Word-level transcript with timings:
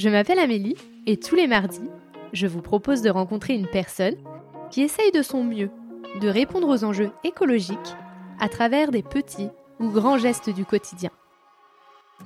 Je 0.00 0.08
m'appelle 0.08 0.38
Amélie 0.38 0.76
et 1.04 1.18
tous 1.18 1.34
les 1.34 1.46
mardis, 1.46 1.90
je 2.32 2.46
vous 2.46 2.62
propose 2.62 3.02
de 3.02 3.10
rencontrer 3.10 3.52
une 3.52 3.66
personne 3.66 4.16
qui 4.70 4.80
essaye 4.80 5.12
de 5.12 5.20
son 5.20 5.44
mieux 5.44 5.68
de 6.22 6.28
répondre 6.28 6.68
aux 6.68 6.84
enjeux 6.84 7.10
écologiques 7.22 7.76
à 8.40 8.48
travers 8.48 8.92
des 8.92 9.02
petits 9.02 9.50
ou 9.78 9.90
grands 9.90 10.16
gestes 10.16 10.48
du 10.48 10.64
quotidien. 10.64 11.10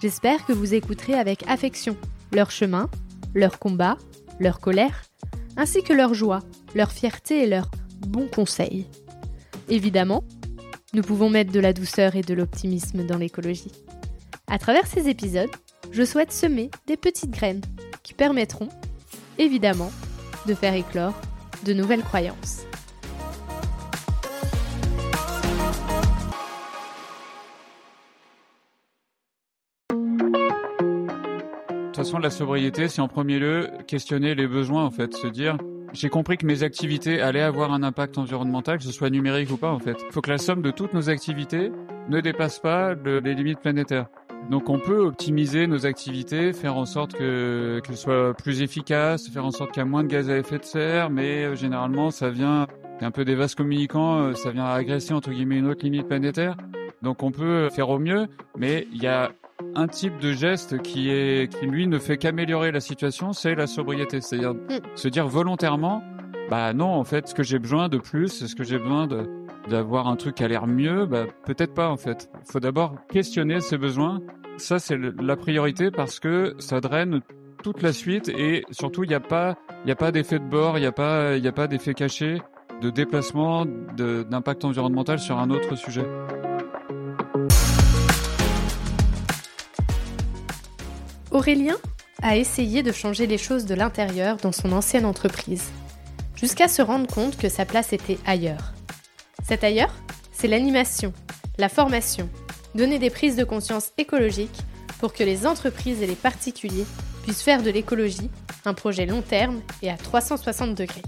J'espère 0.00 0.46
que 0.46 0.52
vous 0.52 0.72
écouterez 0.72 1.14
avec 1.14 1.42
affection 1.48 1.96
leur 2.30 2.52
chemin, 2.52 2.88
leur 3.34 3.58
combat, 3.58 3.98
leur 4.38 4.60
colère, 4.60 5.02
ainsi 5.56 5.82
que 5.82 5.92
leur 5.92 6.14
joie, 6.14 6.42
leur 6.76 6.92
fierté 6.92 7.42
et 7.42 7.48
leurs 7.48 7.72
bons 8.06 8.28
conseils. 8.28 8.86
Évidemment, 9.68 10.22
nous 10.92 11.02
pouvons 11.02 11.28
mettre 11.28 11.50
de 11.50 11.58
la 11.58 11.72
douceur 11.72 12.14
et 12.14 12.22
de 12.22 12.34
l'optimisme 12.34 13.04
dans 13.04 13.18
l'écologie. 13.18 13.72
À 14.46 14.58
travers 14.58 14.86
ces 14.86 15.08
épisodes, 15.08 15.50
je 15.94 16.02
souhaite 16.02 16.32
semer 16.32 16.70
des 16.88 16.96
petites 16.96 17.30
graines 17.30 17.60
permettront, 18.16 18.68
évidemment, 19.38 19.90
de 20.46 20.54
faire 20.54 20.74
éclore 20.74 21.14
de 21.64 21.72
nouvelles 21.72 22.02
croyances. 22.02 22.64
De 31.70 31.86
toute 31.86 31.96
façon, 31.96 32.18
la 32.18 32.30
sobriété, 32.30 32.88
c'est 32.88 33.00
en 33.00 33.08
premier 33.08 33.38
lieu 33.38 33.70
questionner 33.86 34.34
les 34.34 34.46
besoins, 34.46 34.84
en 34.84 34.90
fait, 34.90 35.14
se 35.14 35.26
dire 35.26 35.56
j'ai 35.94 36.08
compris 36.08 36.36
que 36.36 36.44
mes 36.44 36.64
activités 36.64 37.20
allaient 37.20 37.40
avoir 37.40 37.72
un 37.72 37.84
impact 37.84 38.18
environnemental, 38.18 38.78
que 38.78 38.84
ce 38.84 38.90
soit 38.90 39.10
numérique 39.10 39.50
ou 39.50 39.56
pas, 39.56 39.70
en 39.70 39.78
fait. 39.78 39.96
Il 40.08 40.12
faut 40.12 40.20
que 40.20 40.30
la 40.30 40.38
somme 40.38 40.60
de 40.60 40.72
toutes 40.72 40.92
nos 40.92 41.08
activités 41.08 41.70
ne 42.08 42.20
dépasse 42.20 42.58
pas 42.58 42.94
les 42.94 43.34
limites 43.34 43.60
planétaires. 43.60 44.08
Donc 44.50 44.68
on 44.68 44.78
peut 44.78 44.98
optimiser 44.98 45.66
nos 45.66 45.86
activités, 45.86 46.52
faire 46.52 46.76
en 46.76 46.84
sorte 46.84 47.14
que 47.14 47.80
qu'elles 47.84 47.96
soient 47.96 48.34
plus 48.34 48.62
efficaces, 48.62 49.28
faire 49.28 49.44
en 49.44 49.50
sorte 49.50 49.72
qu'il 49.72 49.82
y 49.82 49.86
ait 49.86 49.88
moins 49.88 50.02
de 50.04 50.08
gaz 50.08 50.28
à 50.28 50.36
effet 50.36 50.58
de 50.58 50.64
serre, 50.64 51.10
mais 51.10 51.44
euh, 51.44 51.54
généralement 51.54 52.10
ça 52.10 52.30
vient 52.30 52.66
un 53.00 53.10
peu 53.10 53.24
des 53.24 53.34
vases 53.34 53.54
communicants, 53.54 54.18
euh, 54.18 54.34
ça 54.34 54.50
vient 54.50 54.66
agresser 54.66 55.14
entre 55.14 55.30
guillemets 55.30 55.58
une 55.58 55.68
autre 55.68 55.82
limite 55.82 56.06
planétaire. 56.06 56.56
Donc 57.02 57.22
on 57.22 57.30
peut 57.30 57.68
faire 57.70 57.88
au 57.88 57.98
mieux, 57.98 58.26
mais 58.56 58.86
il 58.92 59.02
y 59.02 59.06
a 59.06 59.32
un 59.74 59.88
type 59.88 60.18
de 60.18 60.32
geste 60.32 60.80
qui 60.82 61.10
est 61.10 61.50
qui 61.50 61.66
lui 61.66 61.86
ne 61.86 61.98
fait 61.98 62.18
qu'améliorer 62.18 62.70
la 62.70 62.80
situation, 62.80 63.32
c'est 63.32 63.54
la 63.54 63.66
sobriété, 63.66 64.20
c'est-à-dire 64.20 64.54
mm. 64.54 64.80
se 64.94 65.08
dire 65.08 65.26
volontairement 65.26 66.02
bah 66.50 66.74
non 66.74 66.88
en 66.88 67.04
fait 67.04 67.28
ce 67.28 67.34
que 67.34 67.42
j'ai 67.42 67.58
besoin 67.58 67.88
de 67.88 67.98
plus, 67.98 68.46
ce 68.46 68.54
que 68.54 68.64
j'ai 68.64 68.78
besoin 68.78 69.06
de 69.06 69.26
d'avoir 69.68 70.08
un 70.08 70.16
truc 70.16 70.40
a 70.40 70.48
l'air 70.48 70.66
mieux, 70.66 71.06
bah 71.06 71.26
peut-être 71.46 71.74
pas 71.74 71.88
en 71.88 71.96
fait. 71.96 72.30
Il 72.46 72.52
faut 72.52 72.60
d'abord 72.60 72.96
questionner 73.08 73.60
ses 73.60 73.78
besoins. 73.78 74.20
Ça 74.56 74.78
c'est 74.78 74.96
la 74.98 75.36
priorité 75.36 75.90
parce 75.90 76.20
que 76.20 76.54
ça 76.58 76.80
draine 76.80 77.20
toute 77.62 77.82
la 77.82 77.92
suite 77.92 78.28
et 78.28 78.64
surtout 78.70 79.04
il 79.04 79.08
n'y 79.08 79.14
a 79.14 79.20
pas 79.20 79.56
a 79.88 79.94
pas 79.94 80.12
d'effet 80.12 80.38
de 80.38 80.44
bord, 80.44 80.78
il 80.78 80.82
n'y 80.82 80.86
a 80.86 80.92
pas 80.92 81.34
a 81.34 81.52
pas 81.52 81.66
d'effet 81.66 81.94
caché 81.94 82.40
de 82.80 82.90
déplacement, 82.90 83.64
d'impact 83.96 84.64
environnemental 84.64 85.18
sur 85.18 85.38
un 85.38 85.50
autre 85.50 85.76
sujet. 85.76 86.06
Aurélien 91.30 91.76
a 92.22 92.36
essayé 92.36 92.82
de 92.82 92.92
changer 92.92 93.26
les 93.26 93.38
choses 93.38 93.64
de 93.66 93.74
l'intérieur 93.74 94.36
dans 94.36 94.52
son 94.52 94.72
ancienne 94.72 95.04
entreprise, 95.04 95.70
jusqu'à 96.36 96.68
se 96.68 96.82
rendre 96.82 97.06
compte 97.06 97.36
que 97.36 97.48
sa 97.48 97.64
place 97.64 97.92
était 97.92 98.18
ailleurs. 98.26 98.74
Cet 99.46 99.62
ailleurs, 99.62 99.92
c'est 100.32 100.48
l'animation, 100.48 101.12
la 101.58 101.68
formation, 101.68 102.30
donner 102.74 102.98
des 102.98 103.10
prises 103.10 103.36
de 103.36 103.44
conscience 103.44 103.92
écologiques 103.98 104.62
pour 105.00 105.12
que 105.12 105.22
les 105.22 105.46
entreprises 105.46 106.00
et 106.00 106.06
les 106.06 106.14
particuliers 106.14 106.86
puissent 107.22 107.42
faire 107.42 107.62
de 107.62 107.68
l'écologie 107.68 108.30
un 108.64 108.72
projet 108.72 109.04
long 109.04 109.20
terme 109.20 109.60
et 109.82 109.90
à 109.90 109.98
360 109.98 110.74
degrés. 110.74 111.02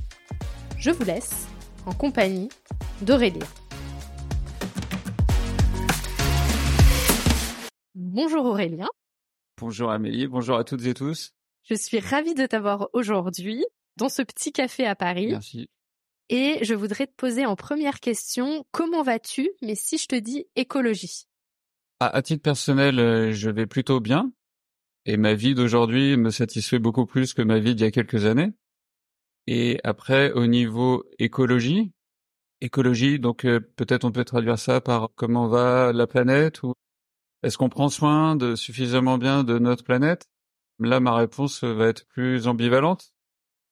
Je 0.76 0.90
vous 0.90 1.04
laisse 1.04 1.46
en 1.86 1.94
compagnie 1.94 2.50
d'Aurélien. 3.00 3.46
Bonjour 7.94 8.44
Aurélien. 8.44 8.88
Bonjour 9.58 9.90
Amélie, 9.90 10.26
bonjour 10.26 10.58
à 10.58 10.64
toutes 10.64 10.84
et 10.84 10.92
tous. 10.92 11.32
Je 11.62 11.74
suis 11.74 12.00
ravie 12.00 12.34
de 12.34 12.44
t'avoir 12.44 12.90
aujourd'hui 12.92 13.64
dans 13.96 14.10
ce 14.10 14.20
petit 14.20 14.52
café 14.52 14.86
à 14.86 14.94
Paris. 14.94 15.28
Merci. 15.30 15.70
Et 16.28 16.58
je 16.62 16.74
voudrais 16.74 17.06
te 17.06 17.14
poser 17.16 17.46
en 17.46 17.54
première 17.54 18.00
question, 18.00 18.64
comment 18.72 19.02
vas-tu, 19.02 19.50
mais 19.62 19.74
si 19.76 19.96
je 19.96 20.06
te 20.06 20.16
dis 20.16 20.46
écologie 20.56 21.26
à, 21.98 22.20
titre 22.20 22.42
personnel, 22.42 22.98
euh, 22.98 23.32
je 23.32 23.48
vais 23.48 23.66
plutôt 23.66 24.00
bien. 24.00 24.30
Et 25.06 25.16
ma 25.16 25.34
vie 25.34 25.54
d'aujourd'hui 25.54 26.16
me 26.18 26.30
satisfait 26.30 26.78
beaucoup 26.78 27.06
plus 27.06 27.32
que 27.32 27.40
ma 27.40 27.58
vie 27.58 27.74
d'il 27.74 27.84
y 27.84 27.88
a 27.88 27.90
quelques 27.90 28.26
années. 28.26 28.52
Et 29.46 29.78
après, 29.82 30.32
au 30.32 30.46
niveau 30.46 31.04
écologie, 31.18 31.92
écologie, 32.60 33.18
donc 33.18 33.46
euh, 33.46 33.60
peut-être 33.76 34.04
on 34.04 34.12
peut 34.12 34.24
traduire 34.24 34.58
ça 34.58 34.80
par 34.80 35.10
comment 35.14 35.48
va 35.48 35.92
la 35.94 36.06
planète 36.06 36.62
ou 36.62 36.74
est-ce 37.42 37.56
qu'on 37.56 37.68
prend 37.68 37.88
soin 37.88 38.36
suffisamment 38.56 39.18
bien 39.18 39.44
de 39.44 39.58
notre 39.58 39.84
planète? 39.84 40.26
Là, 40.80 41.00
ma 41.00 41.14
réponse 41.14 41.64
va 41.64 41.86
être 41.86 42.06
plus 42.08 42.48
ambivalente 42.48 43.14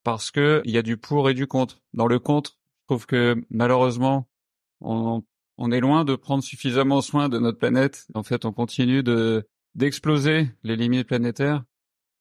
parce 0.04 0.31
que 0.31 0.62
il 0.65 0.70
y 0.70 0.78
a 0.78 0.82
du 0.82 0.97
pour 0.97 1.28
et 1.28 1.34
du 1.34 1.47
contre. 1.47 1.82
Dans 1.94 2.06
le 2.06 2.19
contre, 2.20 2.59
je 2.82 2.94
trouve 2.94 3.06
que 3.06 3.42
malheureusement, 3.50 4.28
on, 4.81 5.22
est 5.72 5.81
loin 5.81 6.04
de 6.04 6.15
prendre 6.15 6.44
suffisamment 6.44 7.00
soin 7.00 7.28
de 7.28 7.38
notre 7.38 7.59
planète. 7.59 8.06
En 8.14 8.22
fait, 8.22 8.44
on 8.44 8.53
continue 8.53 9.03
de 9.03 9.48
d'exploser 9.75 10.50
les 10.62 10.76
limites 10.76 11.09
planétaires 11.09 11.64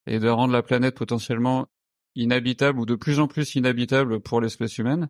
et 0.06 0.18
de 0.18 0.28
rendre 0.28 0.52
la 0.52 0.62
planète 0.62 0.96
potentiellement 0.96 1.68
inhabitable 2.16 2.80
ou 2.80 2.86
de 2.86 2.96
plus 2.96 3.20
en 3.20 3.28
plus 3.28 3.54
inhabitable 3.54 4.20
pour 4.20 4.40
l'espèce 4.40 4.78
humaine. 4.78 5.08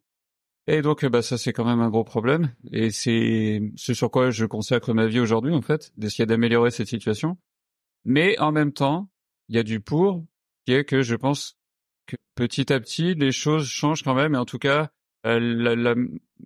Et 0.66 0.82
donc, 0.82 1.04
bah, 1.06 1.22
ça, 1.22 1.38
c'est 1.38 1.52
quand 1.52 1.64
même 1.64 1.80
un 1.80 1.90
gros 1.90 2.04
problème. 2.04 2.54
Et 2.72 2.90
c'est 2.90 3.62
ce 3.76 3.94
sur 3.94 4.10
quoi 4.10 4.30
je 4.30 4.46
consacre 4.46 4.92
ma 4.94 5.06
vie 5.06 5.20
aujourd'hui, 5.20 5.54
en 5.54 5.62
fait, 5.62 5.92
d'essayer 5.96 6.26
d'améliorer 6.26 6.70
cette 6.70 6.88
situation. 6.88 7.38
Mais 8.04 8.38
en 8.38 8.52
même 8.52 8.72
temps, 8.72 9.10
il 9.48 9.56
y 9.56 9.58
a 9.58 9.62
du 9.62 9.80
pour, 9.80 10.24
qui 10.66 10.72
est 10.72 10.84
que 10.84 11.02
je 11.02 11.14
pense 11.16 11.58
petit 12.34 12.72
à 12.72 12.80
petit, 12.80 13.14
les 13.14 13.32
choses 13.32 13.66
changent 13.66 14.02
quand 14.02 14.14
même. 14.14 14.34
Et 14.34 14.38
en 14.38 14.44
tout 14.44 14.58
cas, 14.58 14.90
euh, 15.26 15.38
la, 15.38 15.74
la, 15.74 15.94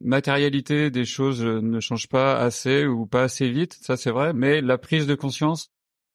matérialité 0.00 0.90
des 0.90 1.04
choses 1.04 1.42
ne 1.42 1.80
change 1.80 2.08
pas 2.08 2.38
assez 2.38 2.86
ou 2.86 3.06
pas 3.06 3.24
assez 3.24 3.50
vite, 3.50 3.76
ça 3.80 3.96
c'est 3.96 4.10
vrai. 4.10 4.32
Mais 4.32 4.60
la 4.60 4.78
prise 4.78 5.06
de 5.06 5.14
conscience, 5.14 5.70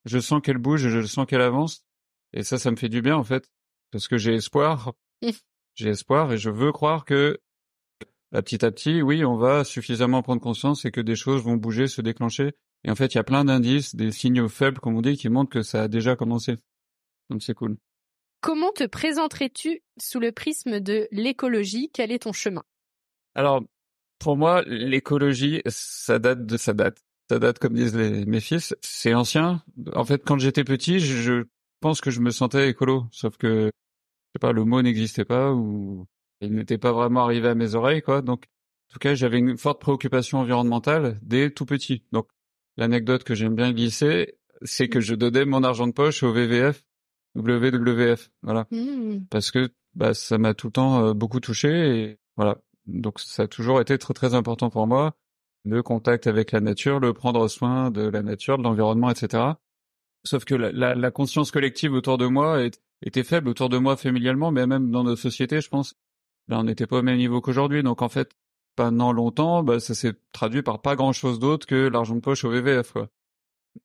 je 0.06 0.20
sens 0.20 0.42
qu'elle 0.42 0.58
bouge, 0.58 0.88
je 0.88 1.02
sens 1.06 1.26
qu'elle 1.26 1.42
avance. 1.42 1.86
Et 2.34 2.44
ça, 2.44 2.58
ça 2.58 2.72
me 2.72 2.76
fait 2.76 2.90
du 2.90 3.02
bien, 3.02 3.16
en 3.16 3.24
fait. 3.24 3.50
Parce 3.92 4.08
que 4.08 4.18
j'ai 4.18 4.34
espoir. 4.34 4.94
j'ai 5.76 5.90
espoir 5.90 6.32
et 6.34 6.38
je 6.38 6.50
veux 6.50 6.72
croire 6.72 7.06
que 7.06 7.40
petit 8.32 8.66
à 8.66 8.72
petit, 8.72 9.02
oui, 9.02 9.24
on 9.24 9.38
va 9.38 9.64
suffisamment 9.64 10.24
prendre 10.24 10.42
conscience 10.42 10.86
et 10.86 10.92
que 10.92 11.02
des 11.02 11.16
choses 11.16 11.44
vont 11.44 11.56
bouger, 11.56 11.88
se 11.88 12.02
déclencher. 12.02 12.54
Et 12.84 12.92
en 12.92 12.96
fait, 12.96 13.14
il 13.14 13.18
y 13.18 13.20
a 13.20 13.24
plein 13.24 13.46
d'indices, 13.46 13.96
des 13.96 14.12
signaux 14.12 14.50
faibles, 14.50 14.80
comme 14.80 14.98
on 14.98 15.02
dit, 15.02 15.16
qui 15.16 15.30
montrent 15.30 15.52
que 15.52 15.62
ça 15.62 15.84
a 15.84 15.88
déjà 15.88 16.16
commencé. 16.16 16.56
Donc 17.30 17.44
c'est 17.44 17.54
cool. 17.54 17.78
Comment 18.44 18.74
te 18.74 18.86
présenterais-tu 18.86 19.84
sous 19.98 20.20
le 20.20 20.34
prisme 20.34 20.82
de 20.82 21.08
l'écologie? 21.12 21.90
Quel 21.94 22.12
est 22.12 22.24
ton 22.24 22.34
chemin? 22.34 22.64
Alors, 23.36 23.64
pour 24.20 24.36
moi, 24.36 24.64
l'écologie, 24.64 25.62
ça 25.66 26.20
date 26.20 26.46
de 26.46 26.58
sa 26.58 26.74
date. 26.74 26.98
Ça 27.30 27.40
date, 27.40 27.58
comme 27.58 27.74
disent 27.74 27.96
les, 27.96 28.26
mes 28.26 28.42
fils, 28.42 28.76
c'est 28.82 29.14
ancien. 29.14 29.64
En 29.96 30.04
fait, 30.04 30.26
quand 30.26 30.40
j'étais 30.40 30.66
petit, 30.66 31.00
je, 31.00 31.16
je 31.22 31.44
pense 31.80 32.02
que 32.02 32.12
je 32.12 32.20
me 32.20 32.32
sentais 32.32 32.68
écolo, 32.68 33.06
sauf 33.14 33.38
que, 33.38 33.68
je 33.68 34.32
sais 34.36 34.40
pas, 34.42 34.52
le 34.52 34.66
mot 34.66 34.82
n'existait 34.82 35.24
pas 35.24 35.54
ou 35.54 36.06
il 36.42 36.54
n'était 36.54 36.78
pas 36.78 36.92
vraiment 36.92 37.24
arrivé 37.24 37.48
à 37.48 37.56
mes 37.56 37.76
oreilles, 37.76 38.02
quoi. 38.02 38.22
Donc, 38.22 38.44
en 38.90 38.94
tout 38.94 39.00
cas, 39.00 39.16
j'avais 39.16 39.38
une 39.38 39.58
forte 39.58 39.80
préoccupation 39.80 40.40
environnementale 40.40 41.18
dès 41.22 41.50
tout 41.50 41.66
petit. 41.66 42.04
Donc, 42.12 42.28
l'anecdote 42.76 43.24
que 43.24 43.36
j'aime 43.36 43.56
bien 43.56 43.72
glisser, 43.72 44.36
c'est 44.64 44.90
que 44.90 45.00
je 45.00 45.16
donnais 45.16 45.46
mon 45.46 45.64
argent 45.64 45.88
de 45.88 45.94
poche 45.94 46.24
au 46.24 46.34
WWF, 46.34 46.84
WWF, 47.36 48.30
voilà, 48.42 48.68
mmh. 48.72 49.26
parce 49.30 49.52
que 49.52 49.70
bah 49.96 50.14
ça 50.14 50.38
m'a 50.38 50.54
tout 50.54 50.68
le 50.68 50.74
temps 50.74 51.06
euh, 51.06 51.14
beaucoup 51.14 51.40
touché 51.40 51.70
et 51.70 52.20
voilà. 52.38 52.58
Donc, 52.86 53.20
ça 53.20 53.44
a 53.44 53.48
toujours 53.48 53.80
été 53.80 53.98
très 53.98 54.14
très 54.14 54.34
important 54.34 54.70
pour 54.70 54.88
moi 54.88 55.16
le 55.66 55.82
contact 55.82 56.28
avec 56.28 56.52
la 56.52 56.60
nature, 56.60 57.00
le 57.00 57.14
prendre 57.14 57.48
soin 57.48 57.92
de 57.92 58.02
la 58.02 58.22
nature, 58.22 58.58
de 58.58 58.64
l'environnement, 58.64 59.10
etc. 59.10 59.44
Sauf 60.24 60.46
que 60.46 60.56
la, 60.56 60.96
la, 60.96 61.12
conscience 61.12 61.52
collective 61.52 61.94
autour 61.94 62.18
de 62.18 62.26
moi 62.26 62.64
était 63.02 63.24
faible 63.24 63.50
autour 63.50 63.70
de 63.70 63.78
moi 63.78 63.98
familialement, 63.98 64.52
mais 64.52 64.68
même 64.68 64.92
dans 64.92 65.04
nos 65.04 65.16
sociétés, 65.16 65.62
je 65.62 65.70
pense. 65.70 65.96
Là, 66.48 66.60
on 66.60 66.64
n'était 66.64 66.88
pas 66.88 66.98
au 66.98 67.02
même 67.02 67.18
niveau 67.18 67.42
qu'aujourd'hui. 67.42 67.84
Donc, 67.84 68.02
en 68.02 68.10
fait, 68.10 68.32
pendant 68.76 69.12
longtemps, 69.14 69.64
bah, 69.64 69.80
ça 69.80 69.96
s'est 69.96 70.14
traduit 70.32 70.62
par 70.62 70.82
pas 70.82 70.96
grand 70.96 71.14
chose 71.14 71.40
d'autre 71.40 71.66
que 71.66 71.88
l'argent 71.88 72.16
de 72.16 72.22
poche 72.22 72.44
au 72.44 72.50
VVF, 72.50 72.92
quoi. 72.92 73.10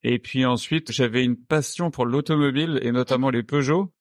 Et 0.02 0.18
puis 0.18 0.44
ensuite, 0.44 0.92
j'avais 0.92 1.24
une 1.24 1.36
passion 1.36 1.90
pour 1.90 2.06
l'automobile 2.06 2.78
et 2.82 2.92
notamment 2.92 3.30
les 3.30 3.42
Peugeot. 3.42 3.92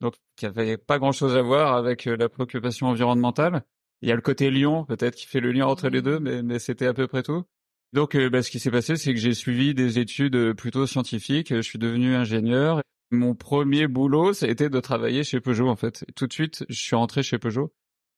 Donc, 0.00 0.14
qui 0.36 0.46
avait 0.46 0.76
pas 0.76 0.98
grand 0.98 1.12
chose 1.12 1.36
à 1.36 1.42
voir 1.42 1.74
avec 1.74 2.06
euh, 2.06 2.16
la 2.16 2.28
préoccupation 2.28 2.88
environnementale. 2.88 3.64
Il 4.02 4.08
y 4.08 4.12
a 4.12 4.14
le 4.14 4.20
côté 4.20 4.50
Lyon, 4.50 4.84
peut-être, 4.84 5.14
qui 5.14 5.26
fait 5.26 5.40
le 5.40 5.52
lien 5.52 5.66
entre 5.66 5.88
les 5.88 6.02
deux, 6.02 6.18
mais, 6.18 6.42
mais 6.42 6.58
c'était 6.58 6.86
à 6.86 6.94
peu 6.94 7.06
près 7.06 7.22
tout. 7.22 7.44
Donc, 7.92 8.16
euh, 8.16 8.28
bah, 8.28 8.42
ce 8.42 8.50
qui 8.50 8.58
s'est 8.58 8.70
passé, 8.70 8.96
c'est 8.96 9.14
que 9.14 9.20
j'ai 9.20 9.34
suivi 9.34 9.72
des 9.72 9.98
études 9.98 10.36
euh, 10.36 10.54
plutôt 10.54 10.86
scientifiques. 10.86 11.54
Je 11.54 11.60
suis 11.60 11.78
devenu 11.78 12.14
ingénieur. 12.14 12.82
mon 13.12 13.34
premier 13.34 13.86
boulot, 13.86 14.32
ça 14.32 14.46
a 14.46 14.48
été 14.48 14.68
de 14.68 14.80
travailler 14.80 15.22
chez 15.24 15.40
Peugeot 15.40 15.68
en 15.68 15.76
fait. 15.76 16.04
tout 16.16 16.26
de 16.26 16.32
suite, 16.32 16.66
je 16.68 16.74
suis 16.78 16.96
rentré 16.96 17.22
chez 17.22 17.38
Peugeot. 17.38 17.72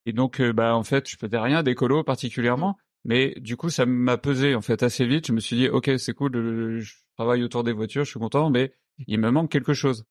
Et 0.06 0.12
donc, 0.12 0.40
bah 0.40 0.75
en 0.76 0.84
fait, 0.84 1.08
je 1.08 1.17
faisais 1.17 1.38
rien 1.38 1.62
d'écolo 1.62 2.05
particulièrement, 2.05 2.78
mais 3.06 3.35
du 3.38 3.56
coup, 3.56 3.70
ça 3.70 3.87
m'a 3.87 4.19
pesé 4.19 4.55
en 4.56 4.61
fait 4.62 4.82
assez 4.82 5.06
vite. 5.06 5.29
Je 5.29 5.32
me 5.32 5.41
suis 5.41 5.56
dit, 5.56 5.69
ok, 5.69 5.93
c'est 5.97 6.12
cool, 6.12 6.81
je 6.81 6.94
travaille 7.17 7.44
autour 7.44 7.62
des 7.64 7.73
voitures, 7.73 8.05
je 8.05 8.11
suis 8.11 8.20
content, 8.20 8.50
mais 8.50 8.73
il 9.06 9.20
me 9.20 9.31
manque 9.31 9.50
quelque 9.50 9.75
chose. 9.75 10.05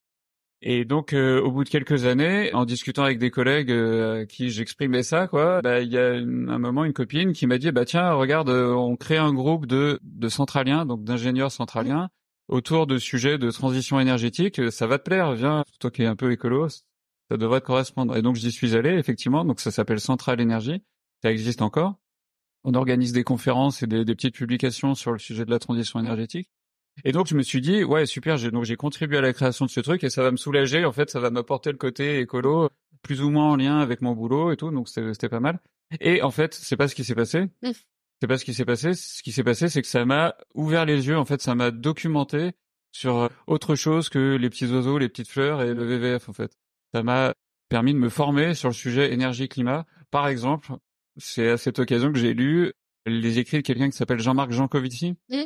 Et 0.61 0.85
donc, 0.85 1.13
euh, 1.13 1.41
au 1.41 1.51
bout 1.51 1.65
de 1.65 1.69
quelques 1.69 2.05
années, 2.05 2.53
en 2.53 2.65
discutant 2.65 3.03
avec 3.03 3.19
des 3.19 3.29
collègues 3.31 3.71
euh, 3.71 4.21
à 4.21 4.25
qui 4.25 4.49
j'exprimais 4.49 5.03
ça, 5.03 5.27
quoi, 5.27 5.61
bah, 5.61 5.81
il 5.81 5.91
y 5.91 5.97
a 5.97 6.13
un 6.13 6.57
moment 6.57 6.85
une 6.85 6.93
copine 6.93 7.33
qui 7.33 7.45
m'a 7.47 7.57
dit, 7.57 7.71
bah 7.71 7.85
tiens, 7.85 8.13
regarde, 8.13 8.49
on 8.49 8.95
crée 8.95 9.17
un 9.17 9.33
groupe 9.33 9.65
de 9.67 9.99
de 10.03 10.29
centraliens, 10.29 10.85
donc 10.85 11.03
d'ingénieurs 11.03 11.51
centraliens, 11.51 12.09
autour 12.47 12.87
de 12.87 12.97
sujets 12.97 13.37
de 13.37 13.51
transition 13.51 13.99
énergétique. 13.99 14.71
Ça 14.71 14.87
va 14.87 14.99
te 14.99 15.03
plaire, 15.03 15.33
viens, 15.33 15.65
toi 15.79 15.91
qui 15.91 16.03
es 16.03 16.05
un 16.05 16.15
peu 16.15 16.31
écolo, 16.31 16.69
ça 16.69 17.37
devrait 17.37 17.61
te 17.61 17.65
correspondre. 17.65 18.15
Et 18.15 18.21
donc 18.21 18.35
j'y 18.35 18.51
suis 18.51 18.75
allé 18.75 18.91
effectivement. 18.91 19.45
Donc 19.45 19.59
ça 19.59 19.71
s'appelle 19.71 19.99
Centrale 19.99 20.39
Énergie. 20.41 20.81
Ça 21.21 21.31
existe 21.31 21.61
encore. 21.61 21.95
On 22.67 22.73
organise 22.73 23.13
des 23.13 23.23
conférences 23.23 23.83
et 23.83 23.87
des, 23.87 24.03
des, 24.03 24.15
petites 24.15 24.35
publications 24.35 24.95
sur 24.95 25.11
le 25.11 25.19
sujet 25.19 25.45
de 25.45 25.51
la 25.51 25.59
transition 25.59 25.99
énergétique. 25.99 26.49
Et 27.03 27.11
donc 27.11 27.27
je 27.27 27.35
me 27.35 27.43
suis 27.43 27.61
dit 27.61 27.83
ouais 27.83 28.05
super. 28.05 28.37
J'ai 28.37 28.51
donc 28.51 28.65
j'ai 28.65 28.75
contribué 28.75 29.17
à 29.17 29.21
la 29.21 29.33
création 29.33 29.65
de 29.65 29.69
ce 29.69 29.79
truc 29.81 30.03
et 30.03 30.09
ça 30.09 30.23
va 30.23 30.31
me 30.31 30.37
soulager. 30.37 30.83
En 30.83 30.91
fait, 30.91 31.09
ça 31.09 31.19
va 31.19 31.29
m'apporter 31.29 31.71
le 31.71 31.77
côté 31.77 32.19
écolo 32.19 32.69
plus 33.01 33.21
ou 33.21 33.29
moins 33.29 33.51
en 33.51 33.55
lien 33.55 33.79
avec 33.79 34.01
mon 34.01 34.13
boulot 34.13 34.51
et 34.51 34.57
tout. 34.57 34.71
Donc 34.71 34.89
c'était 34.89 35.29
pas 35.29 35.39
mal. 35.39 35.59
Et 36.01 36.21
en 36.21 36.31
fait, 36.31 36.53
c'est 36.53 36.75
pas 36.77 36.87
ce 36.87 36.95
qui 36.95 37.03
s'est 37.03 37.15
passé. 37.15 37.45
Mmh. 37.61 37.71
C'est 38.21 38.27
pas 38.27 38.37
ce 38.37 38.45
qui 38.45 38.53
s'est 38.53 38.65
passé. 38.65 38.93
Ce 38.93 39.21
qui 39.21 39.31
s'est 39.31 39.43
passé, 39.43 39.69
c'est 39.69 39.81
que 39.81 39.87
ça 39.87 40.05
m'a 40.05 40.35
ouvert 40.53 40.85
les 40.85 41.07
yeux. 41.07 41.17
En 41.17 41.25
fait, 41.25 41.41
ça 41.41 41.53
m'a 41.53 41.71
documenté 41.71 42.53
sur 42.91 43.29
autre 43.45 43.75
chose 43.75 44.09
que 44.09 44.37
les 44.37 44.49
petits 44.49 44.65
oiseaux, 44.67 44.97
les 44.97 45.09
petites 45.09 45.27
fleurs 45.27 45.61
et 45.61 45.73
le 45.73 45.83
VVF. 45.83 46.29
En 46.29 46.33
fait, 46.33 46.57
ça 46.93 47.03
m'a 47.03 47.33
permis 47.69 47.93
de 47.93 47.99
me 47.99 48.09
former 48.09 48.53
sur 48.53 48.69
le 48.69 48.73
sujet 48.73 49.13
énergie-climat. 49.13 49.85
Par 50.11 50.27
exemple, 50.27 50.71
c'est 51.17 51.49
à 51.49 51.57
cette 51.57 51.79
occasion 51.79 52.11
que 52.11 52.19
j'ai 52.19 52.33
lu 52.33 52.73
les 53.05 53.39
écrits 53.39 53.57
de 53.57 53.61
quelqu'un 53.61 53.89
qui 53.89 53.97
s'appelle 53.97 54.19
Jean-Marc 54.19 54.51
Jancovici. 54.51 55.15
Mmh. 55.29 55.43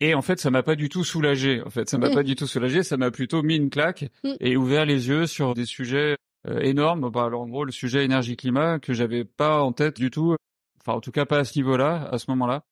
Et 0.00 0.14
en 0.14 0.22
fait, 0.22 0.40
ça 0.40 0.50
m'a 0.50 0.62
pas 0.62 0.74
du 0.74 0.88
tout 0.88 1.04
soulagé. 1.04 1.62
En 1.62 1.70
fait, 1.70 1.88
ça 1.88 1.96
m'a 1.96 2.10
mmh. 2.10 2.14
pas 2.14 2.22
du 2.22 2.34
tout 2.34 2.46
soulagé. 2.46 2.82
Ça 2.82 2.96
m'a 2.96 3.10
plutôt 3.10 3.42
mis 3.42 3.56
une 3.56 3.70
claque 3.70 4.10
mmh. 4.24 4.32
et 4.40 4.56
ouvert 4.56 4.84
les 4.84 5.08
yeux 5.08 5.26
sur 5.26 5.54
des 5.54 5.64
sujets 5.64 6.16
euh, 6.48 6.58
énormes. 6.60 7.08
Bah, 7.10 7.24
alors 7.24 7.42
en 7.42 7.48
gros, 7.48 7.64
le 7.64 7.72
sujet 7.72 8.04
énergie-climat 8.04 8.80
que 8.80 8.92
j'avais 8.92 9.24
pas 9.24 9.62
en 9.62 9.72
tête 9.72 9.96
du 9.96 10.10
tout. 10.10 10.34
Enfin, 10.80 10.96
en 10.96 11.00
tout 11.00 11.12
cas, 11.12 11.24
pas 11.24 11.38
à 11.38 11.44
ce 11.44 11.56
niveau-là, 11.58 12.08
à 12.10 12.18
ce 12.18 12.30
moment-là. 12.30 12.64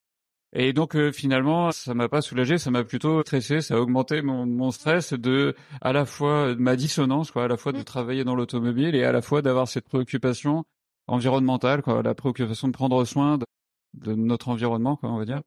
Et 0.53 0.73
donc 0.73 0.97
euh, 0.97 1.13
finalement, 1.13 1.71
ça 1.71 1.95
m'a 1.95 2.09
pas 2.09 2.23
soulagé, 2.23 2.59
ça 2.59 2.73
m'a 2.73 2.83
plutôt 2.83 3.23
stressé, 3.23 3.61
ça 3.61 3.77
a 3.77 3.79
augmenté 3.79 4.21
mon, 4.21 4.47
mon, 4.47 4.73
stress 4.73 5.13
de 5.13 5.55
à 5.81 5.93
la 5.93 6.05
fois 6.05 6.57
ma 6.57 6.75
dissonance, 6.75 7.31
quoi, 7.31 7.45
à 7.45 7.49
la 7.49 7.57
fois 7.57 7.71
de 7.71 7.83
travailler 7.83 8.25
dans 8.25 8.35
l'automobile 8.35 8.97
et 8.97 9.05
à 9.05 9.13
la 9.13 9.23
fois 9.23 9.43
d'avoir 9.43 9.69
cette 9.69 9.87
préoccupation 9.87 10.65
environnementale, 11.11 11.83
quoi, 11.83 12.03
la 12.03 12.15
préoccupation 12.15 12.69
de 12.69 12.73
prendre 12.73 13.05
soin 13.05 13.39
de, 13.39 13.45
de, 13.95 14.15
notre 14.15 14.49
environnement, 14.49 14.97
quoi, 14.97 15.11
on 15.11 15.19
va 15.19 15.25
dire. 15.25 15.43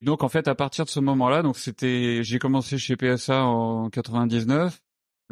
Donc 0.00 0.22
en 0.22 0.28
fait, 0.28 0.48
à 0.48 0.54
partir 0.54 0.84
de 0.84 0.90
ce 0.90 1.00
moment-là, 1.00 1.42
donc 1.42 1.56
c'était, 1.56 2.22
j'ai 2.22 2.38
commencé 2.38 2.78
chez 2.78 2.96
PSA 2.96 3.44
en 3.44 3.88
99 3.90 4.80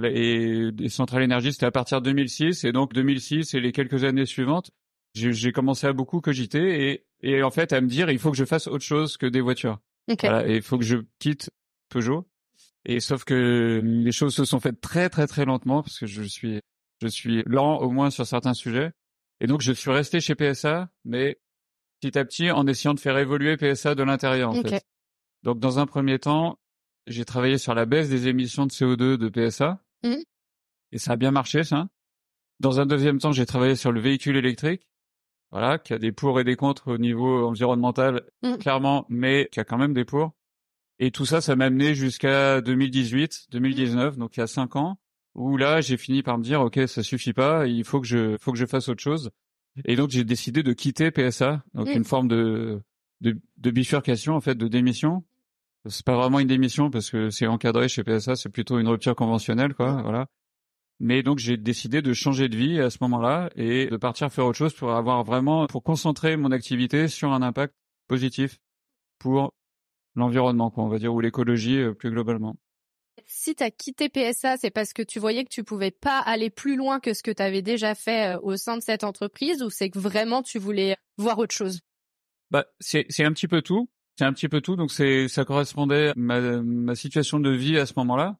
et, 0.04 0.70
et 0.78 0.88
Centrale 0.88 1.22
Énergie, 1.22 1.52
c'était 1.52 1.66
à 1.66 1.70
partir 1.70 2.00
de 2.00 2.06
2006 2.06 2.64
et 2.64 2.72
donc 2.72 2.92
2006 2.94 3.54
et 3.54 3.60
les 3.60 3.72
quelques 3.72 4.04
années 4.04 4.26
suivantes, 4.26 4.70
j'ai 5.14 5.52
commencé 5.52 5.86
à 5.86 5.92
beaucoup 5.92 6.20
cogiter 6.20 6.90
et, 6.90 7.06
et 7.20 7.42
en 7.42 7.50
fait 7.50 7.72
à 7.74 7.80
me 7.80 7.86
dire 7.86 8.10
il 8.10 8.18
faut 8.18 8.30
que 8.30 8.36
je 8.36 8.46
fasse 8.46 8.66
autre 8.66 8.84
chose 8.84 9.16
que 9.18 9.26
des 9.26 9.42
voitures. 9.42 9.78
Voilà, 10.22 10.48
et 10.48 10.56
il 10.56 10.62
faut 10.62 10.78
que 10.78 10.84
je 10.84 10.98
quitte 11.18 11.50
Peugeot. 11.90 12.26
Et 12.84 12.98
sauf 12.98 13.24
que 13.24 13.80
les 13.84 14.12
choses 14.12 14.34
se 14.34 14.44
sont 14.44 14.58
faites 14.58 14.80
très 14.80 15.08
très 15.08 15.26
très 15.26 15.44
lentement 15.44 15.82
parce 15.82 15.98
que 15.98 16.06
je 16.06 16.22
suis 16.22 16.60
je 17.00 17.08
suis 17.08 17.42
lent 17.46 17.78
au 17.78 17.90
moins 17.90 18.10
sur 18.10 18.26
certains 18.26 18.54
sujets. 18.54 18.92
Et 19.42 19.46
donc 19.48 19.60
je 19.60 19.72
suis 19.72 19.90
resté 19.90 20.20
chez 20.20 20.36
PSA, 20.36 20.88
mais 21.04 21.40
petit 22.00 22.16
à 22.16 22.24
petit 22.24 22.50
en 22.52 22.66
essayant 22.66 22.94
de 22.94 23.00
faire 23.00 23.18
évoluer 23.18 23.56
PSA 23.56 23.96
de 23.96 24.04
l'intérieur 24.04 24.50
en 24.50 24.54
fait. 24.54 24.86
Donc 25.42 25.58
dans 25.58 25.80
un 25.80 25.86
premier 25.86 26.20
temps, 26.20 26.60
j'ai 27.08 27.24
travaillé 27.24 27.58
sur 27.58 27.74
la 27.74 27.84
baisse 27.84 28.08
des 28.08 28.28
émissions 28.28 28.66
de 28.66 28.70
CO2 28.70 29.16
de 29.16 29.28
PSA. 29.28 29.82
Mmh. 30.04 30.22
Et 30.92 30.98
ça 30.98 31.12
a 31.12 31.16
bien 31.16 31.32
marché 31.32 31.64
ça. 31.64 31.88
Dans 32.60 32.78
un 32.78 32.86
deuxième 32.86 33.18
temps, 33.18 33.32
j'ai 33.32 33.44
travaillé 33.44 33.74
sur 33.74 33.90
le 33.90 34.00
véhicule 34.00 34.36
électrique 34.36 34.88
voilà, 35.50 35.78
qui 35.78 35.92
a 35.92 35.98
des 35.98 36.12
pour 36.12 36.40
et 36.40 36.44
des 36.44 36.56
contre 36.56 36.92
au 36.92 36.98
niveau 36.98 37.44
environnemental, 37.46 38.22
mmh. 38.42 38.56
clairement, 38.56 39.06
mais 39.08 39.48
qui 39.52 39.60
a 39.60 39.64
quand 39.64 39.76
même 39.76 39.92
des 39.92 40.06
pour. 40.06 40.32
Et 41.00 41.10
tout 41.10 41.26
ça, 41.26 41.40
ça 41.40 41.56
m'a 41.56 41.64
amené 41.66 41.94
jusqu'à 41.94 42.60
2018, 42.60 43.48
2019, 43.50 44.18
donc 44.18 44.36
il 44.36 44.40
y 44.40 44.42
a 44.42 44.46
cinq 44.46 44.76
ans, 44.76 44.98
où 45.34 45.56
là, 45.56 45.80
j'ai 45.80 45.96
fini 45.96 46.22
par 46.22 46.38
me 46.38 46.44
dire, 46.44 46.60
ok, 46.60 46.80
ça 46.86 47.02
suffit 47.02 47.32
pas, 47.32 47.66
il 47.66 47.84
faut 47.84 48.00
que 48.00 48.06
je, 48.06 48.36
faut 48.38 48.52
que 48.52 48.58
je 48.58 48.66
fasse 48.66 48.88
autre 48.88 49.02
chose. 49.02 49.30
Et 49.86 49.96
donc, 49.96 50.10
j'ai 50.10 50.24
décidé 50.24 50.62
de 50.62 50.72
quitter 50.72 51.10
PSA, 51.10 51.62
donc 51.74 51.88
mmh. 51.88 51.92
une 51.92 52.04
forme 52.04 52.28
de, 52.28 52.82
de, 53.22 53.40
de 53.56 53.70
bifurcation, 53.70 54.34
en 54.34 54.40
fait, 54.40 54.54
de 54.54 54.68
démission. 54.68 55.24
C'est 55.86 56.04
pas 56.04 56.16
vraiment 56.16 56.38
une 56.38 56.48
démission 56.48 56.90
parce 56.90 57.10
que 57.10 57.30
c'est 57.30 57.46
encadré 57.46 57.88
chez 57.88 58.04
PSA, 58.04 58.36
c'est 58.36 58.50
plutôt 58.50 58.78
une 58.78 58.88
rupture 58.88 59.16
conventionnelle, 59.16 59.74
quoi, 59.74 60.02
voilà. 60.02 60.28
Mais 61.00 61.24
donc 61.24 61.38
j'ai 61.38 61.56
décidé 61.56 62.00
de 62.00 62.12
changer 62.12 62.48
de 62.48 62.56
vie 62.56 62.78
à 62.78 62.88
ce 62.88 62.98
moment-là 63.00 63.50
et 63.56 63.86
de 63.86 63.96
partir 63.96 64.30
faire 64.32 64.46
autre 64.46 64.58
chose 64.58 64.72
pour 64.72 64.92
avoir 64.92 65.24
vraiment 65.24 65.66
pour 65.66 65.82
concentrer 65.82 66.36
mon 66.36 66.52
activité 66.52 67.08
sur 67.08 67.32
un 67.32 67.42
impact 67.42 67.74
positif 68.06 68.60
pour 69.18 69.52
l'environnement, 70.14 70.70
quoi, 70.70 70.84
on 70.84 70.88
va 70.88 71.00
dire, 71.00 71.12
ou 71.12 71.18
l'écologie 71.20 71.78
euh, 71.78 71.92
plus 71.92 72.10
globalement. 72.10 72.56
Si 73.34 73.54
tu 73.54 73.64
as 73.64 73.70
quitté 73.70 74.08
PSA, 74.08 74.56
c'est 74.58 74.70
parce 74.70 74.92
que 74.92 75.02
tu 75.02 75.18
voyais 75.18 75.44
que 75.44 75.50
tu 75.50 75.64
pouvais 75.64 75.90
pas 75.90 76.18
aller 76.18 76.50
plus 76.50 76.76
loin 76.76 77.00
que 77.00 77.14
ce 77.14 77.22
que 77.22 77.30
tu 77.30 77.42
avais 77.42 77.62
déjà 77.62 77.94
fait 77.94 78.34
euh, 78.34 78.40
au 78.42 78.56
sein 78.56 78.76
de 78.76 78.82
cette 78.82 79.04
entreprise 79.04 79.62
ou 79.62 79.70
c'est 79.70 79.90
que 79.90 79.98
vraiment 79.98 80.42
tu 80.42 80.58
voulais 80.58 80.96
voir 81.16 81.38
autre 81.38 81.54
chose? 81.54 81.80
Bah, 82.50 82.66
c'est 82.80 83.24
un 83.24 83.32
petit 83.32 83.48
peu 83.48 83.62
tout. 83.62 83.88
C'est 84.18 84.26
un 84.26 84.32
petit 84.34 84.48
peu 84.48 84.60
tout, 84.60 84.76
donc 84.76 84.92
c'est 84.92 85.26
ça 85.28 85.46
correspondait 85.46 86.10
à 86.10 86.12
ma, 86.16 86.38
ma 86.60 86.94
situation 86.94 87.40
de 87.40 87.50
vie 87.50 87.78
à 87.78 87.86
ce 87.86 87.94
moment-là 87.96 88.36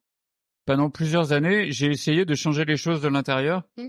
pendant 0.65 0.89
plusieurs 0.89 1.31
années, 1.33 1.71
j'ai 1.71 1.87
essayé 1.87 2.25
de 2.25 2.35
changer 2.35 2.65
les 2.65 2.77
choses 2.77 3.01
de 3.01 3.07
l'intérieur. 3.07 3.63
Mm. 3.77 3.87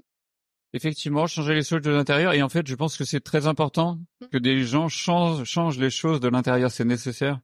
Effectivement, 0.73 1.27
changer 1.27 1.55
les 1.55 1.62
choses 1.62 1.83
de 1.83 1.91
l'intérieur. 1.91 2.33
Et 2.33 2.43
en 2.43 2.49
fait, 2.49 2.67
je 2.67 2.75
pense 2.75 2.97
que 2.97 3.05
c'est 3.05 3.21
très 3.21 3.47
important 3.47 4.01
mm. 4.21 4.27
que 4.33 4.39
des 4.39 4.65
gens 4.65 4.89
changent, 4.89 5.45
changent 5.45 5.79
les 5.79 5.91
choses 5.91 6.21
de 6.21 6.29
l'intérieur. 6.29 6.71
C'est 6.71 6.85
nécessaire. 6.85 7.41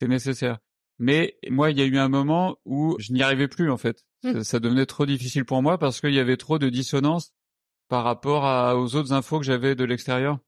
C'est 0.00 0.08
nécessaire. 0.08 0.58
Mais 0.98 1.36
moi, 1.48 1.70
il 1.70 1.78
y 1.78 1.82
a 1.82 1.86
eu 1.86 1.98
un 1.98 2.08
moment 2.08 2.58
où 2.64 2.96
je 2.98 3.12
n'y 3.12 3.22
arrivais 3.22 3.48
plus, 3.48 3.70
en 3.70 3.76
fait. 3.76 4.04
Mm. 4.22 4.42
Ça, 4.42 4.60
devenait 4.60 4.86
trop 4.86 5.06
difficile 5.06 5.44
pour 5.44 5.62
moi 5.62 5.78
parce 5.78 6.00
qu'il 6.00 6.14
y 6.14 6.18
avait 6.18 6.36
trop 6.36 6.58
de 6.58 6.68
dissonance 6.68 7.32
par 7.88 8.04
rapport 8.04 8.44
à, 8.44 8.78
aux 8.78 8.94
autres 8.96 9.12
infos 9.12 9.38
que 9.38 9.44
j'avais 9.44 9.74
de 9.74 9.84
l'extérieur. 9.84 10.38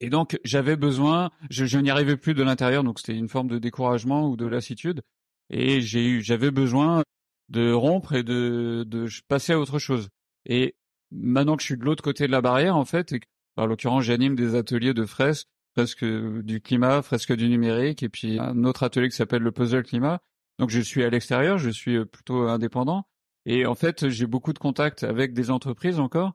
Et 0.00 0.10
donc, 0.10 0.38
j'avais 0.44 0.76
besoin, 0.76 1.30
je, 1.50 1.64
je 1.64 1.78
n'y 1.78 1.90
arrivais 1.90 2.16
plus 2.16 2.34
de 2.34 2.42
l'intérieur, 2.42 2.84
donc 2.84 2.98
c'était 2.98 3.16
une 3.16 3.28
forme 3.28 3.48
de 3.48 3.58
découragement 3.58 4.28
ou 4.28 4.36
de 4.36 4.46
lassitude. 4.46 5.02
Et 5.48 5.80
j'ai 5.80 6.06
eu, 6.06 6.22
j'avais 6.22 6.50
besoin 6.50 7.02
de 7.48 7.72
rompre 7.72 8.12
et 8.14 8.22
de, 8.22 8.84
de 8.86 9.08
passer 9.28 9.52
à 9.52 9.58
autre 9.58 9.78
chose. 9.78 10.08
Et 10.44 10.76
maintenant 11.10 11.56
que 11.56 11.62
je 11.62 11.66
suis 11.66 11.76
de 11.76 11.84
l'autre 11.84 12.02
côté 12.02 12.26
de 12.26 12.32
la 12.32 12.40
barrière, 12.40 12.76
en 12.76 12.84
fait, 12.84 13.12
et 13.12 13.20
en 13.56 13.66
l'occurrence, 13.66 14.04
j'anime 14.04 14.36
des 14.36 14.54
ateliers 14.54 14.94
de 14.94 15.06
fresques, 15.06 15.48
fresques 15.76 16.04
du 16.06 16.62
climat, 16.62 17.02
fresques 17.02 17.34
du 17.34 17.50
numérique, 17.50 18.02
et 18.02 18.08
puis 18.08 18.38
un 18.38 18.64
autre 18.64 18.82
atelier 18.82 19.10
qui 19.10 19.16
s'appelle 19.16 19.42
le 19.42 19.52
puzzle 19.52 19.82
climat. 19.82 20.22
Donc 20.58 20.70
je 20.70 20.80
suis 20.80 21.04
à 21.04 21.10
l'extérieur, 21.10 21.58
je 21.58 21.68
suis 21.68 22.02
plutôt 22.06 22.48
indépendant. 22.48 23.06
Et 23.44 23.66
en 23.66 23.74
fait, 23.74 24.08
j'ai 24.08 24.26
beaucoup 24.26 24.54
de 24.54 24.58
contacts 24.58 25.02
avec 25.02 25.34
des 25.34 25.50
entreprises 25.50 26.00
encore. 26.00 26.32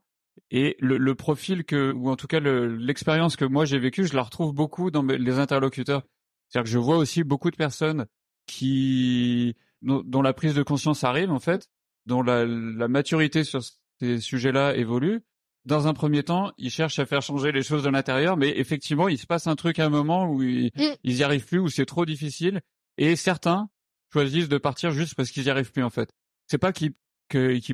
Et 0.52 0.78
le, 0.80 1.16
profil 1.16 1.66
que, 1.66 1.92
ou 1.92 2.12
en 2.12 2.16
tout 2.16 2.28
cas 2.28 2.40
l'expérience 2.40 3.36
que 3.36 3.46
moi 3.46 3.66
j'ai 3.66 3.80
vécue, 3.80 4.06
je 4.06 4.16
la 4.16 4.22
retrouve 4.22 4.54
beaucoup 4.54 4.92
dans 4.92 5.02
les 5.02 5.40
interlocuteurs. 5.40 6.04
C'est-à-dire 6.48 6.66
que 6.66 6.70
je 6.70 6.78
vois 6.78 6.98
aussi 6.98 7.24
beaucoup 7.24 7.50
de 7.50 7.56
personnes 7.56 8.06
qui 8.46 9.56
dont, 9.82 10.22
la 10.22 10.34
prise 10.34 10.54
de 10.54 10.62
conscience 10.62 11.04
arrive 11.04 11.32
en 11.32 11.40
fait, 11.40 11.68
dont 12.06 12.22
la 12.22 12.88
maturité 12.88 13.44
sur 13.44 13.62
ces 14.00 14.20
sujets-là 14.20 14.76
évolue. 14.76 15.24
Dans 15.66 15.88
un 15.88 15.94
premier 15.94 16.24
temps, 16.24 16.52
ils 16.58 16.72
cherchent 16.72 17.00
à 17.00 17.06
faire 17.06 17.22
changer 17.22 17.52
les 17.52 17.62
choses 17.62 17.84
de 17.84 17.90
l'intérieur, 17.90 18.36
mais 18.36 18.58
effectivement, 18.58 19.08
il 19.08 19.18
se 19.18 19.28
passe 19.28 19.46
un 19.48 19.56
truc 19.56 19.78
à 19.78 19.86
un 19.86 19.90
moment 19.90 20.28
où 20.28 20.42
ils, 20.42 20.72
mm. 20.76 20.96
ils 21.04 21.18
y 21.18 21.24
arrivent 21.24 21.46
plus, 21.46 21.60
où 21.60 21.70
c'est 21.70 21.86
trop 21.86 22.06
difficile, 22.06 22.62
et 22.98 23.16
certains 23.16 23.70
choisissent 24.12 24.50
de 24.50 24.58
partir 24.58 24.92
juste 24.92 25.16
parce 25.16 25.30
qu'ils 25.32 25.44
y 25.44 25.50
arrivent 25.50 25.72
plus 25.72 25.84
en 25.84 25.90
fait. 25.90 26.12
C'est 26.48 26.58
pas 26.58 26.74
qu'ils 26.74 26.94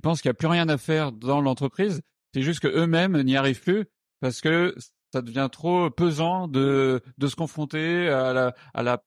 pensent 0.01 0.22
qu'il 0.22 0.29
y 0.29 0.32
a 0.32 0.36
plus 0.36 0.48
rien 0.48 0.70
à 0.70 0.77
faire 0.77 1.12
dans 1.12 1.41
l'entreprise, 1.41 2.01
c'est 2.34 2.41
juste 2.41 2.60
que 2.60 2.67
eux-mêmes 2.67 3.22
n'y 3.24 3.38
arrivent 3.38 3.62
plus 3.62 3.86
parce 4.20 4.41
que 4.41 4.75
ça 5.13 5.22
devient 5.22 5.50
trop 5.51 5.89
pesant 5.89 6.48
de 6.48 7.01
de 7.17 7.27
se 7.27 7.36
confronter 7.36 8.10
à 8.10 8.34
la 8.34 8.53
à 8.74 8.84
la 8.84 9.03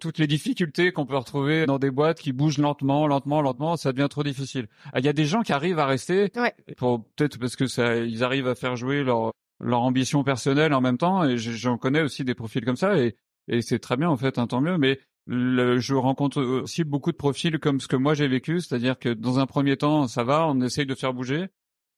toutes 0.00 0.18
les 0.18 0.26
difficultés 0.26 0.92
qu'on 0.92 1.06
peut 1.06 1.16
retrouver 1.16 1.66
dans 1.66 1.78
des 1.78 1.90
boîtes 1.90 2.18
qui 2.18 2.32
bougent 2.32 2.58
lentement, 2.58 3.06
lentement, 3.06 3.42
lentement, 3.42 3.76
ça 3.76 3.92
devient 3.92 4.08
trop 4.08 4.22
difficile. 4.22 4.68
Ah, 4.92 5.00
il 5.00 5.04
y 5.04 5.08
a 5.08 5.12
des 5.12 5.26
gens 5.26 5.42
qui 5.42 5.52
arrivent 5.52 5.78
à 5.78 5.86
rester, 5.86 6.30
peut-être 6.30 7.38
parce 7.38 7.56
que 7.56 7.66
ça, 7.66 7.96
ils 7.96 8.24
arrivent 8.24 8.48
à 8.48 8.54
faire 8.54 8.76
jouer 8.76 9.04
leur 9.04 9.32
leur 9.60 9.82
ambition 9.82 10.24
personnelle 10.24 10.74
en 10.74 10.80
même 10.80 10.98
temps. 10.98 11.24
Et 11.24 11.38
j'en 11.38 11.78
connais 11.78 12.02
aussi 12.02 12.24
des 12.24 12.34
profils 12.34 12.64
comme 12.64 12.76
ça, 12.76 12.98
et, 12.98 13.16
et 13.48 13.62
c'est 13.62 13.78
très 13.78 13.96
bien 13.96 14.08
en 14.08 14.16
fait, 14.16 14.38
hein, 14.38 14.46
tant 14.46 14.60
mieux. 14.60 14.78
Mais 14.78 15.00
je 15.26 15.94
rencontre 15.94 16.42
aussi 16.42 16.84
beaucoup 16.84 17.12
de 17.12 17.16
profils 17.16 17.58
comme 17.58 17.80
ce 17.80 17.88
que 17.88 17.96
moi 17.96 18.14
j'ai 18.14 18.28
vécu, 18.28 18.60
c'est-à-dire 18.60 18.98
que 18.98 19.08
dans 19.08 19.38
un 19.38 19.46
premier 19.46 19.76
temps, 19.76 20.06
ça 20.08 20.24
va, 20.24 20.46
on 20.46 20.60
essaye 20.60 20.86
de 20.86 20.94
faire 20.94 21.14
bouger, 21.14 21.46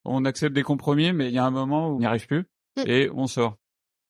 on 0.05 0.25
accepte 0.25 0.55
des 0.55 0.63
compromis, 0.63 1.13
mais 1.13 1.27
il 1.27 1.33
y 1.33 1.37
a 1.37 1.45
un 1.45 1.51
moment 1.51 1.89
où 1.89 1.95
on 1.95 1.99
n'y 1.99 2.05
arrive 2.05 2.27
plus 2.27 2.45
mm. 2.77 2.83
et 2.85 3.09
on 3.13 3.27
sort. 3.27 3.57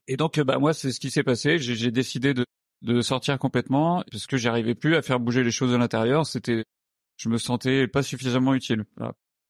Et 0.07 0.15
donc, 0.15 0.39
bah 0.39 0.57
moi, 0.57 0.74
c'est 0.74 0.91
ce 0.91 1.00
qui 1.01 1.10
s'est 1.10 1.24
passé. 1.24 1.57
J'ai 1.60 1.91
décidé 1.91 2.34
de, 2.34 2.46
de 2.81 3.01
sortir 3.01 3.39
complètement 3.39 4.03
parce 4.12 4.27
que 4.27 4.38
j'arrivais 4.38 4.75
plus 4.75 4.96
à 4.96 5.01
faire 5.01 5.19
bouger 5.19 5.43
les 5.43 5.51
choses 5.51 5.72
de 5.72 5.77
l'intérieur. 5.77 6.25
C'était, 6.25 6.63
je 7.17 7.29
me 7.29 7.38
sentais 7.38 7.88
pas 7.88 8.03
suffisamment 8.03 8.53
utile. 8.53 8.86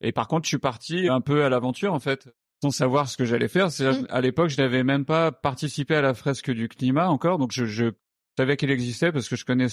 Et 0.01 0.11
par 0.11 0.27
contre, 0.27 0.45
je 0.45 0.49
suis 0.49 0.57
parti 0.57 1.07
un 1.09 1.21
peu 1.21 1.43
à 1.43 1.49
l'aventure 1.49 1.93
en 1.93 1.99
fait, 1.99 2.29
sans 2.61 2.71
savoir 2.71 3.09
ce 3.09 3.17
que 3.17 3.25
j'allais 3.25 3.47
faire. 3.47 3.67
Mm. 3.67 4.05
À 4.09 4.21
l'époque, 4.21 4.49
je 4.49 4.61
n'avais 4.61 4.83
même 4.83 5.05
pas 5.05 5.31
participé 5.31 5.95
à 5.95 6.01
la 6.01 6.13
fresque 6.13 6.51
du 6.51 6.69
climat 6.69 7.09
encore, 7.09 7.37
donc 7.37 7.51
je, 7.51 7.65
je 7.65 7.91
savais 8.37 8.57
qu'elle 8.57 8.71
existait 8.71 9.11
parce 9.11 9.27
que 9.27 9.35
je 9.35 9.45
connais 9.45 9.67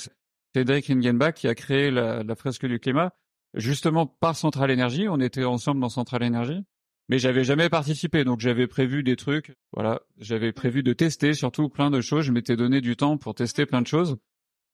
Cédric 0.55 0.91
Ingenbach 0.91 1.35
qui 1.35 1.49
a 1.49 1.55
créé 1.55 1.91
la, 1.91 2.23
la 2.23 2.35
fresque 2.35 2.67
du 2.67 2.79
climat 2.81 3.13
justement 3.55 4.07
par 4.07 4.37
Centrale 4.37 4.71
Énergie. 4.71 5.09
On 5.09 5.21
était 5.21 5.45
ensemble 5.45 5.81
dans 5.81 5.89
Centrale 5.89 6.23
Énergie, 6.23 6.65
mais 7.09 7.19
j'avais 7.19 7.45
jamais 7.45 7.69
participé, 7.69 8.25
donc 8.25 8.41
j'avais 8.41 8.67
prévu 8.67 9.03
des 9.03 9.17
trucs. 9.17 9.55
Voilà, 9.73 10.03
j'avais 10.19 10.53
prévu 10.53 10.83
de 10.83 10.93
tester 10.93 11.35
surtout 11.35 11.69
plein 11.69 11.91
de 11.91 12.01
choses. 12.01 12.25
Je 12.25 12.33
m'étais 12.33 12.57
donné 12.57 12.81
du 12.81 12.97
temps 12.97 13.19
pour 13.19 13.35
tester 13.35 13.67
plein 13.67 13.83
de 13.83 13.87
choses, 13.87 14.17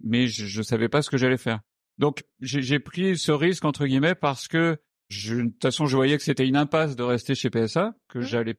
mais 0.02 0.26
je, 0.28 0.46
je 0.46 0.62
savais 0.62 0.88
pas 0.88 1.02
ce 1.02 1.10
que 1.10 1.16
j'allais 1.16 1.38
faire. 1.38 1.60
Donc 1.98 2.24
j'ai 2.40 2.78
pris 2.78 3.18
ce 3.18 3.32
risque 3.32 3.64
entre 3.64 3.86
guillemets 3.86 4.14
parce 4.14 4.48
que 4.48 4.78
je, 5.08 5.34
de 5.36 5.42
toute 5.48 5.62
façon 5.62 5.86
je 5.86 5.96
voyais 5.96 6.16
que 6.16 6.22
c'était 6.22 6.46
une 6.46 6.56
impasse 6.56 6.96
de 6.96 7.02
rester 7.02 7.34
chez 7.34 7.50
PSA, 7.50 7.94
que 8.08 8.20
mmh. 8.20 8.22
j'allais 8.22 8.54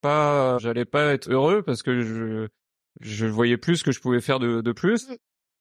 pas, 0.00 0.58
j'allais 0.58 0.84
pas 0.84 1.12
être 1.12 1.30
heureux 1.30 1.62
parce 1.62 1.82
que 1.82 2.00
je 2.00 2.48
je 3.00 3.26
voyais 3.26 3.56
plus 3.56 3.76
ce 3.78 3.84
que 3.84 3.92
je 3.92 4.00
pouvais 4.00 4.20
faire 4.20 4.38
de, 4.38 4.60
de 4.60 4.72
plus. 4.72 5.08
Mmh. 5.08 5.16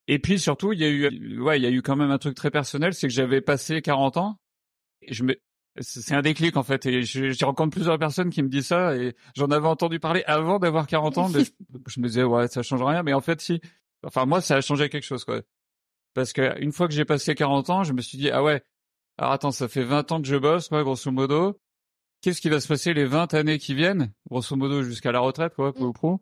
Et 0.08 0.20
puis 0.20 0.40
surtout, 0.40 0.74
il 0.74 0.80
y 0.80 0.84
a 0.84 0.90
eu, 0.90 1.40
ouais, 1.40 1.60
il 1.60 1.64
y 1.64 1.68
a 1.68 1.72
eu 1.72 1.82
quand 1.82 1.96
même 1.96 2.12
un 2.12 2.18
truc 2.18 2.36
très 2.36 2.52
personnel, 2.52 2.94
c'est 2.94 3.08
que 3.08 3.14
j'avais 3.14 3.42
passé 3.42 3.82
40 3.82 4.18
ans. 4.18 4.38
Et 5.02 5.14
je 5.14 5.24
me, 5.24 5.36
c'est 5.80 6.14
un 6.14 6.22
déclic 6.22 6.58
en 6.58 6.64
fait. 6.64 6.86
Et 6.86 7.04
j'ai 7.04 7.34
rencontré 7.46 7.80
plusieurs 7.80 8.00
personnes 8.00 8.30
qui 8.30 8.44
me 8.44 8.50
disent 8.50 8.68
ça, 8.68 8.96
et 8.96 9.16
j'en 9.36 9.50
avais 9.52 9.68
entendu 9.68 10.00
parler 10.00 10.24
avant 10.26 10.60
d'avoir 10.60 10.88
40 10.88 11.18
ans, 11.18 11.30
mais 11.30 11.44
je, 11.88 12.00
me 12.00 12.08
disais 12.08 12.24
ouais, 12.24 12.48
ça 12.48 12.64
change 12.64 12.84
rien. 12.84 13.04
Mais 13.04 13.14
en 13.14 13.22
fait, 13.22 13.42
si. 13.42 13.62
Enfin 14.04 14.26
moi, 14.26 14.42
ça 14.42 14.56
a 14.56 14.62
changé 14.62 14.90
quelque 14.90 15.06
chose 15.06 15.26
quoi. 15.26 15.42
Parce 16.14 16.34
que 16.34 16.60
une 16.62 16.72
fois 16.72 16.88
que 16.88 16.94
j'ai 16.94 17.06
passé 17.06 17.36
40 17.36 17.70
ans, 17.70 17.84
je 17.84 17.94
me 17.94 18.02
suis 18.02 18.18
dit 18.18 18.30
ah 18.30 18.44
ouais. 18.44 18.64
Alors 19.18 19.34
attends, 19.34 19.52
ça 19.52 19.68
fait 19.68 19.84
20 19.84 20.12
ans 20.12 20.22
que 20.22 20.28
je 20.28 20.36
bosse, 20.36 20.70
quoi, 20.70 20.84
grosso 20.84 21.12
modo. 21.12 21.60
Qu'est-ce 22.22 22.42
qui 22.42 22.50
va 22.50 22.60
se 22.60 22.68
passer 22.68 22.94
les 22.94 23.06
20 23.06 23.34
années 23.34 23.58
qui 23.60 23.74
viennent, 23.74 24.14
grosso 24.30 24.56
modo 24.56 24.84
jusqu'à 24.84 25.12
la 25.12 25.20
retraite, 25.20 25.56
quoi, 25.56 25.74
pour 25.74 25.94
pro 25.94 26.22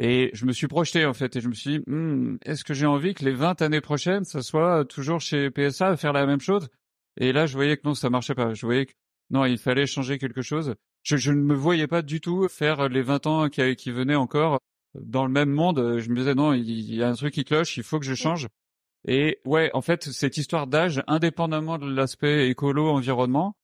et 0.00 0.30
je 0.32 0.46
me 0.46 0.52
suis 0.52 0.68
projeté 0.68 1.04
en 1.04 1.12
fait 1.12 1.34
et 1.34 1.40
je 1.40 1.48
me 1.48 1.54
suis 1.54 1.78
dit, 1.78 1.84
hmm, 1.88 2.38
est-ce 2.44 2.62
que 2.62 2.72
j'ai 2.72 2.86
envie 2.86 3.14
que 3.14 3.24
les 3.24 3.32
20 3.32 3.60
années 3.62 3.80
prochaines, 3.80 4.24
ça 4.24 4.42
soit 4.42 4.84
toujours 4.84 5.20
chez 5.20 5.50
PSA 5.50 5.88
à 5.88 5.96
faire 5.96 6.12
la 6.12 6.24
même 6.24 6.40
chose? 6.40 6.68
Et 7.18 7.32
là, 7.32 7.46
je 7.46 7.54
voyais 7.54 7.76
que 7.76 7.82
non, 7.84 7.94
ça 7.94 8.10
marchait 8.10 8.34
pas. 8.34 8.54
Je 8.54 8.64
voyais 8.64 8.86
que 8.86 8.92
non, 9.30 9.44
il 9.44 9.58
fallait 9.58 9.86
changer 9.86 10.18
quelque 10.18 10.42
chose. 10.42 10.74
Je, 11.02 11.16
je 11.16 11.32
ne 11.32 11.42
me 11.42 11.54
voyais 11.54 11.86
pas 11.86 12.02
du 12.02 12.20
tout 12.20 12.48
faire 12.48 12.88
les 12.88 13.02
20 13.02 13.26
ans 13.26 13.48
qui, 13.48 13.76
qui 13.76 13.90
venaient 13.90 14.14
encore 14.14 14.58
dans 14.94 15.26
le 15.26 15.32
même 15.32 15.50
monde. 15.50 15.98
Je 15.98 16.08
me 16.10 16.16
disais 16.16 16.34
non, 16.34 16.52
il, 16.52 16.68
il 16.68 16.94
y 16.94 17.02
a 17.02 17.08
un 17.08 17.14
truc 17.14 17.34
qui 17.34 17.44
cloche, 17.44 17.76
il 17.76 17.82
faut 17.82 17.98
que 17.98 18.06
je 18.06 18.14
change. 18.14 18.48
Et 19.06 19.40
ouais, 19.44 19.70
en 19.74 19.80
fait, 19.80 20.04
cette 20.04 20.36
histoire 20.36 20.66
d'âge, 20.66 21.02
indépendamment 21.06 21.78
de 21.78 21.90
l'aspect 21.90 22.48
écolo, 22.48 22.88
environnement, 22.88 23.54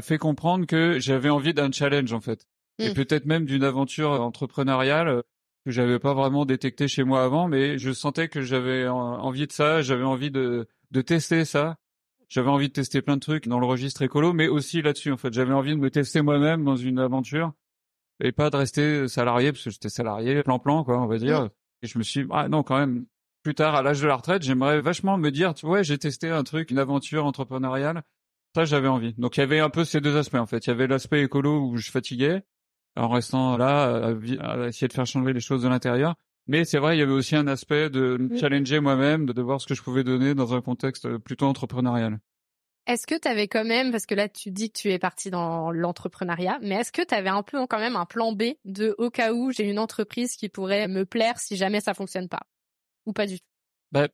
fait 0.00 0.18
comprendre 0.18 0.66
que 0.66 0.98
j'avais 0.98 1.28
envie 1.28 1.54
d'un 1.54 1.70
challenge 1.70 2.12
en 2.12 2.20
fait. 2.20 2.46
Et 2.78 2.90
mmh. 2.90 2.94
peut-être 2.94 3.26
même 3.26 3.44
d'une 3.44 3.64
aventure 3.64 4.10
entrepreneuriale 4.10 5.22
que 5.64 5.70
j'avais 5.70 5.98
pas 5.98 6.14
vraiment 6.14 6.44
détecté 6.44 6.88
chez 6.88 7.04
moi 7.04 7.22
avant, 7.22 7.46
mais 7.46 7.78
je 7.78 7.92
sentais 7.92 8.28
que 8.28 8.40
j'avais 8.40 8.88
envie 8.88 9.46
de 9.46 9.52
ça, 9.52 9.82
j'avais 9.82 10.04
envie 10.04 10.30
de, 10.30 10.66
de 10.90 11.00
tester 11.02 11.44
ça. 11.44 11.76
J'avais 12.32 12.48
envie 12.48 12.68
de 12.68 12.72
tester 12.72 13.02
plein 13.02 13.16
de 13.16 13.20
trucs 13.20 13.46
dans 13.46 13.60
le 13.60 13.66
registre 13.66 14.00
écolo, 14.00 14.32
mais 14.32 14.48
aussi 14.48 14.80
là-dessus, 14.80 15.12
en 15.12 15.18
fait. 15.18 15.34
J'avais 15.34 15.52
envie 15.52 15.72
de 15.72 15.78
me 15.78 15.90
tester 15.90 16.22
moi-même 16.22 16.64
dans 16.64 16.76
une 16.76 16.98
aventure 16.98 17.52
et 18.24 18.32
pas 18.32 18.48
de 18.48 18.56
rester 18.56 19.06
salarié, 19.06 19.52
parce 19.52 19.64
que 19.64 19.68
j'étais 19.68 19.90
salarié 19.90 20.42
plan-plan, 20.42 20.82
quoi, 20.82 20.98
on 20.98 21.06
va 21.06 21.18
dire. 21.18 21.50
Et 21.82 21.86
je 21.86 21.98
me 21.98 22.02
suis 22.02 22.22
dit, 22.22 22.28
ah 22.32 22.48
non, 22.48 22.62
quand 22.62 22.78
même, 22.78 23.04
plus 23.42 23.54
tard, 23.54 23.74
à 23.74 23.82
l'âge 23.82 24.00
de 24.00 24.06
la 24.06 24.16
retraite, 24.16 24.40
j'aimerais 24.44 24.80
vachement 24.80 25.18
me 25.18 25.30
dire, 25.30 25.52
tu 25.52 25.66
vois, 25.66 25.82
j'ai 25.82 25.98
testé 25.98 26.30
un 26.30 26.42
truc, 26.42 26.70
une 26.70 26.78
aventure 26.78 27.26
entrepreneuriale. 27.26 28.02
Ça, 28.54 28.64
j'avais 28.64 28.88
envie. 28.88 29.12
Donc, 29.18 29.36
il 29.36 29.40
y 29.40 29.42
avait 29.42 29.60
un 29.60 29.68
peu 29.68 29.84
ces 29.84 30.00
deux 30.00 30.16
aspects, 30.16 30.36
en 30.36 30.46
fait. 30.46 30.66
Il 30.66 30.70
y 30.70 30.72
avait 30.72 30.86
l'aspect 30.86 31.22
écolo 31.22 31.60
où 31.66 31.76
je 31.76 31.90
fatiguais, 31.90 32.44
en 32.96 33.10
restant 33.10 33.58
là 33.58 34.14
à, 34.40 34.68
essayer 34.68 34.88
de 34.88 34.94
faire 34.94 35.04
changer 35.04 35.34
les 35.34 35.40
choses 35.40 35.64
de 35.64 35.68
l'intérieur. 35.68 36.14
Mais 36.46 36.64
c'est 36.64 36.78
vrai, 36.78 36.96
il 36.96 37.00
y 37.00 37.02
avait 37.02 37.12
aussi 37.12 37.36
un 37.36 37.46
aspect 37.46 37.88
de 37.88 38.16
me 38.18 38.36
challenger 38.36 38.80
moi-même, 38.80 39.26
de, 39.26 39.32
de 39.32 39.42
voir 39.42 39.60
ce 39.60 39.66
que 39.66 39.74
je 39.74 39.82
pouvais 39.82 40.04
donner 40.04 40.34
dans 40.34 40.54
un 40.54 40.60
contexte 40.60 41.16
plutôt 41.18 41.46
entrepreneurial. 41.46 42.18
Est-ce 42.86 43.06
que 43.06 43.14
tu 43.16 43.28
avais 43.28 43.46
quand 43.46 43.64
même, 43.64 43.92
parce 43.92 44.06
que 44.06 44.14
là 44.14 44.28
tu 44.28 44.50
dis 44.50 44.72
que 44.72 44.78
tu 44.80 44.90
es 44.90 44.98
parti 44.98 45.30
dans 45.30 45.70
l'entrepreneuriat, 45.70 46.58
mais 46.62 46.74
est-ce 46.74 46.90
que 46.90 47.02
tu 47.02 47.14
avais 47.14 47.28
un 47.28 47.44
peu 47.44 47.64
quand 47.68 47.78
même 47.78 47.94
un 47.94 48.06
plan 48.06 48.32
B 48.32 48.54
de 48.64 48.96
au 48.98 49.08
cas 49.08 49.32
où 49.32 49.52
j'ai 49.52 49.70
une 49.70 49.78
entreprise 49.78 50.34
qui 50.34 50.48
pourrait 50.48 50.88
me 50.88 51.06
plaire 51.06 51.38
si 51.38 51.56
jamais 51.56 51.80
ça 51.80 51.94
fonctionne 51.94 52.28
pas? 52.28 52.42
Ou 53.06 53.12
pas 53.12 53.26
du 53.26 53.38
tout? 53.38 53.46
Bah, 53.92 54.08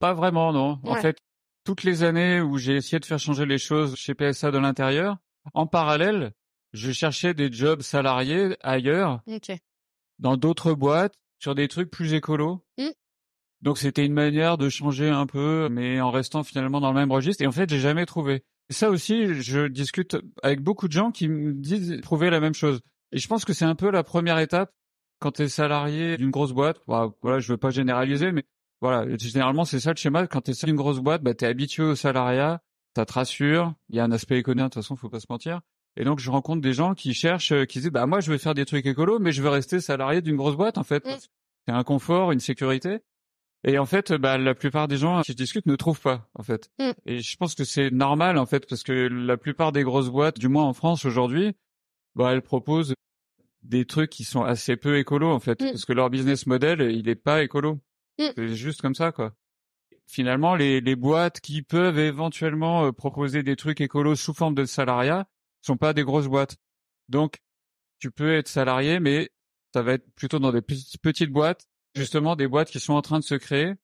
Pas 0.00 0.14
vraiment, 0.14 0.52
non. 0.52 0.80
En 0.84 0.96
fait, 0.96 1.18
toutes 1.62 1.84
les 1.84 2.02
années 2.02 2.40
où 2.40 2.58
j'ai 2.58 2.74
essayé 2.74 2.98
de 2.98 3.04
faire 3.04 3.20
changer 3.20 3.46
les 3.46 3.58
choses 3.58 3.94
chez 3.94 4.14
PSA 4.14 4.50
de 4.50 4.58
l'intérieur, 4.58 5.18
en 5.54 5.68
parallèle, 5.68 6.32
je 6.72 6.90
cherchais 6.90 7.34
des 7.34 7.52
jobs 7.52 7.82
salariés 7.82 8.56
ailleurs, 8.62 9.22
dans 10.18 10.36
d'autres 10.36 10.72
boîtes, 10.72 11.14
sur 11.42 11.56
des 11.56 11.66
trucs 11.66 11.90
plus 11.90 12.14
écolos. 12.14 12.64
Mmh. 12.78 12.90
Donc 13.62 13.78
c'était 13.78 14.06
une 14.06 14.12
manière 14.12 14.58
de 14.58 14.68
changer 14.68 15.08
un 15.08 15.26
peu, 15.26 15.68
mais 15.68 16.00
en 16.00 16.12
restant 16.12 16.44
finalement 16.44 16.80
dans 16.80 16.92
le 16.92 16.98
même 16.98 17.10
registre. 17.10 17.42
Et 17.42 17.48
en 17.48 17.52
fait, 17.52 17.68
j'ai 17.68 17.80
jamais 17.80 18.06
trouvé. 18.06 18.44
Et 18.70 18.72
ça 18.72 18.90
aussi, 18.90 19.34
je 19.42 19.66
discute 19.66 20.16
avec 20.44 20.60
beaucoup 20.60 20.86
de 20.86 20.92
gens 20.92 21.10
qui 21.10 21.28
me 21.28 21.52
disent 21.52 22.00
trouver 22.00 22.30
la 22.30 22.38
même 22.38 22.54
chose. 22.54 22.80
Et 23.10 23.18
je 23.18 23.26
pense 23.26 23.44
que 23.44 23.52
c'est 23.52 23.64
un 23.64 23.74
peu 23.74 23.90
la 23.90 24.04
première 24.04 24.38
étape 24.38 24.72
quand 25.18 25.32
tu 25.32 25.42
es 25.42 25.48
salarié 25.48 26.16
d'une 26.16 26.30
grosse 26.30 26.52
boîte. 26.52 26.80
Bah, 26.86 27.12
voilà, 27.22 27.40
je 27.40 27.52
veux 27.52 27.58
pas 27.58 27.70
généraliser, 27.70 28.30
mais 28.30 28.44
voilà, 28.80 29.16
généralement 29.16 29.64
c'est 29.64 29.80
ça 29.80 29.90
le 29.90 29.96
schéma. 29.96 30.28
Quand 30.28 30.42
tu 30.42 30.52
es 30.52 30.54
d'une 30.64 30.76
grosse 30.76 31.00
boîte, 31.00 31.24
bah, 31.24 31.34
tu 31.34 31.44
es 31.44 31.48
habitué 31.48 31.82
au 31.82 31.96
salariat, 31.96 32.62
ça 32.94 33.04
te 33.04 33.12
rassure. 33.12 33.74
Il 33.88 33.96
y 33.96 34.00
a 34.00 34.04
un 34.04 34.12
aspect 34.12 34.38
économique, 34.38 34.70
de 34.70 34.74
toute 34.74 34.82
façon, 34.82 34.94
faut 34.94 35.10
pas 35.10 35.20
se 35.20 35.26
mentir. 35.28 35.60
Et 35.96 36.04
donc 36.04 36.18
je 36.20 36.30
rencontre 36.30 36.62
des 36.62 36.72
gens 36.72 36.94
qui 36.94 37.14
cherchent, 37.14 37.52
euh, 37.52 37.64
qui 37.64 37.80
disent 37.80 37.90
bah 37.90 38.06
moi 38.06 38.20
je 38.20 38.30
veux 38.30 38.38
faire 38.38 38.54
des 38.54 38.64
trucs 38.64 38.86
écolos, 38.86 39.18
mais 39.18 39.32
je 39.32 39.42
veux 39.42 39.48
rester 39.48 39.80
salarié 39.80 40.22
d'une 40.22 40.36
grosse 40.36 40.56
boîte 40.56 40.78
en 40.78 40.84
fait. 40.84 41.04
Mm. 41.06 41.18
C'est 41.66 41.72
un 41.72 41.84
confort, 41.84 42.32
une 42.32 42.40
sécurité. 42.40 43.00
Et 43.64 43.78
en 43.78 43.86
fait, 43.86 44.12
bah 44.12 44.38
la 44.38 44.54
plupart 44.54 44.88
des 44.88 44.96
gens 44.96 45.22
qui 45.22 45.32
je 45.32 45.36
discute 45.36 45.66
ne 45.66 45.76
trouvent 45.76 46.00
pas 46.00 46.28
en 46.34 46.42
fait. 46.42 46.70
Mm. 46.78 46.90
Et 47.06 47.20
je 47.20 47.36
pense 47.36 47.54
que 47.54 47.64
c'est 47.64 47.90
normal 47.90 48.38
en 48.38 48.46
fait 48.46 48.66
parce 48.68 48.82
que 48.82 48.92
la 48.92 49.36
plupart 49.36 49.72
des 49.72 49.82
grosses 49.82 50.10
boîtes, 50.10 50.38
du 50.38 50.48
moins 50.48 50.64
en 50.64 50.72
France 50.72 51.04
aujourd'hui, 51.04 51.52
bah 52.14 52.32
elles 52.32 52.42
proposent 52.42 52.94
des 53.62 53.84
trucs 53.84 54.10
qui 54.10 54.24
sont 54.24 54.42
assez 54.42 54.76
peu 54.76 54.98
écolos 54.98 55.30
en 55.30 55.40
fait, 55.40 55.60
mm. 55.60 55.70
parce 55.70 55.84
que 55.84 55.92
leur 55.92 56.10
business 56.10 56.46
model 56.46 56.80
il 56.90 57.08
est 57.08 57.14
pas 57.14 57.42
écolo. 57.42 57.80
C'est 58.18 58.54
juste 58.54 58.80
comme 58.80 58.94
ça 58.94 59.12
quoi. 59.12 59.34
Finalement, 60.06 60.56
les, 60.56 60.80
les 60.80 60.96
boîtes 60.96 61.40
qui 61.40 61.62
peuvent 61.62 61.98
éventuellement 61.98 62.84
euh, 62.84 62.92
proposer 62.92 63.42
des 63.42 63.56
trucs 63.56 63.80
écolos 63.80 64.16
sous 64.16 64.34
forme 64.34 64.54
de 64.54 64.64
salariat, 64.64 65.26
sont 65.62 65.76
pas 65.76 65.92
des 65.92 66.04
grosses 66.04 66.28
boîtes. 66.28 66.56
Donc, 67.08 67.38
tu 67.98 68.10
peux 68.10 68.34
être 68.34 68.48
salarié, 68.48 69.00
mais 69.00 69.30
ça 69.72 69.82
va 69.82 69.94
être 69.94 70.06
plutôt 70.14 70.38
dans 70.38 70.52
des 70.52 70.62
petites 70.62 71.30
boîtes, 71.30 71.66
justement 71.94 72.36
des 72.36 72.48
boîtes 72.48 72.70
qui 72.70 72.80
sont 72.80 72.94
en 72.94 73.02
train 73.02 73.18
de 73.18 73.24
se 73.24 73.34
créer, 73.34 73.74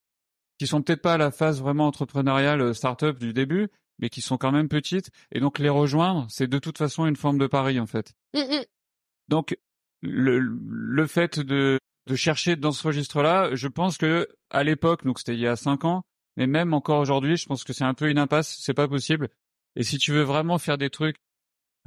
qui 0.58 0.66
sont 0.66 0.82
peut-être 0.82 1.02
pas 1.02 1.14
à 1.14 1.18
la 1.18 1.30
phase 1.30 1.61
vraiment 1.61 1.87
entrepreneuriale 1.87 2.61
euh, 2.61 2.75
start-up 2.75 3.18
du 3.18 3.32
début, 3.32 3.68
mais 3.99 4.11
qui 4.11 4.20
sont 4.20 4.37
quand 4.38 4.52
même 4.52 4.68
petites. 4.68 5.11
Et 5.32 5.40
donc 5.40 5.58
les 5.58 5.68
rejoindre, 5.68 6.26
c'est 6.30 6.49
de 6.49 6.58
toute 6.58 6.78
façon 6.78 7.06
une 7.06 7.16
forme 7.16 7.38
de 7.38 7.47
pari 7.47 7.80
en 7.80 7.87
fait. 7.87 8.12
Mmh, 8.35 8.40
mmh. 8.40 8.64
Donc 9.28 9.56
le, 10.02 10.38
le 10.38 11.06
fait 11.06 11.38
de, 11.38 11.78
de 12.06 12.14
chercher 12.16 12.56
dans 12.56 12.73
ce 12.73 12.87
registre-là, 12.87 13.54
je 13.54 13.68
pense 13.68 13.99
que 13.99 14.28
à 14.50 14.64
l'époque, 14.64 15.04
donc 15.04 15.18
c'était 15.18 15.35
il 15.35 15.40
y 15.40 15.47
a 15.47 15.56
cinq 15.56 15.85
ans, 15.85 16.02
mais 16.37 16.47
même 16.47 16.75
encore 16.75 17.00
aujourd'hui, 17.00 17.37
je 17.37 17.47
pense 17.47 17.64
que 17.64 17.73
c'est 17.73 17.85
un 17.85 17.94
peu 17.94 18.11
une 18.11 18.18
impasse, 18.18 18.58
c'est 18.61 18.75
pas 18.75 18.88
possible. 18.88 19.28
Et 19.76 19.82
si 19.82 19.99
tu 19.99 20.12
veux 20.12 20.23
vraiment 20.23 20.58
faire 20.58 20.78
des 20.78 20.90
trucs 20.90 21.18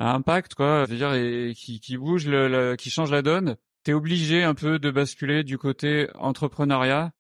impact, 0.07 0.55
quoi. 0.55 0.85
dire, 0.87 1.13
et 1.13 1.53
qui, 1.55 1.79
qui 1.79 1.97
bouge, 1.97 2.27
le, 2.27 2.75
qui 2.75 2.89
change 2.89 3.11
la 3.11 3.21
donne. 3.21 3.57
T'es 3.83 3.93
obligé 3.93 4.43
un 4.43 4.53
peu 4.53 4.79
de 4.79 4.91
basculer 4.91 5.43
du 5.43 5.57
côté 5.57 6.07
entrepreneuriat, 6.15 7.11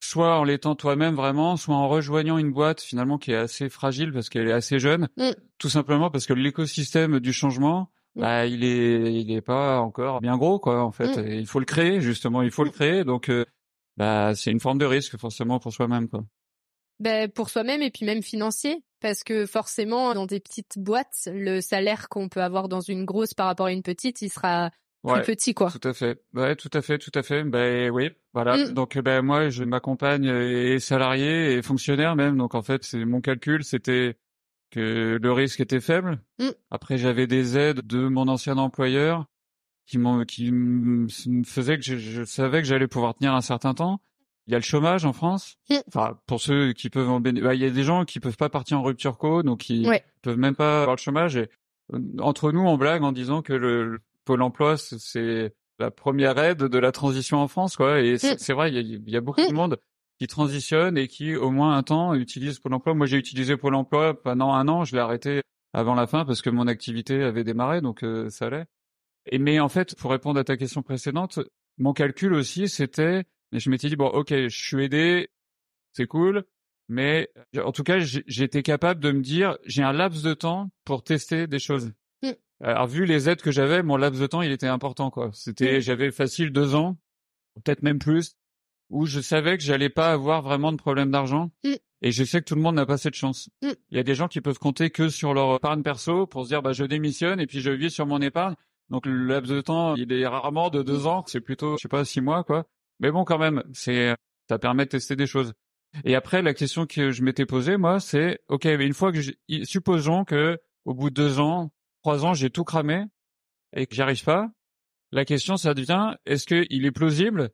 soit 0.00 0.38
en 0.38 0.44
l'étant 0.44 0.74
toi-même 0.74 1.14
vraiment, 1.14 1.56
soit 1.56 1.76
en 1.76 1.88
rejoignant 1.88 2.38
une 2.38 2.52
boîte 2.52 2.80
finalement 2.80 3.18
qui 3.18 3.30
est 3.30 3.36
assez 3.36 3.68
fragile 3.68 4.12
parce 4.12 4.28
qu'elle 4.28 4.48
est 4.48 4.52
assez 4.52 4.80
jeune, 4.80 5.08
mm. 5.16 5.30
tout 5.58 5.68
simplement 5.68 6.10
parce 6.10 6.26
que 6.26 6.32
l'écosystème 6.32 7.20
du 7.20 7.32
changement, 7.32 7.90
mm. 8.16 8.20
bah, 8.20 8.46
il 8.46 8.64
est, 8.64 9.14
il 9.14 9.30
est 9.30 9.42
pas 9.42 9.78
encore 9.80 10.20
bien 10.20 10.36
gros, 10.36 10.58
quoi. 10.58 10.82
En 10.82 10.90
fait, 10.90 11.16
mm. 11.16 11.32
il 11.32 11.46
faut 11.46 11.60
le 11.60 11.66
créer 11.66 12.00
justement, 12.00 12.42
il 12.42 12.50
faut 12.50 12.64
le 12.64 12.70
créer. 12.70 13.04
Donc, 13.04 13.28
euh, 13.28 13.44
bah, 13.96 14.34
c'est 14.34 14.50
une 14.50 14.60
forme 14.60 14.78
de 14.78 14.86
risque 14.86 15.16
forcément 15.18 15.60
pour 15.60 15.72
soi-même, 15.72 16.08
quoi. 16.08 16.24
Ben, 17.00 17.28
pour 17.28 17.50
soi-même 17.50 17.82
et 17.82 17.90
puis 17.90 18.06
même 18.06 18.22
financier 18.22 18.82
parce 19.00 19.24
que 19.24 19.46
forcément 19.46 20.14
dans 20.14 20.26
des 20.26 20.38
petites 20.38 20.78
boîtes 20.78 21.26
le 21.26 21.60
salaire 21.60 22.08
qu'on 22.08 22.28
peut 22.28 22.42
avoir 22.42 22.68
dans 22.68 22.80
une 22.80 23.04
grosse 23.04 23.34
par 23.34 23.46
rapport 23.46 23.66
à 23.66 23.72
une 23.72 23.82
petite 23.82 24.22
il 24.22 24.30
sera 24.30 24.70
plus 25.02 25.22
petit, 25.22 25.54
quoi. 25.54 25.70
Tout 25.70 25.88
à 25.88 25.92
fait. 25.92 26.22
Ouais, 26.34 26.56
tout 26.56 26.70
à 26.72 26.82
fait, 26.82 26.98
tout 26.98 27.10
à 27.14 27.22
fait. 27.22 27.44
Ben 27.44 27.90
oui, 27.90 28.10
voilà. 28.32 28.56
Mm. 28.56 28.72
Donc 28.72 28.98
ben 28.98 29.22
moi, 29.22 29.48
je 29.50 29.64
m'accompagne 29.64 30.26
et 30.26 30.78
salarié 30.78 31.54
et 31.54 31.62
fonctionnaire 31.62 32.16
même. 32.16 32.36
Donc 32.36 32.54
en 32.54 32.62
fait, 32.62 32.84
c'est 32.84 33.04
mon 33.04 33.20
calcul, 33.20 33.64
c'était 33.64 34.16
que 34.70 35.18
le 35.20 35.32
risque 35.32 35.60
était 35.60 35.80
faible. 35.80 36.20
Mm. 36.38 36.50
Après, 36.70 36.98
j'avais 36.98 37.26
des 37.26 37.58
aides 37.58 37.86
de 37.86 38.08
mon 38.08 38.28
ancien 38.28 38.58
employeur 38.58 39.26
qui 39.86 39.98
qui 40.28 40.52
me 40.52 41.08
faisaient 41.44 41.78
que 41.78 41.84
je, 41.84 42.24
savais 42.24 42.62
que 42.62 42.68
j'allais 42.68 42.88
pouvoir 42.88 43.14
tenir 43.14 43.34
un 43.34 43.40
certain 43.40 43.74
temps. 43.74 44.00
Il 44.46 44.52
y 44.52 44.54
a 44.54 44.58
le 44.58 44.64
chômage 44.64 45.04
en 45.04 45.12
France. 45.12 45.56
Mm. 45.70 45.76
Enfin, 45.88 46.18
pour 46.26 46.40
ceux 46.40 46.72
qui 46.72 46.90
peuvent 46.90 47.08
en 47.08 47.20
bénéficier, 47.20 47.48
bah, 47.48 47.54
il 47.54 47.60
y 47.60 47.64
a 47.64 47.70
des 47.70 47.84
gens 47.84 48.04
qui 48.04 48.20
peuvent 48.20 48.36
pas 48.36 48.48
partir 48.48 48.78
en 48.78 48.82
rupture 48.82 49.18
co, 49.18 49.42
donc 49.42 49.60
qui 49.60 49.88
peuvent 50.22 50.38
même 50.38 50.56
pas 50.56 50.80
avoir 50.80 50.96
le 50.96 51.00
chômage. 51.00 51.36
Et 51.36 51.48
euh, 51.92 51.98
entre 52.18 52.52
nous, 52.52 52.60
on 52.60 52.76
blague 52.76 53.02
en 53.02 53.12
disant 53.12 53.42
que 53.42 53.52
le, 53.52 54.00
Pôle 54.24 54.42
Emploi, 54.42 54.76
c'est 54.76 55.52
la 55.78 55.90
première 55.90 56.38
aide 56.38 56.58
de 56.58 56.78
la 56.78 56.92
transition 56.92 57.38
en 57.38 57.48
France, 57.48 57.76
quoi. 57.76 58.00
Et 58.00 58.18
c'est 58.18 58.48
mm. 58.48 58.54
vrai, 58.54 58.72
il 58.72 59.10
y 59.10 59.16
a, 59.16 59.20
beaucoup 59.20 59.46
de 59.46 59.52
monde 59.52 59.78
qui 60.18 60.26
transitionne 60.26 60.96
et 60.96 61.08
qui, 61.08 61.34
au 61.34 61.50
moins 61.50 61.76
un 61.76 61.82
temps, 61.82 62.14
utilise 62.14 62.58
Pôle 62.58 62.74
Emploi. 62.74 62.94
Moi, 62.94 63.06
j'ai 63.06 63.16
utilisé 63.16 63.56
Pôle 63.56 63.74
Emploi 63.74 64.20
pendant 64.20 64.52
un 64.52 64.68
an. 64.68 64.84
Je 64.84 64.94
l'ai 64.94 65.02
arrêté 65.02 65.42
avant 65.72 65.94
la 65.94 66.06
fin 66.06 66.24
parce 66.24 66.42
que 66.42 66.50
mon 66.50 66.66
activité 66.66 67.22
avait 67.22 67.44
démarré, 67.44 67.80
donc 67.80 68.04
euh, 68.04 68.28
ça 68.30 68.46
allait. 68.46 68.66
Et 69.30 69.38
mais 69.38 69.60
en 69.60 69.68
fait, 69.68 69.94
pour 69.96 70.10
répondre 70.10 70.38
à 70.38 70.44
ta 70.44 70.56
question 70.56 70.82
précédente, 70.82 71.40
mon 71.78 71.92
calcul 71.92 72.34
aussi, 72.34 72.68
c'était, 72.68 73.24
je 73.60 73.70
m'étais 73.70 73.88
dit 73.88 73.96
bon, 73.96 74.08
ok, 74.08 74.30
je 74.30 74.48
suis 74.48 74.84
aidé, 74.84 75.30
c'est 75.92 76.06
cool, 76.06 76.44
mais 76.88 77.30
en 77.56 77.72
tout 77.72 77.84
cas, 77.84 77.98
j'étais 78.00 78.62
capable 78.62 79.00
de 79.00 79.12
me 79.12 79.20
dire, 79.20 79.56
j'ai 79.64 79.82
un 79.82 79.92
laps 79.92 80.22
de 80.22 80.34
temps 80.34 80.70
pour 80.84 81.04
tester 81.04 81.46
des 81.46 81.58
choses. 81.58 81.92
Mm. 82.22 82.30
Alors 82.60 82.86
vu 82.86 83.04
les 83.04 83.28
aides 83.28 83.42
que 83.42 83.50
j'avais, 83.50 83.82
mon 83.82 83.96
laps 83.96 84.20
de 84.20 84.26
temps, 84.26 84.42
il 84.42 84.52
était 84.52 84.66
important 84.66 85.10
quoi. 85.10 85.30
C'était, 85.32 85.78
mm. 85.78 85.80
j'avais 85.80 86.10
facile 86.10 86.50
deux 86.50 86.74
ans, 86.74 86.98
peut-être 87.54 87.82
même 87.82 87.98
plus, 87.98 88.36
où 88.90 89.06
je 89.06 89.20
savais 89.20 89.56
que 89.56 89.64
j'allais 89.64 89.90
pas 89.90 90.12
avoir 90.12 90.42
vraiment 90.42 90.72
de 90.72 90.76
problème 90.76 91.10
d'argent. 91.10 91.50
Mm. 91.64 91.74
Et 92.04 92.10
je 92.10 92.24
sais 92.24 92.40
que 92.40 92.46
tout 92.46 92.56
le 92.56 92.60
monde 92.60 92.74
n'a 92.74 92.86
pas 92.86 92.98
cette 92.98 93.14
chance. 93.14 93.48
Il 93.62 93.76
y 93.96 93.98
a 93.98 94.02
des 94.02 94.16
gens 94.16 94.26
qui 94.26 94.40
peuvent 94.40 94.58
compter 94.58 94.90
que 94.90 95.08
sur 95.08 95.34
leur 95.34 95.54
épargne 95.54 95.82
perso 95.82 96.26
pour 96.26 96.42
se 96.44 96.48
dire 96.48 96.60
bah 96.60 96.72
je 96.72 96.84
démissionne 96.84 97.38
et 97.38 97.46
puis 97.46 97.60
je 97.60 97.70
vis 97.70 97.90
sur 97.90 98.06
mon 98.06 98.20
épargne. 98.20 98.56
Donc 98.90 99.06
le 99.06 99.24
laps 99.24 99.50
de 99.50 99.60
temps, 99.60 99.94
il 99.94 100.12
est 100.12 100.26
rarement 100.26 100.68
de 100.68 100.82
deux 100.82 101.06
ans, 101.06 101.24
c'est 101.26 101.40
plutôt, 101.40 101.76
je 101.78 101.82
sais 101.82 101.88
pas, 101.88 102.04
six 102.04 102.20
mois, 102.20 102.44
quoi. 102.44 102.66
Mais 103.02 103.10
bon, 103.10 103.24
quand 103.24 103.38
même, 103.38 103.62
c'est, 103.74 104.14
ça 104.48 104.58
permet 104.58 104.84
de 104.84 104.90
tester 104.90 105.16
des 105.16 105.26
choses. 105.26 105.52
Et 106.04 106.14
après, 106.14 106.40
la 106.40 106.54
question 106.54 106.86
que 106.86 107.10
je 107.10 107.22
m'étais 107.22 107.44
posée, 107.44 107.76
moi, 107.76 108.00
c'est, 108.00 108.40
ok, 108.48 108.64
mais 108.64 108.86
une 108.86 108.94
fois 108.94 109.12
que, 109.12 109.18
supposons 109.64 110.24
que 110.24 110.58
au 110.84 110.94
bout 110.94 111.10
de 111.10 111.14
deux 111.14 111.40
ans, 111.40 111.72
trois 112.02 112.24
ans, 112.24 112.32
j'ai 112.32 112.48
tout 112.48 112.64
cramé 112.64 113.04
et 113.74 113.86
que 113.86 113.94
j'y 113.94 114.02
arrive 114.02 114.22
pas, 114.24 114.50
la 115.10 115.24
question, 115.24 115.56
ça 115.56 115.74
devient, 115.74 116.16
est-ce 116.24 116.46
qu'il 116.46 116.86
est 116.86 116.92
plausible 116.92 117.50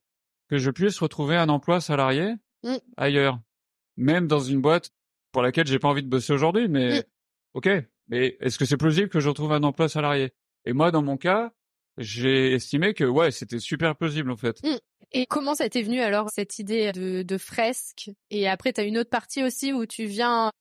que 0.49 0.59
je 0.59 0.71
puisse 0.71 0.99
retrouver 1.01 1.37
un 1.37 1.49
emploi 1.49 1.81
salarié 1.81 2.35
ailleurs, 2.97 3.41
même 3.97 4.27
dans 4.27 4.41
une 4.41 4.61
boîte 4.61 4.91
pour 5.33 5.43
laquelle 5.43 5.67
j'ai 5.67 5.79
pas 5.79 5.89
envie 5.89 6.03
de 6.03 6.09
bosser 6.09 6.33
aujourd'hui, 6.33 6.69
mais 6.69 7.05
ok, 7.55 7.69
mais 8.09 8.37
est-ce 8.41 8.59
que 8.59 8.65
c'est 8.65 8.77
plausible 8.77 9.09
que 9.09 9.21
je 9.21 9.29
retrouve 9.29 9.53
un 9.53 9.63
emploi 9.63 9.89
salarié? 9.89 10.33
Et 10.65 10.73
moi, 10.73 10.91
dans 10.91 11.03
mon 11.03 11.17
cas, 11.17 11.53
j'ai 11.99 12.53
estimé 12.53 12.95
que 12.95 13.05
ouais, 13.05 13.31
c'était 13.31 13.59
super 13.59 13.97
plausible 13.97 14.31
en 14.31 14.37
fait. 14.37 14.63
Mmh. 14.63 14.77
Et 15.13 15.27
comment 15.27 15.55
ça 15.55 15.69
t'est 15.69 15.83
venu 15.83 16.01
alors 16.01 16.29
cette 16.31 16.59
idée 16.59 16.93
de, 16.93 17.23
de 17.23 17.39
fresque? 17.39 18.11
Et 18.31 18.49
après, 18.49 18.73
tu 18.73 18.81
as 18.81 18.85
une 18.85 18.99
autre 18.99 19.11
partie 19.11 19.43
aussi 19.43 19.73
où 19.73 19.87
tu 19.87 20.05
viens 20.05 20.53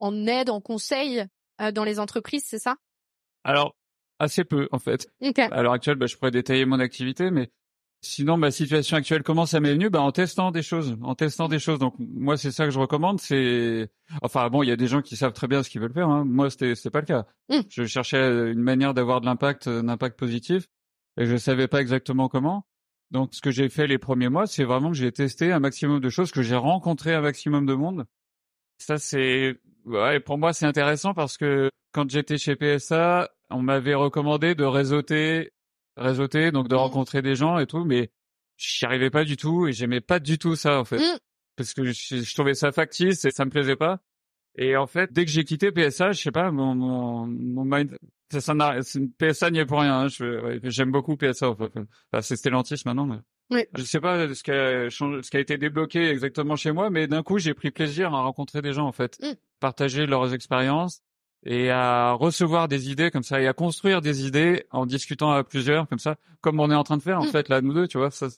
en 0.00 0.26
aide, 0.26 0.50
en 0.50 0.60
conseil 0.60 1.24
euh, 1.60 1.70
dans 1.70 1.84
les 1.84 2.00
entreprises, 2.00 2.44
c'est 2.46 2.58
ça? 2.58 2.76
Alors, 3.44 3.76
assez 4.18 4.44
peu 4.44 4.68
en 4.72 4.78
fait. 4.78 5.08
À 5.38 5.62
l'heure 5.62 5.72
actuelle, 5.72 5.96
bah, 5.96 6.06
je 6.06 6.16
pourrais 6.16 6.32
détailler 6.32 6.64
mon 6.64 6.80
activité, 6.80 7.30
mais 7.30 7.50
Sinon, 8.04 8.36
ma 8.36 8.50
situation 8.50 8.98
actuelle, 8.98 9.22
comment 9.22 9.46
ça 9.46 9.60
m'est 9.60 9.72
venu? 9.72 9.88
Bah, 9.88 10.02
En 10.02 10.12
testant 10.12 10.50
des 10.50 10.62
choses, 10.62 10.96
en 11.02 11.14
testant 11.14 11.48
des 11.48 11.58
choses. 11.58 11.78
Donc 11.78 11.94
moi, 11.98 12.36
c'est 12.36 12.52
ça 12.52 12.66
que 12.66 12.70
je 12.70 12.78
recommande. 12.78 13.18
C'est, 13.18 13.88
enfin 14.20 14.50
bon, 14.50 14.62
il 14.62 14.68
y 14.68 14.72
a 14.72 14.76
des 14.76 14.86
gens 14.86 15.00
qui 15.00 15.16
savent 15.16 15.32
très 15.32 15.48
bien 15.48 15.62
ce 15.62 15.70
qu'ils 15.70 15.80
veulent 15.80 15.94
faire. 15.94 16.10
Hein. 16.10 16.24
Moi, 16.26 16.50
c'était, 16.50 16.74
c'est 16.74 16.90
pas 16.90 17.00
le 17.00 17.06
cas. 17.06 17.26
Mmh. 17.48 17.60
Je 17.70 17.84
cherchais 17.86 18.52
une 18.52 18.60
manière 18.60 18.92
d'avoir 18.92 19.22
de 19.22 19.26
l'impact, 19.26 19.68
un 19.68 19.88
impact 19.88 20.18
positif, 20.18 20.66
et 21.16 21.26
je 21.26 21.36
savais 21.36 21.68
pas 21.68 21.80
exactement 21.80 22.28
comment. 22.28 22.66
Donc, 23.10 23.34
ce 23.34 23.40
que 23.40 23.50
j'ai 23.50 23.68
fait 23.68 23.86
les 23.86 23.98
premiers 23.98 24.28
mois, 24.28 24.46
c'est 24.46 24.64
vraiment 24.64 24.90
que 24.90 24.96
j'ai 24.96 25.12
testé 25.12 25.52
un 25.52 25.60
maximum 25.60 26.00
de 26.00 26.08
choses, 26.08 26.32
que 26.32 26.42
j'ai 26.42 26.56
rencontré 26.56 27.14
un 27.14 27.20
maximum 27.20 27.66
de 27.66 27.74
monde. 27.74 28.06
Ça, 28.78 28.98
c'est, 28.98 29.60
ouais, 29.84 30.20
pour 30.20 30.38
moi, 30.38 30.52
c'est 30.52 30.66
intéressant 30.66 31.14
parce 31.14 31.36
que 31.36 31.70
quand 31.92 32.10
j'étais 32.10 32.38
chez 32.38 32.56
PSA, 32.56 33.30
on 33.50 33.62
m'avait 33.62 33.94
recommandé 33.94 34.54
de 34.54 34.64
réseauter 34.64 35.52
réseauter, 35.96 36.50
donc 36.50 36.68
de 36.68 36.74
mmh. 36.74 36.78
rencontrer 36.78 37.22
des 37.22 37.34
gens 37.34 37.58
et 37.58 37.66
tout, 37.66 37.84
mais 37.84 38.10
j'y 38.56 38.84
arrivais 38.84 39.10
pas 39.10 39.24
du 39.24 39.36
tout 39.36 39.66
et 39.66 39.72
j'aimais 39.72 40.00
pas 40.00 40.18
du 40.18 40.38
tout 40.38 40.56
ça 40.56 40.80
en 40.80 40.84
fait, 40.84 40.98
mmh. 40.98 41.18
parce 41.56 41.74
que 41.74 41.84
je, 41.84 42.34
trouvais 42.34 42.54
ça 42.54 42.72
factice 42.72 43.24
et 43.24 43.30
ça 43.30 43.44
me 43.44 43.50
plaisait 43.50 43.76
pas. 43.76 44.00
Et 44.56 44.76
en 44.76 44.86
fait, 44.86 45.12
dès 45.12 45.24
que 45.24 45.30
j'ai 45.30 45.44
quitté 45.44 45.72
PSA, 45.72 46.12
je 46.12 46.22
sais 46.22 46.30
pas, 46.30 46.50
mon 46.50 46.74
mon, 46.74 47.26
mon 47.26 47.64
mind, 47.64 47.96
ça, 48.30 48.40
ça 48.40 48.54
PSA 49.18 49.50
n'y 49.50 49.58
est 49.58 49.66
pour 49.66 49.80
rien. 49.80 50.06
Hein, 50.06 50.58
J'aime 50.64 50.90
beaucoup 50.90 51.16
PSA. 51.16 51.50
Enfin, 51.50 51.68
c'est 52.20 52.36
Stellantis 52.36 52.82
maintenant. 52.86 53.06
Mais... 53.06 53.18
Oui. 53.50 53.64
Je 53.76 53.82
sais 53.82 54.00
pas 54.00 54.32
ce 54.34 54.42
qui 54.42 54.50
a 54.50 54.90
ce 54.90 55.30
qui 55.30 55.36
a 55.36 55.40
été 55.40 55.58
débloqué 55.58 56.08
exactement 56.08 56.56
chez 56.56 56.72
moi, 56.72 56.90
mais 56.90 57.06
d'un 57.06 57.22
coup, 57.22 57.38
j'ai 57.38 57.54
pris 57.54 57.70
plaisir 57.70 58.14
à 58.14 58.22
rencontrer 58.22 58.62
des 58.62 58.72
gens 58.72 58.86
en 58.86 58.92
fait, 58.92 59.18
mmh. 59.20 59.34
partager 59.60 60.06
leurs 60.06 60.32
expériences, 60.32 61.02
et 61.44 61.70
à 61.70 62.12
recevoir 62.12 62.68
des 62.68 62.90
idées 62.90 63.10
comme 63.10 63.22
ça 63.22 63.40
et 63.40 63.46
à 63.46 63.52
construire 63.52 64.00
des 64.00 64.26
idées 64.26 64.66
en 64.70 64.86
discutant 64.86 65.30
à 65.30 65.44
plusieurs 65.44 65.88
comme 65.88 65.98
ça, 65.98 66.16
comme 66.40 66.58
on 66.58 66.70
est 66.70 66.74
en 66.74 66.84
train 66.84 66.96
de 66.96 67.02
faire 67.02 67.20
en 67.20 67.26
mm. 67.26 67.30
fait 67.30 67.48
là 67.48 67.60
nous 67.60 67.74
deux, 67.74 67.86
tu 67.86 67.98
vois, 67.98 68.10
ça 68.10 68.28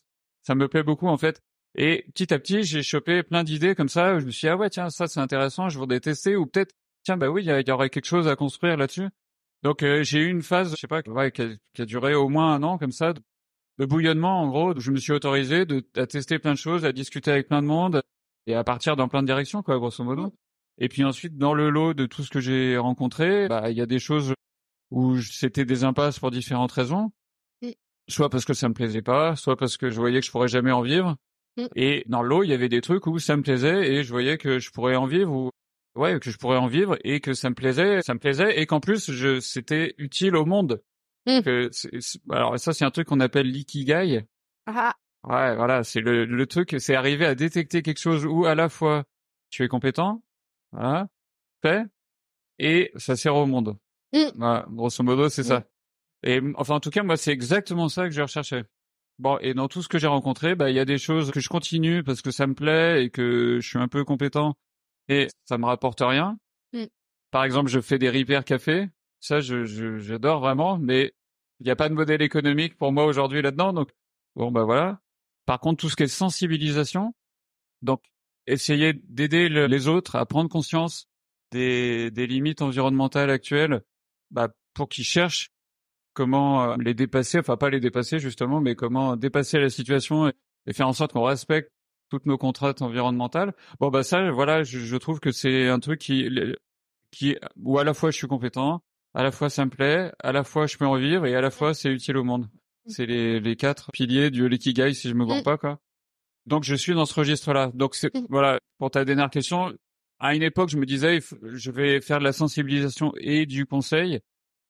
ça 0.42 0.54
me 0.54 0.68
plaît 0.68 0.82
beaucoup 0.82 1.08
en 1.08 1.16
fait. 1.16 1.42
Et 1.76 2.06
petit 2.14 2.32
à 2.32 2.38
petit, 2.38 2.62
j'ai 2.62 2.82
chopé 2.82 3.22
plein 3.22 3.44
d'idées 3.44 3.74
comme 3.74 3.88
ça. 3.88 4.18
Je 4.18 4.24
me 4.24 4.30
suis 4.30 4.46
dit, 4.46 4.48
ah 4.48 4.56
ouais 4.56 4.70
tiens 4.70 4.90
ça 4.90 5.06
c'est 5.06 5.20
intéressant, 5.20 5.68
je 5.68 5.78
voudrais 5.78 6.00
tester 6.00 6.36
ou 6.36 6.46
peut-être 6.46 6.74
tiens 7.04 7.16
bah 7.16 7.28
oui 7.28 7.44
il 7.44 7.68
y, 7.68 7.70
aurait 7.70 7.90
quelque 7.90 8.06
chose 8.06 8.28
à 8.28 8.34
construire 8.34 8.76
là-dessus. 8.76 9.08
Donc 9.66 9.82
euh, 9.82 10.04
j'ai 10.04 10.20
eu 10.20 10.30
une 10.30 10.42
phase, 10.42 10.70
je 10.70 10.76
sais 10.76 10.86
pas, 10.86 11.02
ouais, 11.08 11.32
qui, 11.32 11.42
a, 11.42 11.48
qui, 11.74 11.82
a, 11.82 11.86
duré 11.86 12.14
au 12.14 12.28
moins 12.28 12.54
un 12.54 12.62
an 12.62 12.78
comme 12.78 12.92
ça, 12.92 13.12
de, 13.12 13.84
bouillonnement 13.84 14.42
en 14.42 14.46
gros. 14.46 14.74
Où 14.76 14.78
je 14.78 14.92
me 14.92 14.96
suis 14.96 15.10
autorisé 15.10 15.66
de, 15.66 15.84
à 15.96 16.06
tester 16.06 16.38
plein 16.38 16.52
de 16.52 16.58
choses, 16.58 16.84
à 16.84 16.92
discuter 16.92 17.32
avec 17.32 17.48
plein 17.48 17.62
de 17.62 17.66
monde 17.66 18.00
et 18.46 18.54
à 18.54 18.62
partir 18.62 18.94
dans 18.94 19.08
plein 19.08 19.22
de 19.22 19.26
directions 19.26 19.64
quoi, 19.64 19.76
grosso 19.76 20.04
modo. 20.04 20.32
Et 20.78 20.88
puis 20.88 21.02
ensuite, 21.02 21.36
dans 21.36 21.52
le 21.52 21.68
lot 21.68 21.94
de 21.94 22.06
tout 22.06 22.22
ce 22.22 22.30
que 22.30 22.38
j'ai 22.38 22.78
rencontré, 22.78 23.48
bah, 23.48 23.68
il 23.68 23.76
y 23.76 23.80
a 23.80 23.86
des 23.86 23.98
choses 23.98 24.34
où 24.92 25.20
c'était 25.20 25.64
des 25.64 25.82
impasses 25.82 26.20
pour 26.20 26.30
différentes 26.30 26.70
raisons. 26.70 27.10
Mm. 27.60 27.70
Soit 28.06 28.30
parce 28.30 28.44
que 28.44 28.54
ça 28.54 28.68
me 28.68 28.74
plaisait 28.74 29.02
pas, 29.02 29.34
soit 29.34 29.56
parce 29.56 29.76
que 29.76 29.90
je 29.90 29.98
voyais 29.98 30.20
que 30.20 30.26
je 30.26 30.30
pourrais 30.30 30.46
jamais 30.46 30.70
en 30.70 30.82
vivre. 30.82 31.16
Mm. 31.56 31.66
Et 31.74 32.04
dans 32.06 32.22
le 32.22 32.28
lot, 32.28 32.44
il 32.44 32.50
y 32.50 32.54
avait 32.54 32.68
des 32.68 32.82
trucs 32.82 33.08
où 33.08 33.18
ça 33.18 33.36
me 33.36 33.42
plaisait 33.42 33.94
et 33.94 34.04
je 34.04 34.12
voyais 34.12 34.38
que 34.38 34.60
je 34.60 34.70
pourrais 34.70 34.94
en 34.94 35.06
vivre 35.06 35.32
ou 35.32 35.50
ouais, 35.96 36.20
que 36.20 36.30
je 36.30 36.38
pourrais 36.38 36.58
en 36.58 36.66
vivre 36.66 36.96
et 37.04 37.20
que 37.20 37.34
ça 37.34 37.50
me 37.50 37.54
plaisait, 37.54 38.02
ça 38.02 38.14
me 38.14 38.18
plaisait 38.18 38.60
et 38.60 38.66
qu'en 38.66 38.80
plus 38.80 39.10
je 39.10 39.40
c'était 39.40 39.94
utile 39.98 40.36
au 40.36 40.44
monde. 40.44 40.82
Mm. 41.26 41.42
Que 41.42 41.70
alors 42.30 42.58
ça 42.58 42.72
c'est 42.72 42.84
un 42.84 42.90
truc 42.90 43.08
qu'on 43.08 43.20
appelle 43.20 43.50
l'ikigai. 43.50 44.26
Ah. 44.66 44.94
Ouais, 45.24 45.56
voilà, 45.56 45.82
c'est 45.82 46.00
le, 46.00 46.24
le 46.24 46.46
truc, 46.46 46.76
c'est 46.78 46.94
arriver 46.94 47.26
à 47.26 47.34
détecter 47.34 47.82
quelque 47.82 47.98
chose 47.98 48.24
où 48.24 48.44
à 48.46 48.54
la 48.54 48.68
fois 48.68 49.04
tu 49.50 49.64
es 49.64 49.68
compétent, 49.68 50.22
voilà, 50.70 51.08
fait, 51.62 51.84
et 52.58 52.92
ça 52.96 53.16
sert 53.16 53.34
au 53.34 53.46
monde. 53.46 53.76
Mmh. 54.12 54.30
Voilà, 54.36 54.66
grosso 54.70 55.02
modo, 55.02 55.28
c'est 55.28 55.42
mmh. 55.42 55.44
ça. 55.44 55.64
Et 56.22 56.40
enfin, 56.56 56.76
en 56.76 56.80
tout 56.80 56.90
cas, 56.90 57.02
moi, 57.02 57.16
c'est 57.16 57.32
exactement 57.32 57.88
ça 57.88 58.04
que 58.04 58.10
je 58.10 58.22
recherchais. 58.22 58.64
Bon, 59.18 59.38
et 59.40 59.54
dans 59.54 59.68
tout 59.68 59.82
ce 59.82 59.88
que 59.88 59.98
j'ai 59.98 60.06
rencontré, 60.06 60.54
bah, 60.54 60.70
il 60.70 60.76
y 60.76 60.80
a 60.80 60.84
des 60.84 60.98
choses 60.98 61.30
que 61.30 61.40
je 61.40 61.48
continue 61.48 62.02
parce 62.02 62.22
que 62.22 62.30
ça 62.30 62.46
me 62.46 62.54
plaît 62.54 63.04
et 63.04 63.10
que 63.10 63.58
je 63.60 63.68
suis 63.68 63.78
un 63.78 63.88
peu 63.88 64.04
compétent 64.04 64.56
et 65.08 65.28
ça 65.44 65.58
me 65.58 65.66
rapporte 65.66 66.00
rien. 66.00 66.38
Mmh. 66.72 66.84
Par 67.30 67.44
exemple, 67.44 67.70
je 67.70 67.80
fais 67.80 67.98
des 67.98 68.10
repairs 68.10 68.44
café. 68.44 68.88
Ça, 69.20 69.40
je, 69.40 69.64
j'adore 69.98 70.40
vraiment, 70.40 70.78
mais 70.78 71.14
il 71.60 71.64
n'y 71.64 71.70
a 71.70 71.76
pas 71.76 71.88
de 71.88 71.94
modèle 71.94 72.22
économique 72.22 72.76
pour 72.76 72.92
moi 72.92 73.04
aujourd'hui 73.06 73.42
là-dedans. 73.42 73.72
Donc, 73.72 73.90
bon, 74.34 74.50
bah 74.50 74.64
voilà. 74.64 75.00
Par 75.46 75.60
contre, 75.60 75.80
tout 75.80 75.88
ce 75.88 75.96
qui 75.96 76.02
est 76.02 76.08
sensibilisation, 76.08 77.14
donc 77.82 78.02
essayer 78.46 78.92
d'aider 78.92 79.48
les 79.48 79.88
autres 79.88 80.16
à 80.16 80.26
prendre 80.26 80.48
conscience 80.48 81.08
des, 81.50 82.10
des 82.10 82.26
limites 82.26 82.62
environnementales 82.62 83.30
actuelles 83.30 83.82
bah, 84.30 84.48
pour 84.74 84.88
qu'ils 84.88 85.04
cherchent 85.04 85.50
comment 86.16 86.72
euh, 86.72 86.76
les 86.78 86.94
dépasser, 86.94 87.38
enfin 87.38 87.56
pas 87.56 87.70
les 87.70 87.80
dépasser 87.80 88.18
justement, 88.18 88.60
mais 88.60 88.74
comment 88.74 89.16
dépasser 89.16 89.60
la 89.60 89.70
situation 89.70 90.28
et, 90.28 90.72
faire 90.72 90.88
en 90.88 90.92
sorte 90.92 91.12
qu'on 91.12 91.22
respecte 91.22 91.70
toutes 92.08 92.26
nos 92.26 92.38
contraintes 92.38 92.82
environnementales. 92.82 93.54
Bon 93.80 93.90
bah 93.90 94.02
ça, 94.02 94.30
voilà, 94.30 94.62
je, 94.62 94.78
je 94.78 94.96
trouve 94.96 95.20
que 95.20 95.32
c'est 95.32 95.68
un 95.68 95.80
truc 95.80 96.00
qui, 96.00 96.28
qui, 97.10 97.36
où 97.56 97.78
à 97.78 97.84
la 97.84 97.94
fois 97.94 98.10
je 98.10 98.16
suis 98.16 98.26
compétent, 98.26 98.82
à 99.14 99.22
la 99.22 99.32
fois 99.32 99.50
ça 99.50 99.64
me 99.64 99.70
plaît, 99.70 100.12
à 100.22 100.32
la 100.32 100.44
fois 100.44 100.66
je 100.66 100.76
peux 100.76 100.86
en 100.86 100.96
vivre 100.96 101.26
et 101.26 101.34
à 101.34 101.40
la 101.40 101.50
fois 101.50 101.74
c'est 101.74 101.90
utile 101.90 102.16
au 102.16 102.24
monde. 102.24 102.42
Mmh. 102.44 102.90
C'est 102.90 103.06
les, 103.06 103.40
les 103.40 103.56
quatre 103.56 103.90
piliers 103.92 104.30
du 104.30 104.48
Likigai 104.48 104.94
si 104.94 105.08
je 105.08 105.14
me 105.14 105.24
vois 105.24 105.40
mmh. 105.40 105.44
pas 105.44 105.58
quoi. 105.58 105.80
Donc 106.46 106.64
je 106.64 106.74
suis 106.74 106.94
dans 106.94 107.06
ce 107.06 107.14
registre-là. 107.14 107.70
Donc 107.74 107.94
c'est 107.94 108.14
mmh. 108.14 108.26
voilà 108.28 108.58
pour 108.78 108.90
ta 108.90 109.04
dernière 109.04 109.30
question. 109.30 109.72
À 110.18 110.34
une 110.34 110.42
époque, 110.42 110.70
je 110.70 110.78
me 110.78 110.86
disais, 110.86 111.20
je 111.42 111.70
vais 111.70 112.00
faire 112.00 112.20
de 112.20 112.24
la 112.24 112.32
sensibilisation 112.32 113.12
et 113.18 113.44
du 113.44 113.66
conseil. 113.66 114.20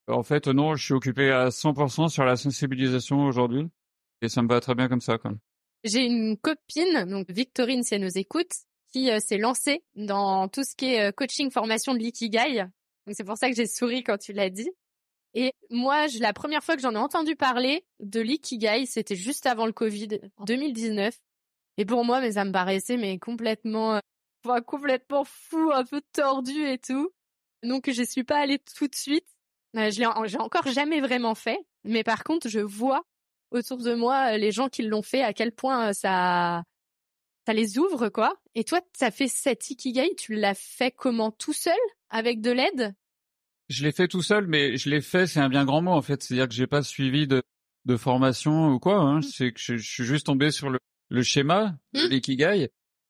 En 0.08 0.24
fait, 0.24 0.48
non, 0.48 0.74
je 0.74 0.84
suis 0.84 0.94
occupé 0.94 1.30
à 1.30 1.48
100% 1.50 2.08
sur 2.08 2.24
la 2.24 2.36
sensibilisation 2.36 3.24
aujourd'hui. 3.26 3.68
Et 4.22 4.28
ça 4.28 4.42
me 4.42 4.48
va 4.48 4.60
très 4.60 4.74
bien 4.74 4.88
comme 4.88 5.00
ça, 5.00 5.18
quoi. 5.18 5.32
J'ai 5.84 6.04
une 6.04 6.36
copine, 6.36 7.04
donc 7.04 7.30
Victorine, 7.30 7.82
si 7.82 7.94
elle 7.94 8.02
nous 8.02 8.18
écoute, 8.18 8.50
qui 8.92 9.10
euh, 9.10 9.18
s'est 9.20 9.38
lancée 9.38 9.84
dans 9.94 10.48
tout 10.48 10.64
ce 10.64 10.74
qui 10.74 10.94
est 10.94 11.08
euh, 11.08 11.12
coaching 11.12 11.50
formation 11.50 11.94
de 11.94 11.98
l'ikigai. 11.98 12.64
Donc 13.06 13.14
c'est 13.14 13.24
pour 13.24 13.36
ça 13.36 13.48
que 13.48 13.54
j'ai 13.54 13.66
souri 13.66 14.02
quand 14.02 14.18
tu 14.18 14.32
l'as 14.32 14.50
dit. 14.50 14.70
Et 15.34 15.52
moi, 15.70 16.06
la 16.18 16.32
première 16.32 16.64
fois 16.64 16.76
que 16.76 16.82
j'en 16.82 16.94
ai 16.94 16.98
entendu 16.98 17.36
parler 17.36 17.84
de 18.00 18.20
l'ikigai, 18.20 18.86
c'était 18.86 19.16
juste 19.16 19.46
avant 19.46 19.66
le 19.66 19.72
Covid, 19.72 20.20
en 20.38 20.44
2019. 20.44 21.14
Et 21.76 21.84
pour 21.84 22.04
moi, 22.04 22.20
mais 22.20 22.32
ça 22.32 22.44
me 22.44 22.52
paraissait 22.52 22.96
mais 22.96 23.18
complètement, 23.18 23.96
euh, 23.96 24.60
complètement 24.62 25.24
fou, 25.24 25.70
un 25.74 25.84
peu 25.84 26.00
tordu 26.12 26.66
et 26.66 26.78
tout. 26.78 27.10
Donc 27.62 27.90
je 27.90 28.02
suis 28.02 28.24
pas 28.24 28.38
allée 28.38 28.58
tout 28.58 28.88
de 28.88 28.94
suite. 28.94 29.28
Je 29.74 29.80
l'ai, 29.80 30.28
j'ai 30.28 30.38
encore 30.38 30.66
jamais 30.68 31.00
vraiment 31.00 31.34
fait. 31.34 31.58
Mais 31.84 32.02
par 32.02 32.24
contre, 32.24 32.48
je 32.48 32.60
vois 32.60 33.04
autour 33.56 33.78
de 33.78 33.94
moi 33.94 34.34
euh, 34.34 34.38
les 34.38 34.52
gens 34.52 34.68
qui 34.68 34.82
l'ont 34.82 35.02
fait, 35.02 35.22
à 35.22 35.32
quel 35.32 35.52
point 35.52 35.92
ça, 35.92 36.62
ça 37.46 37.52
les 37.52 37.78
ouvre, 37.78 38.08
quoi. 38.08 38.34
Et 38.54 38.64
toi, 38.64 38.80
ça 38.96 39.10
fait 39.10 39.28
cet 39.28 39.70
ikigai, 39.70 40.14
tu 40.16 40.34
l'as 40.34 40.54
fait 40.54 40.90
comment? 40.90 41.30
Tout 41.30 41.52
seul, 41.52 41.74
avec 42.10 42.40
de 42.40 42.50
l'aide? 42.50 42.94
Je 43.68 43.84
l'ai 43.84 43.92
fait 43.92 44.08
tout 44.08 44.22
seul, 44.22 44.46
mais 44.46 44.76
je 44.76 44.88
l'ai 44.90 45.00
fait, 45.00 45.26
c'est 45.26 45.40
un 45.40 45.48
bien 45.48 45.64
grand 45.64 45.82
mot 45.82 45.90
en 45.90 46.02
fait. 46.02 46.22
C'est-à-dire 46.22 46.48
que 46.48 46.54
j'ai 46.54 46.68
pas 46.68 46.82
suivi 46.82 47.26
de, 47.26 47.42
de 47.84 47.96
formation 47.96 48.68
ou 48.68 48.78
quoi. 48.78 48.98
Hein. 48.98 49.18
Mmh. 49.18 49.22
C'est 49.22 49.52
que 49.52 49.58
je, 49.60 49.76
suis 49.76 50.04
juste 50.04 50.26
tombé 50.26 50.50
sur 50.50 50.70
le, 50.70 50.78
le 51.08 51.22
schéma 51.22 51.76
de 51.92 52.06
mmh. 52.06 52.10
l'ikigai. 52.10 52.68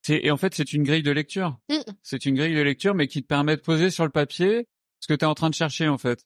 et 0.08 0.30
en 0.30 0.36
fait, 0.36 0.54
c'est 0.54 0.72
une 0.72 0.82
grille 0.82 1.02
de 1.02 1.10
lecture. 1.10 1.58
Mmh. 1.68 1.92
C'est 2.02 2.24
une 2.24 2.36
grille 2.36 2.54
de 2.54 2.62
lecture, 2.62 2.94
mais 2.94 3.06
qui 3.06 3.22
te 3.22 3.26
permet 3.26 3.56
de 3.56 3.60
poser 3.60 3.90
sur 3.90 4.04
le 4.04 4.10
papier 4.10 4.66
ce 5.00 5.08
que 5.08 5.14
tu 5.14 5.24
es 5.24 5.28
en 5.28 5.34
train 5.34 5.50
de 5.50 5.54
chercher 5.54 5.88
en 5.88 5.98
fait. 5.98 6.24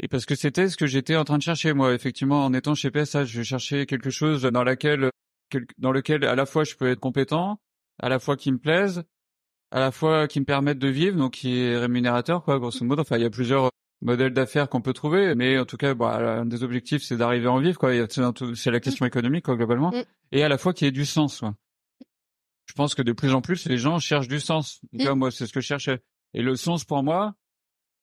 Et 0.00 0.08
parce 0.08 0.26
que 0.26 0.34
c'était 0.34 0.68
ce 0.68 0.76
que 0.76 0.86
j'étais 0.86 1.16
en 1.16 1.24
train 1.24 1.38
de 1.38 1.42
chercher 1.42 1.72
moi, 1.72 1.94
effectivement, 1.94 2.44
en 2.44 2.52
étant 2.52 2.74
chez 2.74 2.90
PSA, 2.90 3.24
je 3.24 3.42
cherchais 3.42 3.86
quelque 3.86 4.10
chose 4.10 4.42
dans 4.42 4.64
laquelle, 4.64 5.10
dans 5.78 5.92
lequel 5.92 6.24
à 6.24 6.34
la 6.34 6.46
fois 6.46 6.64
je 6.64 6.74
peux 6.74 6.90
être 6.90 7.00
compétent, 7.00 7.60
à 8.00 8.08
la 8.08 8.18
fois 8.18 8.36
qui 8.36 8.50
me 8.50 8.58
plaise, 8.58 9.04
à 9.70 9.80
la 9.80 9.92
fois 9.92 10.26
qui 10.26 10.40
me 10.40 10.44
permette 10.44 10.78
de 10.78 10.88
vivre, 10.88 11.16
donc 11.16 11.32
qui 11.34 11.60
est 11.60 11.76
rémunérateur, 11.76 12.42
quoi, 12.42 12.58
grosso 12.58 12.84
modo. 12.84 13.02
Enfin, 13.02 13.16
il 13.18 13.22
y 13.22 13.26
a 13.26 13.30
plusieurs 13.30 13.70
modèles 14.02 14.32
d'affaires 14.32 14.68
qu'on 14.68 14.82
peut 14.82 14.92
trouver, 14.92 15.34
mais 15.34 15.58
en 15.58 15.64
tout 15.64 15.76
cas, 15.76 15.94
bah, 15.94 16.40
un 16.40 16.46
des 16.46 16.64
objectifs, 16.64 17.02
c'est 17.02 17.16
d'arriver 17.16 17.46
à 17.46 17.52
en 17.52 17.58
vivre, 17.58 17.78
quoi. 17.78 17.90
C'est 18.54 18.70
la 18.70 18.80
question 18.80 19.06
économique, 19.06 19.44
quoi, 19.44 19.56
globalement, 19.56 19.90
mm. 19.90 20.02
et 20.32 20.42
à 20.42 20.48
la 20.48 20.58
fois 20.58 20.72
qui 20.74 20.86
ait 20.86 20.90
du 20.90 21.04
sens, 21.04 21.40
quoi. 21.40 21.54
Je 22.66 22.72
pense 22.72 22.94
que 22.94 23.02
de 23.02 23.12
plus 23.12 23.34
en 23.34 23.40
plus, 23.40 23.66
les 23.66 23.76
gens 23.76 23.98
cherchent 23.98 24.28
du 24.28 24.40
sens. 24.40 24.80
Mm. 24.92 25.10
moi, 25.12 25.30
c'est 25.30 25.46
ce 25.46 25.52
que 25.52 25.60
je 25.60 25.66
cherchais. 25.66 26.00
Et 26.34 26.42
le 26.42 26.56
sens 26.56 26.84
pour 26.84 27.02
moi, 27.02 27.34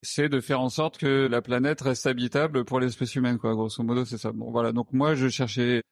c'est 0.02 0.30
de 0.30 0.40
faire 0.42 0.62
en 0.62 0.70
sorte 0.70 0.98
que 0.98 1.28
la 1.28 1.42
planète 1.42 1.82
reste 1.82 2.08
habitable 2.08 2.66
pour 2.66 2.80
l'espèce 2.80 3.16
humaine, 3.16 3.38
quoi. 3.38 3.54
Grosso 3.54 3.84
modo, 3.84 4.06
c'est 4.06 4.18
ça. 4.18 4.32
Bon, 4.32 4.52
voilà. 4.52 4.72
Donc 4.72 4.94
moi, 4.94 5.16
je 5.16 5.28
cherchais 5.28 5.84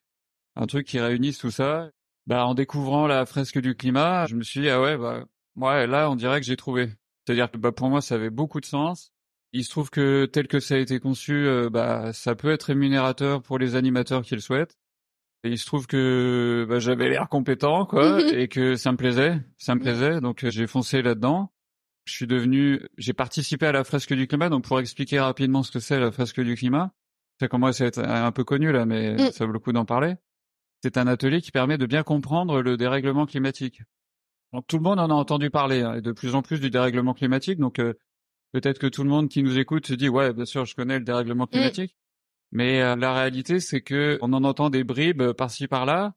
un 0.56 0.66
truc 0.66 0.86
qui 0.86 0.98
réunisse 1.00 1.38
tout 1.38 1.50
ça. 1.50 1.90
Bah, 2.26 2.46
en 2.46 2.54
découvrant 2.54 3.06
la 3.06 3.24
fresque 3.26 3.60
du 3.60 3.74
climat, 3.74 4.26
je 4.26 4.36
me 4.36 4.42
suis 4.42 4.60
dit 4.60 4.68
ah 4.68 4.80
ouais, 4.80 4.96
bah, 4.96 5.24
moi 5.56 5.86
là, 5.86 6.10
on 6.10 6.16
dirait 6.16 6.40
que 6.40 6.46
j'ai 6.46 6.56
trouvé. 6.56 6.90
C'est-à-dire 7.26 7.50
que 7.50 7.58
bah, 7.58 7.72
pour 7.72 7.88
moi, 7.88 8.00
ça 8.00 8.16
avait 8.16 8.30
beaucoup 8.30 8.60
de 8.60 8.66
sens. 8.66 9.12
Il 9.52 9.64
se 9.64 9.70
trouve 9.70 9.90
que 9.90 10.26
tel 10.26 10.46
que 10.48 10.60
ça 10.60 10.74
a 10.76 10.78
été 10.78 11.00
conçu, 11.00 11.32
euh, 11.46 11.70
bah, 11.70 12.12
ça 12.12 12.34
peut 12.34 12.50
être 12.50 12.64
rémunérateur 12.64 13.42
pour 13.42 13.58
les 13.58 13.74
animateurs 13.74 14.22
qui 14.22 14.34
le 14.34 14.40
souhaitent. 14.40 14.76
Et 15.44 15.50
il 15.50 15.58
se 15.58 15.66
trouve 15.66 15.86
que 15.86 16.66
bah, 16.68 16.78
j'avais 16.78 17.08
l'air 17.08 17.28
compétent, 17.28 17.86
quoi, 17.86 18.20
et 18.32 18.48
que 18.48 18.76
ça 18.76 18.92
me 18.92 18.96
plaisait, 18.96 19.40
ça 19.58 19.74
me 19.74 19.80
plaisait, 19.80 20.20
donc 20.20 20.44
euh, 20.44 20.50
j'ai 20.50 20.66
foncé 20.66 21.02
là-dedans 21.02 21.50
je 22.04 22.14
suis 22.14 22.26
devenu, 22.26 22.80
j'ai 22.98 23.12
participé 23.12 23.66
à 23.66 23.72
la 23.72 23.84
fresque 23.84 24.12
du 24.14 24.26
climat. 24.26 24.48
Donc 24.48 24.64
pour 24.64 24.80
expliquer 24.80 25.20
rapidement 25.20 25.62
ce 25.62 25.70
que 25.70 25.80
c'est 25.80 26.00
la 26.00 26.10
fresque 26.10 26.40
du 26.40 26.54
climat, 26.56 26.92
c'est 27.38 27.48
comme 27.48 27.60
moi 27.60 27.72
c'est 27.72 27.98
un 27.98 28.32
peu 28.32 28.44
connu 28.44 28.72
là, 28.72 28.86
mais 28.86 29.14
mm. 29.14 29.32
ça 29.32 29.46
vaut 29.46 29.52
le 29.52 29.58
coup 29.58 29.72
d'en 29.72 29.84
parler. 29.84 30.14
C'est 30.82 30.96
un 30.96 31.06
atelier 31.06 31.40
qui 31.40 31.50
permet 31.50 31.78
de 31.78 31.86
bien 31.86 32.02
comprendre 32.02 32.62
le 32.62 32.76
dérèglement 32.76 33.26
climatique. 33.26 33.82
Donc 34.52 34.66
tout 34.66 34.76
le 34.76 34.82
monde 34.82 34.98
en 34.98 35.10
a 35.10 35.14
entendu 35.14 35.50
parler 35.50 35.82
hein, 35.82 35.94
et 35.94 36.00
de 36.00 36.12
plus 36.12 36.34
en 36.34 36.42
plus 36.42 36.60
du 36.60 36.70
dérèglement 36.70 37.14
climatique. 37.14 37.58
Donc 37.58 37.78
euh, 37.78 37.94
peut-être 38.52 38.78
que 38.78 38.86
tout 38.86 39.04
le 39.04 39.10
monde 39.10 39.28
qui 39.28 39.42
nous 39.42 39.58
écoute 39.58 39.86
se 39.86 39.94
dit 39.94 40.08
ouais 40.08 40.32
bien 40.32 40.46
sûr 40.46 40.64
je 40.64 40.74
connais 40.74 40.98
le 40.98 41.04
dérèglement 41.04 41.44
mm. 41.44 41.48
climatique, 41.48 41.96
mais 42.52 42.82
euh, 42.82 42.96
la 42.96 43.14
réalité 43.14 43.60
c'est 43.60 43.82
que 43.82 44.18
on 44.22 44.32
en 44.32 44.44
entend 44.44 44.70
des 44.70 44.84
bribes 44.84 45.32
par-ci 45.32 45.68
par-là 45.68 46.14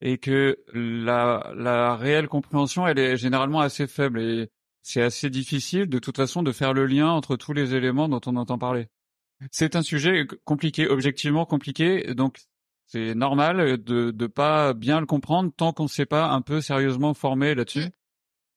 et 0.00 0.18
que 0.18 0.58
la, 0.74 1.52
la 1.56 1.96
réelle 1.96 2.28
compréhension 2.28 2.86
elle 2.86 2.98
est 2.98 3.16
généralement 3.16 3.60
assez 3.60 3.86
faible 3.86 4.20
et 4.20 4.50
c'est 4.86 5.02
assez 5.02 5.30
difficile 5.30 5.86
de 5.86 5.98
toute 5.98 6.16
façon 6.16 6.44
de 6.44 6.52
faire 6.52 6.72
le 6.72 6.86
lien 6.86 7.08
entre 7.08 7.34
tous 7.34 7.52
les 7.52 7.74
éléments 7.74 8.08
dont 8.08 8.20
on 8.24 8.36
entend 8.36 8.56
parler. 8.56 8.86
C'est 9.50 9.74
un 9.74 9.82
sujet 9.82 10.28
compliqué, 10.44 10.86
objectivement 10.86 11.44
compliqué, 11.44 12.14
donc 12.14 12.38
c'est 12.86 13.16
normal 13.16 13.82
de 13.82 14.14
ne 14.16 14.26
pas 14.28 14.74
bien 14.74 15.00
le 15.00 15.06
comprendre 15.06 15.50
tant 15.56 15.72
qu'on 15.72 15.82
ne 15.82 15.88
s'est 15.88 16.06
pas 16.06 16.30
un 16.30 16.40
peu 16.40 16.60
sérieusement 16.60 17.14
formé 17.14 17.56
là-dessus. 17.56 17.88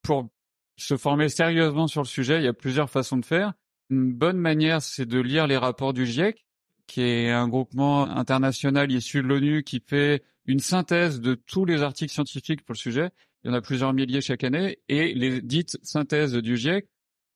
Pour 0.03 0.29
se 0.77 0.97
former 0.97 1.29
sérieusement 1.29 1.87
sur 1.87 2.03
le 2.03 2.07
sujet, 2.07 2.37
il 2.37 2.43
y 2.43 2.47
a 2.47 2.53
plusieurs 2.53 2.91
façons 2.91 3.17
de 3.17 3.25
faire. 3.25 3.53
Une 3.89 4.13
bonne 4.13 4.37
manière, 4.37 4.83
c'est 4.83 5.07
de 5.07 5.19
lire 5.19 5.47
les 5.47 5.57
rapports 5.57 5.93
du 5.93 6.05
GIEC, 6.05 6.45
qui 6.85 7.01
est 7.01 7.31
un 7.31 7.47
groupement 7.47 8.03
international 8.03 8.91
issu 8.91 9.23
de 9.23 9.27
l'ONU 9.27 9.63
qui 9.63 9.83
fait 9.83 10.23
une 10.45 10.59
synthèse 10.59 11.21
de 11.21 11.33
tous 11.33 11.65
les 11.65 11.81
articles 11.81 12.13
scientifiques 12.13 12.63
pour 12.63 12.73
le 12.73 12.79
sujet 12.79 13.09
il 13.43 13.49
y 13.49 13.51
en 13.51 13.53
a 13.53 13.61
plusieurs 13.61 13.93
milliers 13.93 14.21
chaque 14.21 14.43
année, 14.43 14.79
et 14.89 15.13
les 15.13 15.41
dites 15.41 15.77
synthèses 15.83 16.33
du 16.33 16.57
GIEC 16.57 16.87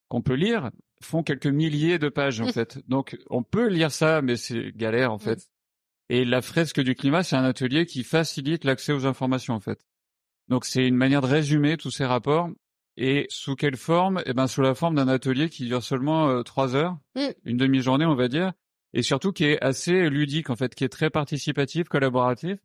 qu'on 0.08 0.22
peut 0.22 0.34
lire 0.34 0.70
font 1.02 1.22
quelques 1.22 1.46
milliers 1.46 1.98
de 1.98 2.08
pages 2.08 2.40
en 2.40 2.46
fait. 2.52 2.78
Donc 2.88 3.18
on 3.30 3.42
peut 3.42 3.68
lire 3.68 3.92
ça, 3.92 4.22
mais 4.22 4.36
c'est 4.36 4.72
galère 4.76 5.12
en 5.12 5.18
fait. 5.18 5.48
Et 6.10 6.24
la 6.24 6.42
fresque 6.42 6.80
du 6.80 6.94
climat, 6.94 7.22
c'est 7.22 7.36
un 7.36 7.44
atelier 7.44 7.86
qui 7.86 8.04
facilite 8.04 8.64
l'accès 8.64 8.92
aux 8.92 9.06
informations 9.06 9.54
en 9.54 9.60
fait. 9.60 9.80
Donc 10.48 10.66
c'est 10.66 10.86
une 10.86 10.96
manière 10.96 11.22
de 11.22 11.26
résumer 11.26 11.76
tous 11.76 11.90
ces 11.90 12.04
rapports. 12.04 12.50
Et 12.96 13.26
sous 13.28 13.56
quelle 13.56 13.76
forme? 13.76 14.22
Eh 14.24 14.34
ben 14.34 14.46
sous 14.46 14.62
la 14.62 14.74
forme 14.74 14.94
d'un 14.94 15.08
atelier 15.08 15.48
qui 15.48 15.66
dure 15.66 15.82
seulement 15.82 16.28
euh, 16.28 16.42
trois 16.42 16.76
heures, 16.76 16.96
mm. 17.16 17.30
une 17.44 17.56
demi-journée 17.56 18.06
on 18.06 18.14
va 18.14 18.28
dire, 18.28 18.52
et 18.92 19.02
surtout 19.02 19.32
qui 19.32 19.44
est 19.44 19.60
assez 19.60 20.08
ludique 20.08 20.50
en 20.50 20.56
fait, 20.56 20.74
qui 20.74 20.84
est 20.84 20.88
très 20.88 21.10
participatif, 21.10 21.88
collaboratif. 21.88 22.58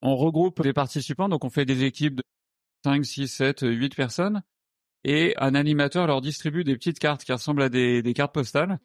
On 0.00 0.16
regroupe 0.16 0.62
des 0.62 0.72
participants, 0.72 1.28
donc 1.28 1.44
on 1.44 1.50
fait 1.50 1.66
des 1.66 1.84
équipes 1.84 2.14
de 2.14 2.22
5, 2.84 3.04
6, 3.04 3.28
7, 3.28 3.60
8 3.62 3.94
personnes. 3.94 4.42
Et 5.04 5.34
un 5.38 5.54
animateur 5.54 6.06
leur 6.06 6.20
distribue 6.20 6.64
des 6.64 6.76
petites 6.76 6.98
cartes 6.98 7.24
qui 7.24 7.32
ressemblent 7.32 7.62
à 7.62 7.68
des, 7.68 8.02
des 8.02 8.14
cartes 8.14 8.34
postales. 8.34 8.78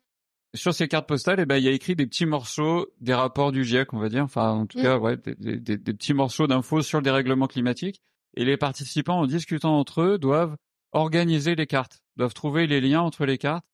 Sur 0.56 0.74
ces 0.74 0.88
cartes 0.88 1.08
postales, 1.08 1.40
eh 1.40 1.46
ben, 1.46 1.58
il 1.58 1.64
y 1.64 1.68
a 1.68 1.72
écrit 1.72 1.96
des 1.96 2.06
petits 2.06 2.28
morceaux 2.28 2.88
des 3.02 3.16
rapports 3.16 3.52
du 3.52 3.64
GIEC, 3.64 3.92
on 3.94 4.00
va 4.00 4.10
dire. 4.10 4.24
Enfin, 4.24 4.52
en 4.52 4.66
tout 4.68 4.78
mm. 4.78 4.84
cas, 4.84 4.98
ouais, 5.00 5.18
des, 5.18 5.36
des, 5.58 5.78
des 5.78 5.94
petits 5.94 6.14
morceaux 6.14 6.46
d'infos 6.46 6.84
sur 6.84 7.00
le 7.00 7.04
dérèglement 7.04 7.48
climatique. 7.48 8.02
Et 8.36 8.46
les 8.46 8.58
participants, 8.58 9.20
en 9.20 9.28
discutant 9.28 9.78
entre 9.80 10.02
eux, 10.02 10.18
doivent 10.20 10.56
organiser 10.92 11.56
les 11.56 11.66
cartes, 11.66 12.04
doivent 12.18 12.34
trouver 12.34 12.68
les 12.68 12.82
liens 12.82 13.02
entre 13.02 13.26
les 13.26 13.40
cartes, 13.40 13.66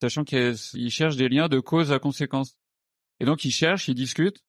sachant 0.00 0.22
qu'ils 0.22 0.90
cherchent 0.90 1.16
des 1.16 1.28
liens 1.28 1.48
de 1.48 1.58
cause 1.58 1.90
à 1.90 1.98
conséquence. 1.98 2.56
Et 3.18 3.24
donc, 3.24 3.44
ils 3.44 3.50
cherchent, 3.50 3.88
ils 3.88 3.94
discutent. 3.94 4.44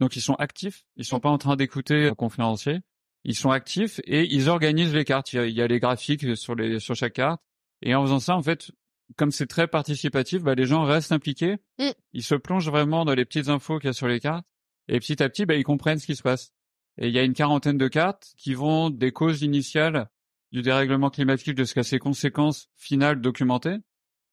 Donc, 0.00 0.16
ils 0.16 0.20
sont 0.20 0.34
actifs. 0.34 0.84
Ils 0.96 1.04
sont 1.04 1.18
mm. 1.18 1.22
pas 1.22 1.30
en 1.30 1.38
train 1.38 1.54
d'écouter 1.54 2.08
un 2.08 2.14
conférencier 2.14 2.80
ils 3.24 3.36
sont 3.36 3.50
actifs 3.50 4.00
et 4.04 4.24
ils 4.32 4.48
organisent 4.48 4.94
les 4.94 5.04
cartes. 5.04 5.32
Il 5.32 5.50
y 5.50 5.62
a, 5.62 5.66
les 5.66 5.78
graphiques 5.78 6.36
sur 6.36 6.54
les 6.54 6.80
sur 6.80 6.94
chaque 6.94 7.14
carte. 7.14 7.40
Et 7.82 7.94
en 7.94 8.02
faisant 8.02 8.20
ça, 8.20 8.36
en 8.36 8.42
fait, 8.42 8.70
comme 9.16 9.30
c'est 9.30 9.46
très 9.46 9.66
participatif, 9.66 10.42
bah, 10.42 10.54
les 10.54 10.66
gens 10.66 10.84
restent 10.84 11.12
impliqués. 11.12 11.58
Mm. 11.78 11.90
Ils 12.12 12.22
se 12.22 12.34
plongent 12.34 12.70
vraiment 12.70 13.04
dans 13.04 13.14
les 13.14 13.24
petites 13.24 13.48
infos 13.48 13.78
qu'il 13.78 13.88
y 13.88 13.90
a 13.90 13.92
sur 13.92 14.08
les 14.08 14.20
cartes. 14.20 14.46
Et 14.88 14.98
petit 14.98 15.22
à 15.22 15.28
petit, 15.28 15.46
bah, 15.46 15.54
ils 15.54 15.64
comprennent 15.64 15.98
ce 15.98 16.06
qui 16.06 16.16
se 16.16 16.22
passe. 16.22 16.52
Et 16.98 17.08
il 17.08 17.14
y 17.14 17.18
a 17.18 17.22
une 17.22 17.34
quarantaine 17.34 17.78
de 17.78 17.88
cartes 17.88 18.32
qui 18.36 18.54
vont 18.54 18.90
des 18.90 19.12
causes 19.12 19.42
initiales 19.42 20.08
du 20.50 20.62
dérèglement 20.62 21.08
climatique 21.08 21.56
jusqu'à 21.56 21.82
ses 21.82 21.98
conséquences 21.98 22.68
finales 22.76 23.20
documentées 23.20 23.78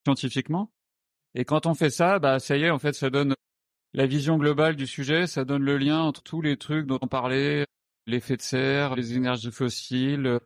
scientifiquement. 0.06 0.72
Et 1.36 1.46
quand 1.46 1.66
on 1.66 1.74
fait 1.74 1.90
ça, 1.90 2.20
bah 2.20 2.40
ça 2.40 2.58
y 2.58 2.64
est, 2.64 2.70
en 2.70 2.80
fait, 2.80 2.94
ça 2.94 3.10
donne 3.10 3.36
la 3.94 4.06
vision 4.06 4.38
globale 4.38 4.76
du 4.76 4.88
sujet, 4.88 5.28
ça 5.28 5.46
donne 5.46 5.64
le 5.64 5.78
lien 5.78 6.02
entre 6.02 6.22
tous 6.22 6.42
les 6.42 6.58
trucs 6.58 6.86
dont 6.86 7.00
on 7.02 7.08
parlait, 7.08 7.66
l'effet 8.10 8.36
de 8.38 8.42
serre, 8.42 8.96
les 8.96 9.16
énergies 9.16 9.52
fossiles, 9.52 10.40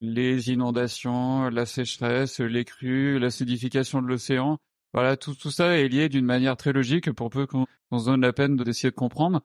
les 0.00 0.50
inondations, 0.50 1.48
la 1.48 1.64
sécheresse, 1.64 2.40
les 2.40 2.64
crues, 2.64 3.18
l'acidification 3.18 4.02
de 4.02 4.08
l'océan. 4.08 4.58
Voilà, 4.92 5.16
tout, 5.16 5.34
tout 5.34 5.50
ça 5.50 5.78
est 5.78 5.88
lié 5.88 6.08
d'une 6.08 6.24
manière 6.24 6.56
très 6.56 6.72
logique 6.72 7.12
pour 7.12 7.30
peu 7.30 7.46
qu'on 7.46 7.66
se 7.98 8.04
donne 8.06 8.20
la 8.20 8.32
peine 8.32 8.56
d'essayer 8.56 8.90
de 8.90 8.96
comprendre. 8.96 9.42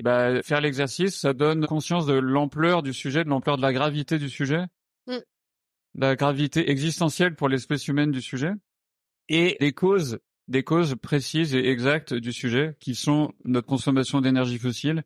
Et 0.00 0.02
bah, 0.02 0.42
faire 0.42 0.62
l'exercice, 0.62 1.20
ça 1.20 1.34
donne 1.34 1.66
conscience 1.66 2.06
de 2.06 2.14
l'ampleur 2.14 2.82
du 2.82 2.94
sujet, 2.94 3.22
de 3.22 3.28
l'ampleur 3.28 3.58
de 3.58 3.62
la 3.62 3.72
gravité 3.74 4.18
du 4.18 4.30
sujet, 4.30 4.64
mm. 5.06 5.18
la 5.96 6.16
gravité 6.16 6.70
existentielle 6.70 7.36
pour 7.36 7.50
l'espèce 7.50 7.86
humaine 7.86 8.10
du 8.10 8.22
sujet, 8.22 8.52
et 9.28 9.58
les 9.60 9.72
causes, 9.72 10.18
des 10.48 10.64
causes 10.64 10.96
précises 11.00 11.54
et 11.54 11.68
exactes 11.68 12.14
du 12.14 12.32
sujet, 12.32 12.76
qui 12.80 12.94
sont 12.94 13.32
notre 13.44 13.66
consommation 13.66 14.22
d'énergie 14.22 14.58
fossile, 14.58 15.04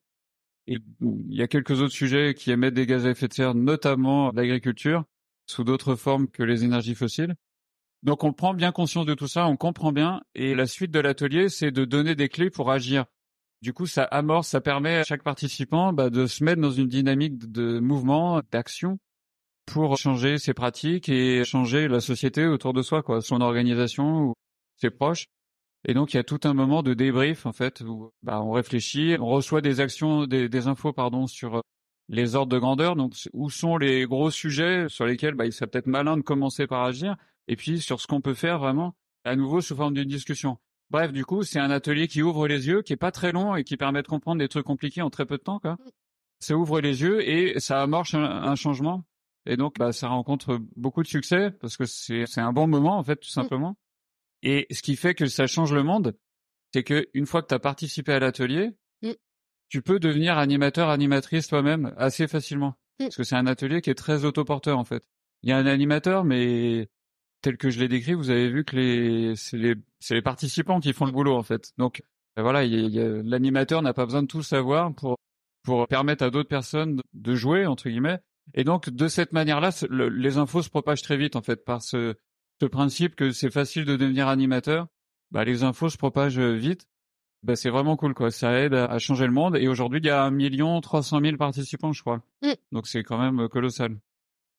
il 0.66 0.82
y 1.28 1.42
a 1.42 1.48
quelques 1.48 1.80
autres 1.80 1.92
sujets 1.92 2.34
qui 2.34 2.50
émettent 2.50 2.74
des 2.74 2.86
gaz 2.86 3.06
à 3.06 3.10
effet 3.10 3.28
de 3.28 3.34
serre, 3.34 3.54
notamment 3.54 4.30
l'agriculture, 4.32 5.04
sous 5.46 5.64
d'autres 5.64 5.94
formes 5.94 6.28
que 6.28 6.42
les 6.42 6.64
énergies 6.64 6.94
fossiles. 6.94 7.34
Donc 8.02 8.22
on 8.24 8.32
prend 8.32 8.54
bien 8.54 8.72
conscience 8.72 9.06
de 9.06 9.14
tout 9.14 9.28
ça, 9.28 9.46
on 9.46 9.56
comprend 9.56 9.92
bien, 9.92 10.22
et 10.34 10.54
la 10.54 10.66
suite 10.66 10.90
de 10.90 11.00
l'atelier, 11.00 11.48
c'est 11.48 11.70
de 11.70 11.84
donner 11.84 12.14
des 12.14 12.28
clés 12.28 12.50
pour 12.50 12.70
agir. 12.70 13.06
Du 13.62 13.72
coup, 13.72 13.86
ça 13.86 14.04
amorce, 14.04 14.48
ça 14.48 14.60
permet 14.60 14.96
à 14.96 15.04
chaque 15.04 15.22
participant 15.22 15.94
bah, 15.94 16.10
de 16.10 16.26
se 16.26 16.44
mettre 16.44 16.60
dans 16.60 16.70
une 16.70 16.88
dynamique 16.88 17.50
de 17.50 17.78
mouvement, 17.78 18.42
d'action, 18.50 18.98
pour 19.64 19.96
changer 19.96 20.36
ses 20.38 20.52
pratiques 20.52 21.08
et 21.08 21.44
changer 21.44 21.88
la 21.88 22.00
société 22.00 22.46
autour 22.46 22.74
de 22.74 22.82
soi, 22.82 23.02
quoi, 23.02 23.22
son 23.22 23.40
organisation 23.40 24.28
ou 24.28 24.34
ses 24.76 24.90
proches. 24.90 25.28
Et 25.86 25.94
donc 25.94 26.14
il 26.14 26.16
y 26.16 26.20
a 26.20 26.24
tout 26.24 26.40
un 26.44 26.54
moment 26.54 26.82
de 26.82 26.94
débrief 26.94 27.46
en 27.46 27.52
fait 27.52 27.82
où 27.82 28.10
bah, 28.22 28.40
on 28.40 28.52
réfléchit, 28.52 29.16
on 29.20 29.26
reçoit 29.26 29.60
des 29.60 29.80
actions, 29.80 30.26
des, 30.26 30.48
des 30.48 30.66
infos 30.66 30.92
pardon 30.92 31.26
sur 31.26 31.62
les 32.08 32.34
ordres 32.34 32.52
de 32.52 32.58
grandeur, 32.58 32.96
donc 32.96 33.14
où 33.32 33.50
sont 33.50 33.76
les 33.76 34.04
gros 34.06 34.30
sujets 34.30 34.88
sur 34.88 35.06
lesquels 35.06 35.34
bah, 35.34 35.46
il 35.46 35.52
serait 35.52 35.66
peut-être 35.66 35.86
malin 35.86 36.16
de 36.16 36.22
commencer 36.22 36.66
par 36.66 36.84
agir, 36.84 37.16
et 37.48 37.56
puis 37.56 37.80
sur 37.80 38.00
ce 38.00 38.06
qu'on 38.06 38.20
peut 38.20 38.34
faire 38.34 38.58
vraiment 38.58 38.94
à 39.24 39.36
nouveau 39.36 39.60
sous 39.60 39.74
forme 39.74 39.94
d'une 39.94 40.08
discussion. 40.08 40.58
Bref, 40.90 41.12
du 41.12 41.24
coup, 41.24 41.42
c'est 41.42 41.58
un 41.58 41.70
atelier 41.70 42.08
qui 42.08 42.22
ouvre 42.22 42.46
les 42.46 42.66
yeux, 42.68 42.82
qui 42.82 42.92
est 42.92 42.96
pas 42.96 43.10
très 43.10 43.32
long 43.32 43.56
et 43.56 43.64
qui 43.64 43.76
permet 43.76 44.02
de 44.02 44.06
comprendre 44.06 44.38
des 44.38 44.48
trucs 44.48 44.66
compliqués 44.66 45.02
en 45.02 45.10
très 45.10 45.24
peu 45.24 45.38
de 45.38 45.42
temps. 45.42 45.58
Quoi. 45.58 45.78
Ça 46.40 46.56
ouvre 46.56 46.80
les 46.80 47.00
yeux 47.02 47.26
et 47.26 47.58
ça 47.58 47.82
amorce 47.82 48.14
un, 48.14 48.54
changement. 48.54 49.04
Et 49.46 49.56
donc, 49.56 49.78
bah, 49.78 49.92
ça 49.92 50.08
rencontre 50.08 50.60
beaucoup 50.76 51.02
de 51.02 51.08
succès 51.08 51.50
parce 51.50 51.76
que 51.76 51.86
c'est 51.86 52.26
c'est 52.26 52.40
un 52.40 52.52
bon 52.52 52.66
moment 52.66 52.98
en 52.98 53.02
fait, 53.02 53.16
tout 53.16 53.28
mm. 53.28 53.42
simplement. 53.42 53.76
Et 54.44 54.66
ce 54.70 54.82
qui 54.82 54.94
fait 54.94 55.14
que 55.14 55.26
ça 55.26 55.46
change 55.46 55.72
le 55.72 55.82
monde, 55.82 56.16
c'est 56.72 56.84
que 56.84 57.08
une 57.14 57.26
fois 57.26 57.42
que 57.42 57.48
tu 57.48 57.54
as 57.54 57.58
participé 57.58 58.12
à 58.12 58.20
l'atelier, 58.20 58.76
mm. 59.02 59.12
tu 59.70 59.82
peux 59.82 59.98
devenir 59.98 60.38
animateur, 60.38 60.90
animatrice 60.90 61.48
toi-même 61.48 61.94
assez 61.96 62.28
facilement. 62.28 62.76
Parce 62.98 63.16
que 63.16 63.24
c'est 63.24 63.34
un 63.36 63.46
atelier 63.46 63.80
qui 63.80 63.90
est 63.90 63.94
très 63.94 64.24
autoporteur 64.24 64.78
en 64.78 64.84
fait. 64.84 65.02
Il 65.42 65.48
y 65.48 65.52
a 65.52 65.56
un 65.56 65.66
animateur, 65.66 66.24
mais 66.24 66.88
tel 67.40 67.56
que 67.56 67.70
je 67.70 67.80
l'ai 67.80 67.88
décrit, 67.88 68.14
vous 68.14 68.30
avez 68.30 68.48
vu 68.48 68.64
que 68.64 68.76
les 68.76 69.34
c'est 69.36 70.14
les 70.14 70.22
participants 70.22 70.78
qui 70.78 70.92
font 70.92 71.06
le 71.06 71.12
boulot 71.12 71.36
en 71.36 71.42
fait. 71.42 71.72
Donc 71.78 72.02
ben 72.36 72.42
voilà, 72.42 72.64
l'animateur 72.66 73.82
n'a 73.82 73.94
pas 73.94 74.04
besoin 74.04 74.22
de 74.22 74.28
tout 74.28 74.42
savoir 74.42 74.94
pour 74.94 75.16
pour 75.62 75.88
permettre 75.88 76.22
à 76.22 76.30
d'autres 76.30 76.48
personnes 76.48 77.00
de 77.14 77.34
jouer 77.34 77.66
entre 77.66 77.88
guillemets. 77.88 78.20
Et 78.52 78.64
donc 78.64 78.90
de 78.90 79.08
cette 79.08 79.32
manière-là, 79.32 79.70
les 79.90 80.36
infos 80.36 80.62
se 80.62 80.68
propagent 80.68 81.02
très 81.02 81.16
vite 81.16 81.34
en 81.34 81.42
fait 81.42 81.64
par 81.64 81.82
ce, 81.82 82.14
ce 82.60 82.66
principe 82.66 83.16
que 83.16 83.30
c'est 83.30 83.50
facile 83.50 83.84
de 83.84 83.96
devenir 83.96 84.28
animateur. 84.28 84.86
Bah, 85.30 85.44
les 85.44 85.62
infos 85.62 85.88
se 85.88 85.96
propagent 85.96 86.38
vite. 86.38 86.86
Bah, 87.42 87.56
c'est 87.56 87.70
vraiment 87.70 87.96
cool 87.96 88.14
quoi. 88.14 88.30
Ça 88.30 88.58
aide 88.58 88.74
à, 88.74 88.98
changer 88.98 89.26
le 89.26 89.32
monde. 89.32 89.56
Et 89.56 89.68
aujourd'hui, 89.68 90.00
il 90.00 90.06
y 90.06 90.10
a 90.10 90.22
un 90.22 90.30
million 90.30 90.80
trois 90.80 91.02
cent 91.02 91.20
mille 91.20 91.36
participants, 91.36 91.92
je 91.92 92.00
crois. 92.00 92.22
Mm. 92.42 92.52
Donc 92.72 92.86
c'est 92.86 93.02
quand 93.02 93.18
même 93.18 93.48
colossal. 93.48 93.98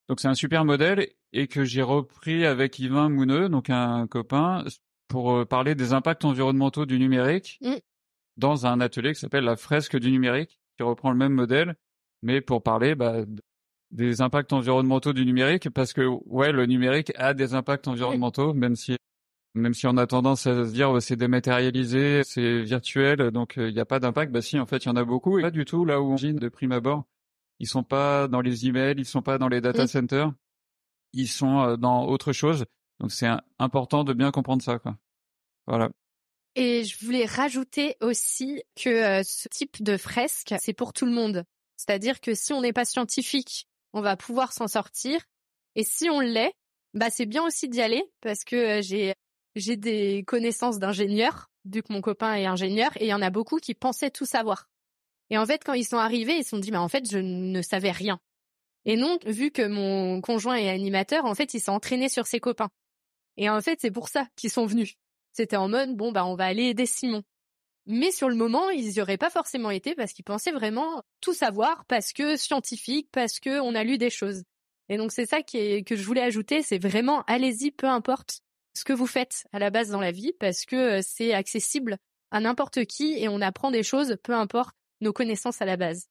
Donc 0.07 0.19
c'est 0.19 0.27
un 0.27 0.35
super 0.35 0.65
modèle 0.65 1.07
et 1.33 1.47
que 1.47 1.63
j'ai 1.63 1.81
repris 1.81 2.45
avec 2.45 2.77
Yvain 2.77 3.09
Mouneux, 3.09 3.49
donc 3.49 3.69
un 3.69 4.05
copain, 4.07 4.63
pour 5.07 5.31
euh, 5.33 5.45
parler 5.45 5.75
des 5.75 5.93
impacts 5.93 6.25
environnementaux 6.25 6.85
du 6.85 6.99
numérique 6.99 7.57
mm. 7.61 7.75
dans 8.37 8.67
un 8.67 8.79
atelier 8.81 9.13
qui 9.13 9.19
s'appelle 9.19 9.45
la 9.45 9.55
fresque 9.55 9.97
du 9.97 10.11
numérique, 10.11 10.59
qui 10.77 10.83
reprend 10.83 11.11
le 11.11 11.17
même 11.17 11.33
modèle, 11.33 11.75
mais 12.21 12.41
pour 12.41 12.61
parler 12.61 12.93
bah, 12.95 13.25
des 13.91 14.21
impacts 14.21 14.53
environnementaux 14.53 15.13
du 15.13 15.25
numérique, 15.25 15.69
parce 15.69 15.93
que 15.93 16.05
ouais, 16.25 16.51
le 16.51 16.65
numérique 16.65 17.11
a 17.15 17.33
des 17.33 17.53
impacts 17.53 17.87
environnementaux, 17.87 18.53
même 18.53 18.75
si 18.75 18.97
même 19.55 19.73
si 19.73 19.87
on 19.87 19.95
a 19.95 20.05
tendance 20.05 20.47
à 20.47 20.65
se 20.65 20.71
dire 20.71 21.01
c'est 21.01 21.15
dématérialisé, 21.15 22.23
c'est 22.25 22.61
virtuel, 22.61 23.31
donc 23.31 23.57
euh, 23.57 23.69
il 23.69 23.73
n'y 23.73 23.79
a 23.79 23.85
pas 23.85 23.99
d'impact. 23.99 24.31
Bah 24.31 24.41
si, 24.41 24.59
en 24.59 24.65
fait, 24.65 24.83
il 24.83 24.87
y 24.87 24.91
en 24.91 24.97
a 24.97 25.05
beaucoup. 25.05 25.39
Et 25.39 25.41
pas 25.41 25.51
du 25.51 25.63
tout 25.63 25.85
là 25.85 26.01
où 26.01 26.11
on 26.11 26.15
de 26.15 26.49
prime 26.49 26.73
abord. 26.73 27.05
Ils 27.59 27.67
sont 27.67 27.83
pas 27.83 28.27
dans 28.27 28.41
les 28.41 28.67
emails, 28.67 28.95
ils 28.97 29.05
sont 29.05 29.21
pas 29.21 29.37
dans 29.37 29.47
les 29.47 29.61
data 29.61 29.87
centers, 29.87 30.33
ils 31.13 31.29
sont 31.29 31.59
euh, 31.61 31.77
dans 31.77 32.05
autre 32.05 32.33
chose. 32.33 32.65
Donc 32.99 33.13
c'est 33.13 33.29
important 33.57 34.03
de 34.03 34.13
bien 34.13 34.31
comprendre 34.31 34.61
ça, 34.61 34.77
quoi. 34.77 34.97
Voilà. 35.67 35.89
Et 36.55 36.83
je 36.83 37.05
voulais 37.05 37.25
rajouter 37.25 37.95
aussi 38.01 38.61
que 38.75 38.89
euh, 38.89 39.23
ce 39.23 39.47
type 39.47 39.81
de 39.81 39.95
fresque, 39.95 40.53
c'est 40.59 40.73
pour 40.73 40.91
tout 40.91 41.05
le 41.05 41.11
monde. 41.13 41.45
C'est-à-dire 41.77 42.19
que 42.19 42.33
si 42.33 42.51
on 42.51 42.61
n'est 42.61 42.73
pas 42.73 42.85
scientifique, 42.85 43.67
on 43.95 44.01
va 44.01 44.15
pouvoir 44.15 44.53
s'en 44.53 44.67
sortir. 44.67 45.19
Et 45.75 45.83
si 45.83 46.09
on 46.09 46.19
l'est, 46.19 46.53
bah 46.93 47.09
c'est 47.09 47.25
bien 47.25 47.43
aussi 47.43 47.67
d'y 47.67 47.81
aller 47.81 48.03
parce 48.21 48.43
que 48.43 48.55
euh, 48.55 48.81
j'ai 48.83 49.15
j'ai 49.55 49.77
des 49.77 50.23
connaissances 50.27 50.79
d'ingénieurs, 50.79 51.49
vu 51.63 51.81
que 51.81 51.91
mon 51.91 52.01
copain 52.01 52.35
est 52.35 52.45
ingénieur, 52.45 52.91
et 52.97 53.05
il 53.05 53.07
y 53.07 53.13
en 53.13 53.21
a 53.21 53.29
beaucoup 53.29 53.57
qui 53.57 53.73
pensaient 53.73 54.11
tout 54.11 54.25
savoir. 54.25 54.69
Et 55.29 55.37
en 55.37 55.45
fait, 55.45 55.63
quand 55.63 55.73
ils 55.73 55.85
sont 55.85 55.97
arrivés, 55.97 56.37
ils 56.37 56.43
se 56.43 56.49
sont 56.49 56.59
dit, 56.59 56.71
mais 56.71 56.77
en 56.77 56.89
fait, 56.89 57.09
je 57.09 57.17
ne 57.17 57.61
savais 57.61 57.91
rien. 57.91 58.19
Et 58.83 58.97
donc, 58.97 59.25
vu 59.25 59.51
que 59.51 59.65
mon 59.65 60.19
conjoint 60.19 60.55
est 60.55 60.69
animateur, 60.69 61.23
en 61.23 61.33
fait, 61.33 61.53
il 61.53 61.61
s'est 61.61 61.71
entraîné 61.71 62.09
sur 62.09 62.27
ses 62.27 62.41
copains. 62.41 62.69
Et 63.37 63.49
en 63.49 63.61
fait, 63.61 63.79
c'est 63.81 63.91
pour 63.91 64.09
ça 64.09 64.27
qu'ils 64.35 64.51
sont 64.51 64.65
venus. 64.65 64.95
C'était 65.31 65.55
en 65.55 65.69
mode, 65.69 65.95
bon, 65.95 66.11
bah, 66.11 66.25
on 66.25 66.35
va 66.35 66.45
aller 66.45 66.65
aider 66.65 66.85
Simon. 66.85 67.23
Mais 67.87 68.11
sur 68.11 68.29
le 68.29 68.35
moment, 68.35 68.69
ils 68.69 68.93
y 68.93 69.01
auraient 69.01 69.17
pas 69.17 69.29
forcément 69.29 69.69
été 69.69 69.93
parce 69.93 70.13
qu'ils 70.13 70.25
pensaient 70.25 70.51
vraiment 70.51 71.03
tout 71.21 71.33
savoir, 71.33 71.85
parce 71.85 72.13
que 72.13 72.35
scientifique, 72.35 73.09
parce 73.11 73.39
que 73.39 73.59
on 73.59 73.75
a 73.75 73.83
lu 73.83 73.97
des 73.97 74.09
choses. 74.09 74.43
Et 74.89 74.97
donc, 74.97 75.11
c'est 75.11 75.25
ça 75.25 75.41
que 75.41 75.95
je 75.95 76.03
voulais 76.03 76.21
ajouter, 76.21 76.61
c'est 76.61 76.77
vraiment, 76.77 77.23
allez-y, 77.27 77.71
peu 77.71 77.87
importe 77.87 78.41
ce 78.75 78.83
que 78.83 78.93
vous 78.93 79.07
faites 79.07 79.45
à 79.51 79.59
la 79.59 79.69
base 79.69 79.89
dans 79.89 80.01
la 80.01 80.11
vie, 80.11 80.33
parce 80.39 80.65
que 80.65 80.75
euh, 80.75 81.01
c'est 81.01 81.33
accessible 81.33 81.97
à 82.31 82.39
n'importe 82.39 82.85
qui 82.85 83.17
et 83.17 83.29
on 83.29 83.41
apprend 83.41 83.71
des 83.71 83.83
choses, 83.83 84.17
peu 84.21 84.33
importe 84.33 84.75
nos 85.01 85.13
connaissances 85.13 85.61
à 85.61 85.65
la 85.65 85.77
base. 85.77 86.07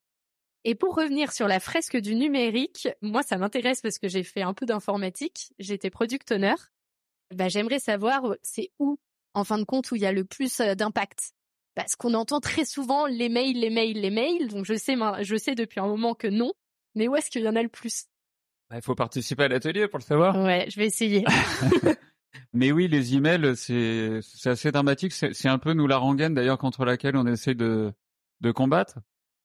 Et 0.65 0.75
pour 0.75 0.95
revenir 0.95 1.33
sur 1.33 1.47
la 1.47 1.61
fresque 1.61 1.99
du 1.99 2.15
numérique, 2.15 2.89
moi 3.03 3.23
ça 3.23 3.37
m'intéresse 3.37 3.83
parce 3.83 3.99
que 3.99 4.09
j'ai 4.09 4.23
fait 4.23 4.41
un 4.43 4.55
peu 4.55 4.65
d'informatique, 4.65 5.53
j'étais 5.59 5.91
product 5.91 6.33
owner. 6.33 6.55
Bah, 7.35 7.49
j'aimerais 7.49 7.79
savoir 7.79 8.25
euh, 8.25 8.37
c'est 8.43 8.71
où, 8.79 8.99
en 9.35 9.45
fin 9.45 9.59
de 9.59 9.65
compte, 9.65 9.91
où 9.91 9.97
il 9.97 10.03
y 10.03 10.07
a 10.07 10.13
le 10.13 10.25
plus 10.25 10.61
euh, 10.61 10.75
d'impact. 10.75 11.33
Parce 11.75 11.97
qu'on 11.97 12.15
entend 12.15 12.41
très 12.41 12.65
souvent 12.65 13.07
les 13.07 13.29
mails, 13.29 13.59
les 13.59 13.71
mails, 13.71 14.01
les 14.01 14.11
mails. 14.11 14.49
Donc 14.49 14.65
je 14.65 14.75
sais, 14.75 14.97
je 15.23 15.37
sais 15.37 15.55
depuis 15.55 15.81
un 15.81 15.87
moment 15.87 16.15
que 16.15 16.29
non. 16.29 16.53
Mais 16.95 17.09
où 17.09 17.17
est-ce 17.17 17.31
qu'il 17.31 17.43
y 17.43 17.49
en 17.49 17.57
a 17.57 17.63
le 17.63 17.69
plus? 17.69 18.05
Bah, 18.71 18.77
Il 18.77 18.83
faut 18.83 18.95
participer 18.95 19.45
à 19.45 19.49
l'atelier 19.49 19.89
pour 19.89 19.99
le 19.99 20.05
savoir. 20.05 20.37
Ouais, 20.37 20.67
je 20.71 20.79
vais 20.79 20.87
essayer. 20.87 21.25
Mais 22.53 22.71
oui, 22.71 22.89
les 22.89 23.15
emails, 23.15 23.57
c'est 23.57 24.21
assez 24.45 24.71
dramatique. 24.71 25.13
C'est 25.13 25.49
un 25.49 25.59
peu 25.59 25.73
nous 25.73 25.87
la 25.87 25.99
rengaine 25.99 26.35
d'ailleurs 26.35 26.59
contre 26.59 26.85
laquelle 26.85 27.17
on 27.17 27.27
essaie 27.27 27.55
de 27.55 27.93
de 28.41 28.51
combattre. 28.53 28.99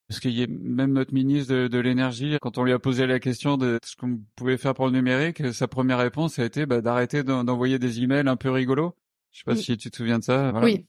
Parce 0.08 0.20
qu'il 0.20 0.32
y 0.32 0.42
a 0.42 0.48
même 0.48 0.94
notre 0.94 1.14
ministre 1.14 1.54
de, 1.54 1.80
l'énergie, 1.80 2.36
quand 2.42 2.58
on 2.58 2.64
lui 2.64 2.74
a 2.74 2.80
posé 2.80 3.06
la 3.06 3.20
question 3.20 3.58
de 3.58 3.78
ce 3.86 3.96
qu'on 3.96 4.20
pouvait 4.36 4.58
faire 4.58 4.74
pour 4.74 4.88
le 4.88 4.92
numérique, 4.92 5.54
sa 5.54 5.68
première 5.68 6.00
réponse 6.00 6.40
a 6.40 6.46
été 6.46 6.66
bah, 6.66 6.82
d'arrêter 6.82 7.22
d'envoyer 7.22 7.78
des 7.78 8.02
emails 8.02 8.28
un 8.28 8.36
peu 8.36 8.50
rigolos. 8.50 8.96
Je 9.32 9.40
sais 9.40 9.44
pas 9.46 9.56
si 9.56 9.78
tu 9.78 9.92
te 9.92 9.96
souviens 9.96 10.18
de 10.18 10.24
ça. 10.24 10.52
Oui. 10.64 10.88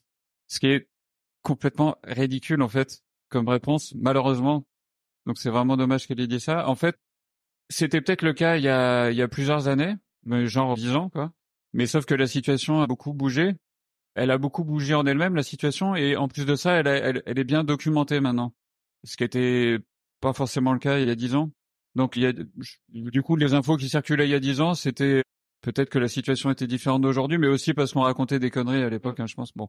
Ce 0.49 0.59
qui 0.59 0.69
est 0.69 0.89
complètement 1.43 1.97
ridicule 2.05 2.63
en 2.63 2.69
fait 2.69 3.03
comme 3.29 3.49
réponse, 3.49 3.95
malheureusement. 3.95 4.67
Donc 5.27 5.39
c'est 5.39 5.51
vraiment 5.51 5.77
dommage 5.77 6.07
qu'elle 6.07 6.21
ait 6.21 6.27
dit 6.27 6.41
ça. 6.41 6.69
En 6.69 6.75
fait, 6.75 6.99
c'était 7.69 8.01
peut-être 8.01 8.23
le 8.23 8.33
cas 8.33 8.57
il 8.57 8.65
y 8.65 8.69
a, 8.69 9.11
il 9.11 9.17
y 9.17 9.23
a 9.23 9.29
plusieurs 9.29 9.69
années, 9.69 9.95
genre 10.27 10.75
dix 10.77 10.95
ans 10.95 11.11
quoi. 11.11 11.33
Mais 11.73 11.87
sauf 11.87 12.05
que 12.07 12.15
la 12.15 12.27
situation 12.27 12.83
a 12.83 12.87
beaucoup 12.87 13.13
bougé 13.13 13.55
elle 14.15 14.31
a 14.31 14.39
beaucoup 14.39 14.65
bougé 14.65 14.95
en 14.95 15.07
elle-même 15.07 15.35
la 15.35 15.43
situation 15.43 15.95
et 15.95 16.17
en 16.17 16.29
plus 16.29 16.45
de 16.45 16.55
ça, 16.55 16.75
elle, 16.75 17.23
elle, 17.25 17.39
est 17.39 17.45
bien 17.45 17.65
documentée 17.65 18.21
maintenant, 18.21 18.55
ce 19.05 19.17
qui 19.17 19.25
était 19.25 19.79
pas 20.21 20.33
forcément 20.33 20.73
le 20.73 20.79
cas 20.79 20.99
il 20.99 21.09
y 21.09 21.11
a 21.11 21.15
dix 21.15 21.35
ans. 21.35 21.51
Donc 21.95 22.17
il 22.17 22.23
y 22.23 22.27
a 22.27 22.33
du 22.89 23.23
coup 23.23 23.37
les 23.37 23.55
infos 23.55 23.77
qui 23.77 23.89
circulaient 23.89 24.27
il 24.27 24.31
y 24.31 24.35
a 24.35 24.41
dix 24.41 24.61
ans, 24.61 24.75
c'était 24.75 25.23
peut-être 25.63 25.91
que 25.91 25.99
la 25.99 26.09
situation 26.09 26.51
était 26.51 26.67
différente 26.67 27.03
d'aujourd'hui, 27.03 27.39
mais 27.39 27.49
aussi 27.49 27.75
parce 27.75 27.93
qu'on 27.93 28.03
racontait 28.03 28.39
des 28.39 28.51
conneries 28.51 28.83
à 28.83 28.91
l'époque, 28.91 29.21
hein, 29.21 29.27
je 29.27 29.35
pense. 29.35 29.53
Bon, 29.55 29.69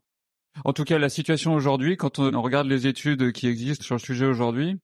en 0.65 0.73
tout 0.73 0.83
cas 0.83 0.97
la 0.97 1.09
situation 1.09 1.53
aujourd'hui, 1.53 1.97
quand 1.97 2.19
on 2.19 2.41
regarde 2.41 2.67
les 2.67 2.87
études 2.87 3.31
qui 3.31 3.47
existent 3.47 3.83
sur 3.83 3.95
le 3.95 3.99
sujet 3.99 4.25
aujourd'hui, 4.25 4.77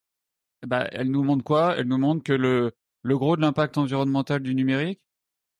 bah 0.65 0.87
elle 0.91 1.11
nous 1.11 1.23
montre 1.23 1.43
quoi? 1.43 1.75
Elle 1.77 1.87
nous 1.87 1.97
montre 1.97 2.23
que 2.23 2.33
le 2.33 2.71
le 3.03 3.17
gros 3.17 3.37
de 3.37 3.41
l'impact 3.41 3.77
environnemental 3.77 4.41
du 4.41 4.53
numérique, 4.55 4.99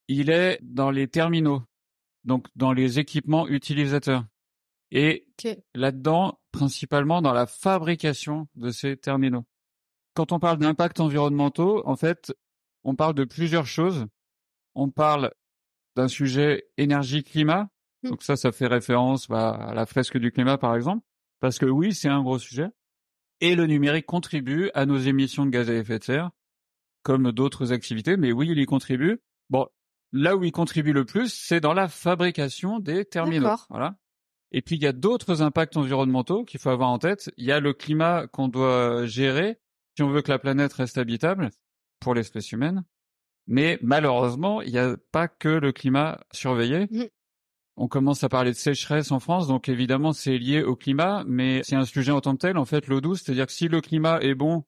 il 0.07 0.29
est 0.29 0.59
dans 0.61 0.91
les 0.91 1.07
terminaux 1.07 1.63
donc 2.27 2.47
dans 2.55 2.73
les 2.73 2.99
équipements 2.99 3.47
utilisateurs. 3.47 4.25
Et 4.91 5.27
là-dedans, 5.73 6.39
principalement 6.51 7.21
dans 7.21 7.33
la 7.33 7.47
fabrication 7.47 8.47
de 8.55 8.69
ces 8.69 8.97
terminaux. 8.97 9.45
Quand 10.13 10.31
on 10.31 10.39
parle 10.39 10.59
d'impact 10.59 10.99
environnementaux, 10.99 11.81
en 11.87 11.95
fait, 11.95 12.33
on 12.83 12.95
parle 12.95 13.15
de 13.15 13.23
plusieurs 13.23 13.65
choses. 13.65 14.05
On 14.75 14.89
parle 14.89 15.31
d'un 15.95 16.07
sujet 16.07 16.67
énergie-climat. 16.77 17.69
Hmm. 18.03 18.09
Donc 18.09 18.23
ça, 18.23 18.35
ça 18.35 18.51
fait 18.51 18.67
référence 18.67 19.27
bah, 19.27 19.51
à 19.51 19.73
la 19.73 19.85
fresque 19.85 20.17
du 20.17 20.31
climat, 20.31 20.57
par 20.57 20.75
exemple. 20.75 21.05
Parce 21.39 21.59
que 21.59 21.65
oui, 21.65 21.93
c'est 21.93 22.09
un 22.09 22.21
gros 22.21 22.39
sujet. 22.39 22.67
Et 23.41 23.55
le 23.55 23.67
numérique 23.67 24.05
contribue 24.05 24.71
à 24.73 24.85
nos 24.85 24.97
émissions 24.97 25.45
de 25.45 25.51
gaz 25.51 25.69
à 25.69 25.73
effet 25.73 25.99
de 25.99 26.03
serre, 26.03 26.31
comme 27.03 27.31
d'autres 27.31 27.71
activités. 27.71 28.17
Mais 28.17 28.31
oui, 28.31 28.49
il 28.49 28.59
y 28.59 28.65
contribue. 28.65 29.19
Bon, 29.49 29.67
Là 30.13 30.35
où 30.35 30.43
il 30.43 30.51
contribue 30.51 30.93
le 30.93 31.05
plus, 31.05 31.33
c'est 31.33 31.59
dans 31.59 31.73
la 31.73 31.87
fabrication 31.87 32.79
des 32.79 33.05
terminaux. 33.05 33.55
Voilà. 33.69 33.97
Et 34.51 34.61
puis 34.61 34.77
il 34.77 34.83
y 34.83 34.87
a 34.87 34.93
d'autres 34.93 35.41
impacts 35.41 35.75
environnementaux 35.75 36.45
qu'il 36.45 36.59
faut 36.59 36.69
avoir 36.69 36.89
en 36.89 36.99
tête. 36.99 37.29
Il 37.37 37.45
y 37.45 37.51
a 37.51 37.59
le 37.59 37.73
climat 37.73 38.27
qu'on 38.27 38.47
doit 38.47 39.05
gérer 39.05 39.59
si 39.95 40.03
on 40.03 40.09
veut 40.09 40.21
que 40.21 40.31
la 40.31 40.39
planète 40.39 40.73
reste 40.73 40.97
habitable 40.97 41.49
pour 41.99 42.13
l'espèce 42.13 42.51
humaine. 42.51 42.85
Mais 43.47 43.79
malheureusement, 43.81 44.61
il 44.61 44.71
n'y 44.71 44.77
a 44.77 44.95
pas 45.11 45.27
que 45.27 45.49
le 45.49 45.71
climat 45.71 46.19
surveillé. 46.31 46.87
On 47.79 47.87
commence 47.87 48.23
à 48.23 48.29
parler 48.29 48.51
de 48.51 48.55
sécheresse 48.55 49.11
en 49.11 49.19
France, 49.19 49.47
donc 49.47 49.69
évidemment 49.69 50.11
c'est 50.11 50.39
lié 50.39 50.63
au 50.63 50.75
climat, 50.75 51.23
mais 51.27 51.61
c'est 51.63 51.75
un 51.75 51.85
sujet 51.85 52.11
en 52.11 52.21
tant 52.21 52.33
que 52.33 52.39
tel. 52.39 52.57
En 52.57 52.65
fait, 52.65 52.87
l'eau 52.87 53.01
douce, 53.01 53.21
c'est-à-dire 53.21 53.45
que 53.45 53.51
si 53.51 53.67
le 53.67 53.81
climat 53.81 54.19
est 54.21 54.33
bon, 54.33 54.63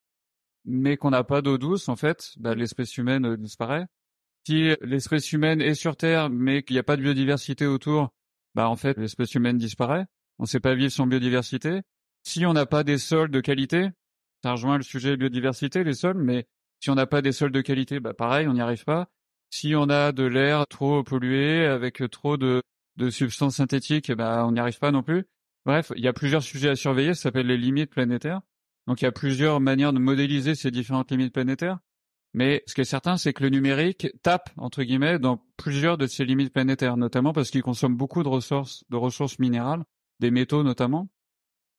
mais 0.63 0.95
qu'on 0.95 1.09
n'a 1.09 1.23
pas 1.23 1.41
d'eau 1.41 1.57
douce, 1.57 1.89
en 1.89 1.95
fait, 1.95 2.33
bah, 2.37 2.53
l'espèce 2.53 2.95
humaine 2.97 3.25
euh, 3.25 3.37
disparaît. 3.37 3.87
Si 4.45 4.75
l'espèce 4.81 5.31
humaine 5.33 5.59
est 5.59 5.73
sur 5.73 5.97
Terre, 5.97 6.29
mais 6.29 6.61
qu'il 6.61 6.75
n'y 6.75 6.79
a 6.79 6.83
pas 6.83 6.97
de 6.97 7.01
biodiversité 7.01 7.65
autour, 7.65 8.09
bah 8.55 8.69
en 8.69 8.75
fait 8.75 8.97
l'espèce 8.97 9.33
humaine 9.35 9.57
disparaît. 9.57 10.05
On 10.37 10.43
ne 10.43 10.47
sait 10.47 10.59
pas 10.59 10.75
vivre 10.75 10.91
sans 10.91 11.07
biodiversité. 11.07 11.81
Si 12.23 12.45
on 12.45 12.53
n'a 12.53 12.65
pas 12.67 12.83
des 12.83 12.99
sols 12.99 13.31
de 13.31 13.41
qualité, 13.41 13.89
ça 14.43 14.51
rejoint 14.51 14.77
le 14.77 14.83
sujet 14.83 15.11
de 15.11 15.15
biodiversité, 15.17 15.83
les 15.83 15.93
sols, 15.95 16.17
mais 16.17 16.47
si 16.79 16.89
on 16.91 16.95
n'a 16.95 17.07
pas 17.07 17.21
des 17.21 17.31
sols 17.31 17.51
de 17.51 17.61
qualité, 17.61 17.99
bah 17.99 18.13
pareil, 18.13 18.47
on 18.47 18.53
n'y 18.53 18.61
arrive 18.61 18.85
pas. 18.85 19.09
Si 19.51 19.75
on 19.75 19.89
a 19.89 20.11
de 20.11 20.23
l'air 20.23 20.67
trop 20.67 21.03
pollué 21.03 21.65
avec 21.65 22.03
trop 22.11 22.37
de, 22.37 22.61
de 22.99 23.09
substances 23.09 23.55
synthétiques, 23.55 24.11
bah 24.11 24.45
on 24.45 24.51
n'y 24.51 24.59
arrive 24.59 24.77
pas 24.77 24.91
non 24.91 25.01
plus. 25.01 25.25
Bref, 25.65 25.91
il 25.95 26.03
y 26.03 26.07
a 26.07 26.13
plusieurs 26.13 26.43
sujets 26.43 26.69
à 26.69 26.75
surveiller, 26.75 27.13
ça 27.13 27.23
s'appelle 27.23 27.47
les 27.47 27.57
limites 27.57 27.89
planétaires. 27.89 28.41
Donc 28.87 29.01
il 29.01 29.05
y 29.05 29.07
a 29.07 29.11
plusieurs 29.11 29.59
manières 29.59 29.93
de 29.93 29.99
modéliser 29.99 30.53
ces 30.55 30.69
différentes 30.69 31.09
limites 31.11 31.33
planétaires. 31.33 31.79
Mais 32.33 32.63
ce 32.67 32.75
qui 32.75 32.81
est 32.81 32.85
certain, 32.85 33.17
c'est 33.17 33.33
que 33.33 33.43
le 33.43 33.49
numérique 33.49 34.07
tape, 34.21 34.51
entre 34.57 34.83
guillemets, 34.83 35.17
dans 35.17 35.43
plusieurs 35.57 35.97
de 35.97 36.05
ces 36.05 36.25
limites 36.25 36.53
planétaires, 36.53 36.97
notamment 36.97 37.33
parce 37.33 37.49
qu'il 37.49 37.63
consomme 37.63 37.95
beaucoup 37.95 38.21
de 38.21 38.27
ressources, 38.27 38.83
de 38.89 38.97
ressources 38.97 39.39
minérales, 39.39 39.83
des 40.19 40.29
métaux 40.29 40.63
notamment, 40.63 41.09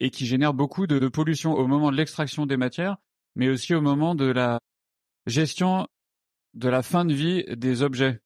et 0.01 0.11
qui 0.11 0.27
génère 0.27 0.55
beaucoup 0.55 0.87
de, 0.87 0.99
de 0.99 1.09
pollution 1.09 1.53
au 1.53 1.67
moment 1.67 1.93
de 1.93 1.97
l'extraction 1.97 2.47
des 2.47 2.57
matières, 2.57 2.97
mais 3.37 3.49
aussi 3.49 3.75
au 3.75 3.81
moment 3.81 4.15
de 4.15 4.25
la 4.25 4.59
gestion 5.27 5.87
de 6.55 6.69
la 6.69 6.83
fin 6.83 7.05
de 7.05 7.15
vie 7.15 7.45
des 7.57 7.83
objets. 7.83 8.21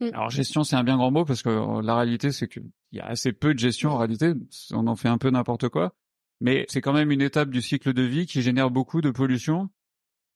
Mm. 0.00 0.10
Alors 0.14 0.30
gestion, 0.30 0.64
c'est 0.64 0.76
un 0.76 0.84
bien 0.84 0.96
grand 0.96 1.10
mot 1.10 1.24
parce 1.24 1.42
que 1.42 1.48
euh, 1.48 1.82
la 1.82 1.96
réalité, 1.96 2.32
c'est 2.32 2.48
qu'il 2.48 2.70
y 2.92 3.00
a 3.00 3.06
assez 3.06 3.32
peu 3.32 3.54
de 3.54 3.58
gestion 3.58 3.90
en 3.90 3.98
réalité. 3.98 4.32
On 4.72 4.86
en 4.86 4.96
fait 4.96 5.08
un 5.08 5.18
peu 5.18 5.30
n'importe 5.30 5.68
quoi. 5.68 5.94
Mais 6.40 6.64
c'est 6.68 6.80
quand 6.80 6.94
même 6.94 7.10
une 7.10 7.20
étape 7.20 7.50
du 7.50 7.60
cycle 7.60 7.92
de 7.92 8.02
vie 8.02 8.26
qui 8.26 8.42
génère 8.42 8.70
beaucoup 8.70 9.02
de 9.02 9.10
pollution. 9.10 9.70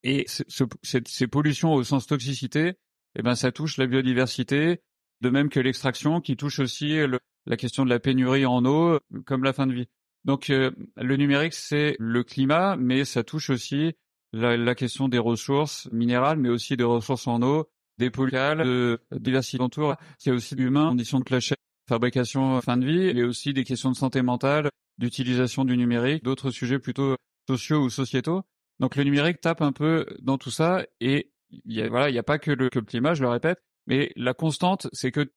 Et 0.02 0.26
ces 0.28 1.26
pollutions 1.26 1.72
au 1.72 1.82
sens 1.82 2.06
toxicité, 2.06 2.74
eh 3.16 3.22
ben, 3.22 3.34
ça 3.34 3.52
touche 3.52 3.78
la 3.78 3.86
biodiversité, 3.86 4.82
de 5.22 5.30
même 5.30 5.48
que 5.48 5.60
l'extraction, 5.60 6.20
qui 6.20 6.36
touche 6.36 6.58
aussi 6.58 6.98
la 7.46 7.56
question 7.56 7.86
de 7.86 7.90
la 7.90 7.98
pénurie 8.00 8.44
en 8.44 8.66
eau, 8.66 9.00
comme 9.24 9.44
la 9.44 9.54
fin 9.54 9.66
de 9.66 9.72
vie. 9.72 9.88
Donc, 10.24 10.50
euh, 10.50 10.72
le 10.96 11.16
numérique, 11.16 11.54
c'est 11.54 11.96
le 11.98 12.22
climat, 12.22 12.76
mais 12.76 13.06
ça 13.06 13.24
touche 13.24 13.48
aussi 13.48 13.94
la 14.34 14.74
question 14.74 15.08
des 15.08 15.18
ressources 15.18 15.88
minérales, 15.90 16.38
mais 16.38 16.50
aussi 16.50 16.76
des 16.76 16.84
ressources 16.84 17.26
en 17.26 17.40
eau, 17.40 17.70
des 17.98 18.10
polluants, 18.10 18.56
de 18.56 19.00
diversité 19.12 19.62
autour. 19.62 19.96
Il 20.24 20.28
y 20.28 20.32
a 20.32 20.34
aussi 20.34 20.54
l'humain, 20.54 20.88
conditions 20.88 21.18
de 21.20 21.24
clasher, 21.24 21.56
fabrication, 21.88 22.60
fin 22.60 22.76
de 22.76 22.86
vie, 22.86 23.18
et 23.18 23.22
aussi 23.24 23.52
des 23.52 23.64
questions 23.64 23.90
de 23.90 23.96
santé 23.96 24.22
mentale, 24.22 24.70
d'utilisation 24.98 25.64
du 25.64 25.76
numérique, 25.76 26.24
d'autres 26.24 26.50
sujets 26.50 26.78
plutôt 26.78 27.16
sociaux 27.48 27.82
ou 27.82 27.90
sociétaux. 27.90 28.42
Donc 28.80 28.96
le 28.96 29.04
numérique 29.04 29.40
tape 29.40 29.62
un 29.62 29.72
peu 29.72 30.06
dans 30.20 30.38
tout 30.38 30.50
ça 30.50 30.84
et 31.00 31.30
il 31.50 31.72
y 31.72 31.82
a, 31.82 31.88
voilà, 31.88 32.08
il 32.10 32.12
n'y 32.12 32.18
a 32.18 32.24
pas 32.24 32.38
que 32.38 32.50
le, 32.50 32.68
climat, 32.68 33.14
je 33.14 33.22
le 33.22 33.28
répète, 33.28 33.62
mais 33.86 34.12
la 34.16 34.34
constante, 34.34 34.88
c'est 34.92 35.12
que 35.12 35.30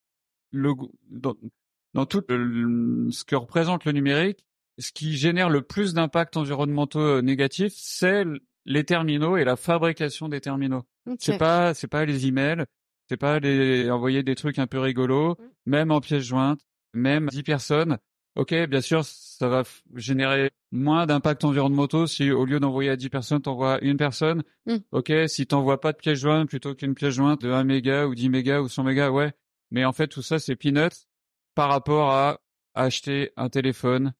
le, 0.51 0.73
dans, 1.09 2.05
tout 2.05 2.23
ce 2.27 3.23
que 3.23 3.35
représente 3.35 3.85
le 3.85 3.91
numérique, 3.91 4.43
ce 4.79 4.91
qui 4.91 5.15
génère 5.17 5.49
le 5.49 5.61
plus 5.61 5.93
d'impacts 5.93 6.37
environnementaux 6.37 6.99
euh, 6.99 7.21
négatifs, 7.21 7.73
c'est 7.75 8.23
les 8.67 8.83
terminaux 8.83 9.37
et 9.37 9.43
la 9.43 9.55
fabrication 9.55 10.29
des 10.29 10.41
terminaux. 10.41 10.83
Ok. 11.09 11.17
C'est 11.19 11.37
pas, 11.39 11.73
c'est 11.73 11.87
pas 11.87 12.05
les 12.05 12.27
emails, 12.27 12.65
c'est 13.09 13.17
pas 13.17 13.39
les 13.39 13.89
envoyer 13.89 14.21
des 14.21 14.35
trucs 14.35 14.59
un 14.59 14.67
peu 14.67 14.79
rigolos, 14.79 15.35
Mm. 15.39 15.43
même 15.65 15.91
en 15.91 16.01
pièces 16.01 16.23
jointes, 16.25 16.61
même 16.93 17.27
10 17.29 17.41
personnes. 17.43 17.97
Ok, 18.35 18.53
bien 18.67 18.81
sûr, 18.81 19.03
ça 19.03 19.47
va 19.47 19.63
générer 19.95 20.51
moins 20.71 21.07
d'impacts 21.07 21.43
environnementaux 21.43 22.05
si 22.05 22.29
au 22.29 22.45
lieu 22.45 22.59
d'envoyer 22.59 22.91
à 22.91 22.95
10 22.95 23.09
personnes, 23.09 23.41
t'envoies 23.41 23.79
une 23.81 23.97
personne. 23.97 24.43
Mm. 24.67 24.75
Ok, 24.91 25.11
si 25.27 25.47
t'envoies 25.47 25.79
pas 25.81 25.91
de 25.93 25.97
pièce 25.97 26.19
jointe 26.19 26.47
plutôt 26.49 26.75
qu'une 26.75 26.93
pièce 26.93 27.15
jointe 27.15 27.41
de 27.41 27.51
1 27.51 27.63
méga 27.63 28.05
ou 28.05 28.13
10 28.13 28.29
mégas 28.29 28.59
ou 28.59 28.67
100 28.69 28.83
mégas, 28.83 29.09
ouais. 29.09 29.31
Mais 29.71 29.85
en 29.85 29.91
fait, 29.93 30.07
tout 30.07 30.21
ça, 30.21 30.37
c'est 30.39 30.55
peanuts 30.55 31.07
par 31.55 31.69
rapport 31.69 32.11
à 32.11 32.39
acheter 32.75 33.31
un 33.37 33.49
téléphone, 33.49 34.13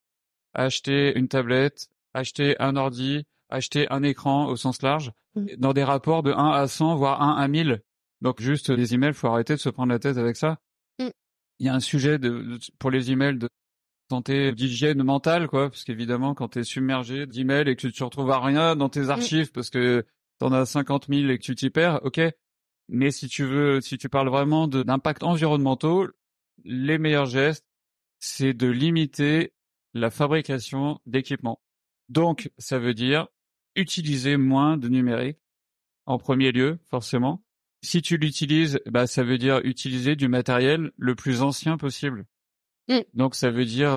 acheter 0.54 1.16
une 1.18 1.28
tablette, 1.28 1.88
acheter 2.14 2.56
un 2.60 2.76
ordi, 2.76 3.26
acheter 3.50 3.88
un 3.92 4.04
écran 4.04 4.48
au 4.48 4.56
sens 4.56 4.82
large, 4.82 5.12
Mm. 5.36 5.46
dans 5.58 5.74
des 5.74 5.84
rapports 5.84 6.24
de 6.24 6.32
1 6.32 6.52
à 6.52 6.68
100, 6.68 6.96
voire 6.96 7.22
1 7.22 7.36
à 7.36 7.48
1000. 7.48 7.82
Donc 8.22 8.42
juste 8.42 8.70
les 8.70 8.94
emails, 8.96 9.14
faut 9.14 9.28
arrêter 9.28 9.54
de 9.54 9.60
se 9.60 9.70
prendre 9.70 9.92
la 9.92 10.00
tête 10.00 10.18
avec 10.18 10.36
ça. 10.36 10.58
Mm. 11.00 11.10
Il 11.60 11.66
y 11.68 11.70
a 11.70 11.76
un 11.76 11.80
sujet 11.80 12.18
de, 12.18 12.30
de- 12.30 12.60
pour 12.80 12.90
les 12.92 13.12
emails 13.12 13.38
de 13.38 13.48
santé, 14.10 14.52
d'hygiène 14.54 15.04
mentale, 15.04 15.48
quoi, 15.48 15.70
parce 15.70 15.84
qu'évidemment, 15.84 16.34
quand 16.34 16.48
tu 16.50 16.60
es 16.60 16.64
submergé 16.64 17.26
d'emails 17.28 17.68
et 17.70 17.76
que 17.76 17.88
tu 17.88 17.92
te 17.94 18.04
retrouves 18.04 18.32
à 18.32 18.40
rien 18.40 18.76
dans 18.76 18.90
tes 18.90 19.10
archives 19.10 19.52
parce 19.52 19.70
que 19.70 20.06
t'en 20.40 20.52
as 20.54 20.66
50 20.66 21.08
000 21.10 21.30
et 21.30 21.38
que 21.38 21.44
tu 21.44 21.54
t'y 21.56 21.70
perds, 21.70 22.00
ok. 22.04 22.22
Mais 22.90 23.12
si 23.12 23.28
tu 23.28 23.44
veux, 23.44 23.82
si 23.82 23.98
tu 23.98 24.08
parles 24.10 24.30
vraiment 24.30 24.68
d'impact 24.68 25.24
environnementaux, 25.24 26.08
les 26.64 26.98
meilleurs 26.98 27.26
gestes, 27.26 27.66
c'est 28.20 28.54
de 28.54 28.68
limiter 28.68 29.54
la 29.94 30.10
fabrication 30.10 31.00
d'équipements. 31.06 31.62
Donc, 32.10 32.50
ça 32.58 32.80
veut 32.80 32.94
dire 32.94 33.28
utiliser 33.78 34.38
moins 34.38 34.78
de 34.78 34.90
numérique 34.90 35.38
en 36.06 36.18
premier 36.18 36.52
lieu, 36.52 36.80
forcément. 36.90 37.44
Si 37.84 38.02
tu 38.02 38.18
l'utilises, 38.18 38.80
bah, 38.88 39.08
ça 39.08 39.24
veut 39.24 39.38
dire 39.38 39.62
utiliser 39.64 40.16
du 40.16 40.28
matériel 40.28 40.92
le 40.98 41.16
plus 41.16 41.42
ancien 41.42 41.78
possible. 41.78 42.26
Mm. 42.90 43.00
Donc, 43.14 43.36
ça 43.36 43.52
veut 43.52 43.66
dire 43.66 43.96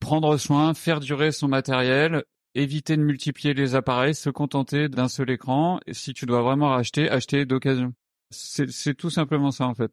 prendre 0.00 0.36
soin, 0.38 0.74
faire 0.74 1.00
durer 1.00 1.30
son 1.30 1.48
matériel, 1.48 2.24
éviter 2.54 2.96
de 2.96 3.02
multiplier 3.02 3.54
les 3.54 3.74
appareils, 3.74 4.14
se 4.14 4.30
contenter 4.30 4.88
d'un 4.88 5.08
seul 5.08 5.30
écran. 5.30 5.80
Et 5.86 5.94
si 5.94 6.14
tu 6.14 6.26
dois 6.26 6.42
vraiment 6.42 6.70
racheter, 6.70 7.10
acheter 7.10 7.44
d'occasion. 7.44 7.92
C'est 8.30 8.94
tout 8.94 9.10
simplement 9.10 9.50
ça, 9.50 9.66
en 9.66 9.74
fait. 9.74 9.92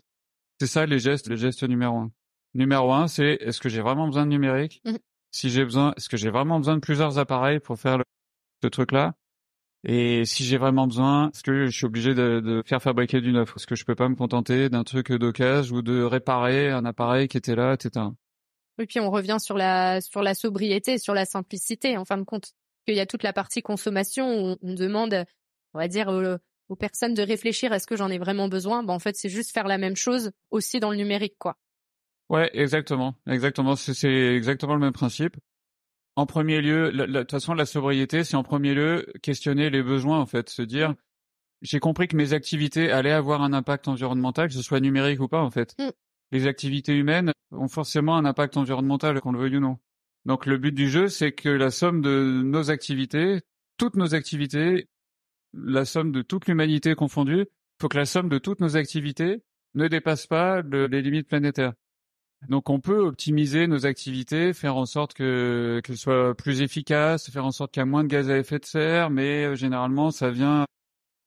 C'est 0.60 0.68
ça 0.68 0.86
les 0.86 1.00
gestes, 1.00 1.28
les 1.28 1.38
gestes 1.38 1.64
numéro 1.64 1.98
un. 1.98 2.12
Numéro 2.54 2.94
un, 2.94 3.08
c'est 3.08 3.38
est-ce 3.42 3.60
que 3.60 3.70
j'ai 3.70 3.82
vraiment 3.82 4.08
besoin 4.08 4.26
de 4.26 4.32
numérique? 4.32 4.82
Mhm. 4.86 4.98
Si 5.32 5.50
j'ai 5.50 5.64
besoin, 5.64 5.94
est-ce 5.98 6.10
que 6.10 6.18
j'ai 6.18 6.30
vraiment 6.30 6.58
besoin 6.58 6.76
de 6.76 6.80
plusieurs 6.80 7.20
appareils 7.20 7.60
pour 7.60 7.78
faire 7.78 7.98
le- 7.98 8.04
ce 8.64 8.68
truc-là 8.68 9.16
Et 9.86 10.26
si 10.26 10.44
j'ai 10.46 10.58
vraiment 10.58 10.88
besoin, 10.88 11.30
est-ce 11.32 11.44
que 11.44 11.68
je 11.68 11.78
suis 11.78 11.86
obligé 11.86 12.16
de, 12.16 12.42
de 12.42 12.64
faire 12.66 12.82
fabriquer 12.82 13.22
du 13.22 13.32
neuf? 13.34 13.54
Est-ce 13.56 13.68
que 13.68 13.76
je 13.76 13.86
peux 13.86 13.96
pas 13.96 14.10
me 14.10 14.16
contenter 14.16 14.70
d'un 14.70 14.84
truc 14.84 15.12
d'occasion 15.14 15.78
ou 15.78 15.82
de 15.82 16.04
réparer 16.04 16.72
un 16.72 16.86
appareil 16.86 17.28
qui 17.28 17.38
était 17.38 17.56
là, 17.56 17.74
etc. 17.76 18.08
Et 18.80 18.86
puis 18.86 19.00
on 19.00 19.10
revient 19.10 19.38
sur 19.40 19.58
la 19.58 20.02
sur 20.02 20.22
la 20.22 20.34
sobriété, 20.36 20.98
sur 21.00 21.14
la 21.14 21.26
simplicité 21.26 21.98
en 21.98 22.06
fin 22.06 22.18
de 22.18 22.24
compte. 22.24 22.54
Qu'il 22.86 22.96
y 22.96 23.00
a 23.02 23.06
toute 23.06 23.24
la 23.24 23.34
partie 23.34 23.62
consommation 23.62 24.52
où 24.54 24.58
on 24.62 24.74
demande, 24.74 25.26
on 25.74 25.80
va 25.80 25.88
dire 25.90 26.08
aux, 26.08 26.38
aux 26.70 26.76
personnes 26.76 27.14
de 27.14 27.22
réfléchir 27.22 27.74
est-ce 27.74 27.86
que 27.88 27.98
j'en 27.98 28.10
ai 28.10 28.18
vraiment 28.18 28.48
besoin? 28.48 28.84
Ben 28.84 28.94
en 28.94 29.00
fait 29.00 29.16
c'est 29.16 29.30
juste 29.30 29.52
faire 29.52 29.68
la 29.68 29.78
même 29.78 29.96
chose 29.96 30.32
aussi 30.52 30.80
dans 30.80 30.92
le 30.92 30.98
numérique 30.98 31.36
quoi. 31.38 31.58
Ouais, 32.30 32.50
exactement, 32.54 33.16
exactement. 33.28 33.76
C'est- 33.76 33.94
C'est 33.94 34.36
exactement 34.36 34.74
le 34.74 34.80
même 34.82 34.94
principe. 34.94 35.38
En 36.18 36.26
premier 36.26 36.62
lieu, 36.62 36.92
de 36.92 37.20
toute 37.20 37.30
façon, 37.30 37.54
la 37.54 37.68
sobriété, 37.68 38.24
c'est 38.24 38.36
en 38.36 38.42
premier 38.42 38.74
lieu 38.74 39.06
questionner 39.22 39.70
les 39.70 39.84
besoins, 39.84 40.20
en 40.20 40.26
fait, 40.26 40.50
se 40.50 40.64
dire, 40.64 40.96
j'ai 41.62 41.80
compris 41.80 42.08
que 42.08 42.16
mes 42.18 42.34
activités 42.34 42.92
allaient 42.92 43.12
avoir 43.12 43.44
un 43.44 43.54
impact 43.54 43.88
environnemental, 43.88 44.48
que 44.48 44.56
ce 44.56 44.64
soit 44.64 44.80
numérique 44.80 45.20
ou 45.20 45.28
pas, 45.28 45.44
en 45.44 45.52
fait. 45.52 45.76
Mm. 45.78 45.90
Les 46.32 46.48
activités 46.48 46.96
humaines 46.96 47.32
ont 47.52 47.68
forcément 47.68 48.18
un 48.18 48.26
impact 48.26 48.58
environnemental, 48.58 49.22
qu'on 49.22 49.32
le 49.32 49.38
veuille 49.40 49.58
ou 49.58 49.60
non. 49.60 49.78
Donc, 50.26 50.48
le 50.48 50.58
but 50.58 50.72
du 50.72 50.90
jeu, 50.90 51.08
c'est 51.08 51.34
que 51.34 51.50
la 51.50 51.70
somme 51.70 52.02
de 52.02 52.42
nos 52.44 52.72
activités, 52.72 53.42
toutes 53.78 53.96
nos 53.96 54.16
activités, 54.16 54.88
la 55.54 55.86
somme 55.86 56.12
de 56.12 56.24
toute 56.24 56.48
l'humanité 56.48 56.96
confondue, 56.96 57.46
faut 57.80 57.90
que 57.90 57.98
la 57.98 58.06
somme 58.06 58.28
de 58.28 58.40
toutes 58.40 58.60
nos 58.60 58.76
activités 58.76 59.44
ne 59.76 59.88
dépasse 59.88 60.26
pas 60.26 60.64
le- 60.64 60.88
les 60.88 61.04
limites 61.04 61.28
planétaires. 61.28 61.74
Donc 62.50 62.70
on 62.70 62.80
peut 62.80 63.00
optimiser 63.00 63.68
nos 63.68 63.86
activités, 63.86 64.54
faire 64.54 64.78
en 64.78 64.86
sorte 64.86 65.14
que 65.14 65.82
qu'elles 65.84 65.98
soient 65.98 66.36
plus 66.36 66.62
efficaces, 66.62 67.30
faire 67.32 67.46
en 67.46 67.52
sorte 67.52 67.74
qu'il 67.74 67.82
y 67.82 67.84
a 67.84 67.86
moins 67.86 68.04
de 68.04 68.10
gaz 68.10 68.30
à 68.30 68.38
effet 68.38 68.60
de 68.60 68.66
serre, 68.66 69.10
mais 69.10 69.46
euh, 69.46 69.56
généralement 69.56 70.12
ça 70.12 70.30
vient, 70.30 70.66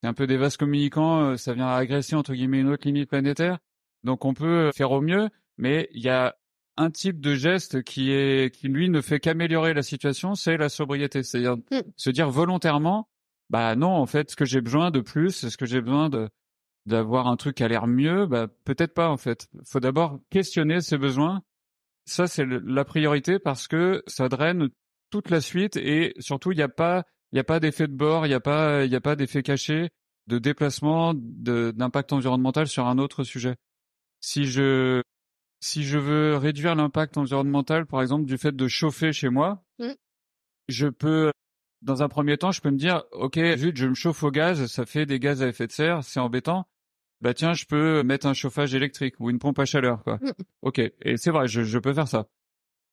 c'est 0.03 0.09
un 0.09 0.14
peu 0.14 0.26
des 0.26 0.37
vases 0.37 0.57
communicants, 0.57 1.20
euh, 1.32 1.37
ça 1.37 1.53
vient 1.53 1.68
agresser 1.68 2.14
entre 2.14 2.32
guillemets 2.32 2.61
une 2.61 2.68
autre 2.68 2.87
limite 2.87 3.09
planétaire. 3.11 3.59
Donc 4.05 4.24
on 4.24 4.34
peut 4.34 4.70
faire 4.74 4.93
au 4.93 5.01
mieux, 5.01 5.28
mais 5.59 5.89
il 5.93 6.03
y 6.03 6.09
a 6.09 6.37
un 6.76 6.91
type 6.91 7.20
de 7.20 7.34
geste 7.34 7.82
qui 7.82 8.12
est 8.12 8.55
qui 8.55 8.68
lui 8.68 8.89
ne 8.89 9.01
fait 9.01 9.20
qu'améliorer 9.20 9.74
la 9.74 9.82
situation, 9.82 10.34
c'est 10.34 10.57
la 10.57 10.68
sobriété, 10.68 11.22
c'est-à-dire 11.22 11.57
Mm. 11.70 11.80
se 11.97 12.11
dire 12.11 12.30
volontairement, 12.30 13.09
bah 13.51 13.74
non 13.76 13.91
en 13.91 14.07
fait, 14.07 14.30
ce 14.30 14.37
que 14.37 14.45
j'ai 14.45 14.61
besoin 14.61 14.91
de 14.91 15.01
plus, 15.01 15.45
est-ce 15.45 15.59
que 15.59 15.66
j'ai 15.66 15.80
besoin 15.80 16.09
de 16.09 16.28
d'avoir 16.91 17.26
un 17.26 17.36
truc 17.36 17.57
qui 17.57 17.64
a 17.64 17.68
l'air 17.68 17.86
mieux, 17.86 18.26
bah 18.26 18.49
peut-être 18.64 18.95
pas 18.95 19.09
en 19.09 19.16
fait. 19.16 19.49
Faut 19.64 19.80
d'abord 19.80 20.20
questionner 20.30 20.80
ses 20.80 20.99
besoins. 20.99 21.43
Ça 22.05 22.26
c'est 22.26 22.45
la 22.47 22.84
priorité 22.84 23.38
parce 23.38 23.68
que 23.68 24.03
ça 24.07 24.28
draine 24.28 24.68
toute 25.11 25.30
la 25.30 25.41
suite 25.41 25.76
et 25.76 26.14
surtout 26.18 26.53
il 26.53 26.57
n'y 26.57 26.62
a 26.62 26.68
pas 26.68 27.05
il 27.32 27.36
y 27.36 27.41
a 27.41 27.45
pas 27.45 27.61
d'effet 27.61 27.86
de 27.86 27.95
bord, 27.95 28.26
il 28.26 28.30
y 28.30 28.34
a 28.34 28.41
pas 28.41 28.84
il 28.84 28.93
y 28.93 28.97
a 28.97 29.01
pas 29.01 29.16
d'effet 29.16 29.43
caché 29.43 29.91
de 30.26 30.38
déplacement 30.38 31.14
d'impact 31.14 32.12
environnemental 32.12 32.66
sur 32.66 32.86
un 32.86 32.99
autre 32.99 33.24
sujet. 33.24 33.57
Si 34.20 34.45
je 34.45 35.03
si 35.61 35.84
je 35.84 35.99
veux 35.99 36.36
réduire 36.36 36.74
l'impact 36.74 37.18
environnemental, 37.18 37.86
par 37.86 38.01
exemple, 38.03 38.24
du 38.24 38.38
fait 38.38 38.57
de 38.57 38.66
chauffer 38.66 39.12
chez 39.12 39.28
moi, 39.28 39.62
mmh. 39.78 39.93
je 40.68 40.88
peux, 40.88 41.30
dans 41.82 42.03
un 42.03 42.09
premier 42.09 42.38
temps, 42.38 42.51
je 42.51 42.61
peux 42.61 42.70
me 42.70 42.78
dire, 42.78 43.05
ok, 43.12 43.38
juste 43.57 43.76
je 43.76 43.86
me 43.86 43.95
chauffe 43.95 44.22
au 44.22 44.30
gaz, 44.30 44.66
ça 44.66 44.86
fait 44.86 45.07
des 45.07 45.20
gaz 45.20 45.43
à 45.43 45.49
effet 45.49 45.66
de 45.66 45.72
serre, 45.72 46.03
c'est 46.03 46.20
embêtant. 46.20 46.66
Bah 47.21 47.35
tiens, 47.35 47.53
je 47.53 47.66
peux 47.66 48.03
mettre 48.03 48.27
un 48.27 48.35
chauffage 48.35 48.75
électrique 48.75 49.14
ou 49.18 49.31
une 49.31 49.39
pompe 49.39 49.59
à 49.59 49.66
chaleur, 49.66 50.03
quoi. 50.03 50.18
Mmh. 50.23 50.31
Ok, 50.62 50.79
et 50.79 51.16
c'est 51.16 51.31
vrai, 51.31 51.49
je, 51.49 51.62
je 51.62 51.79
peux 51.79 51.93
faire 51.93 52.09
ça. 52.09 52.29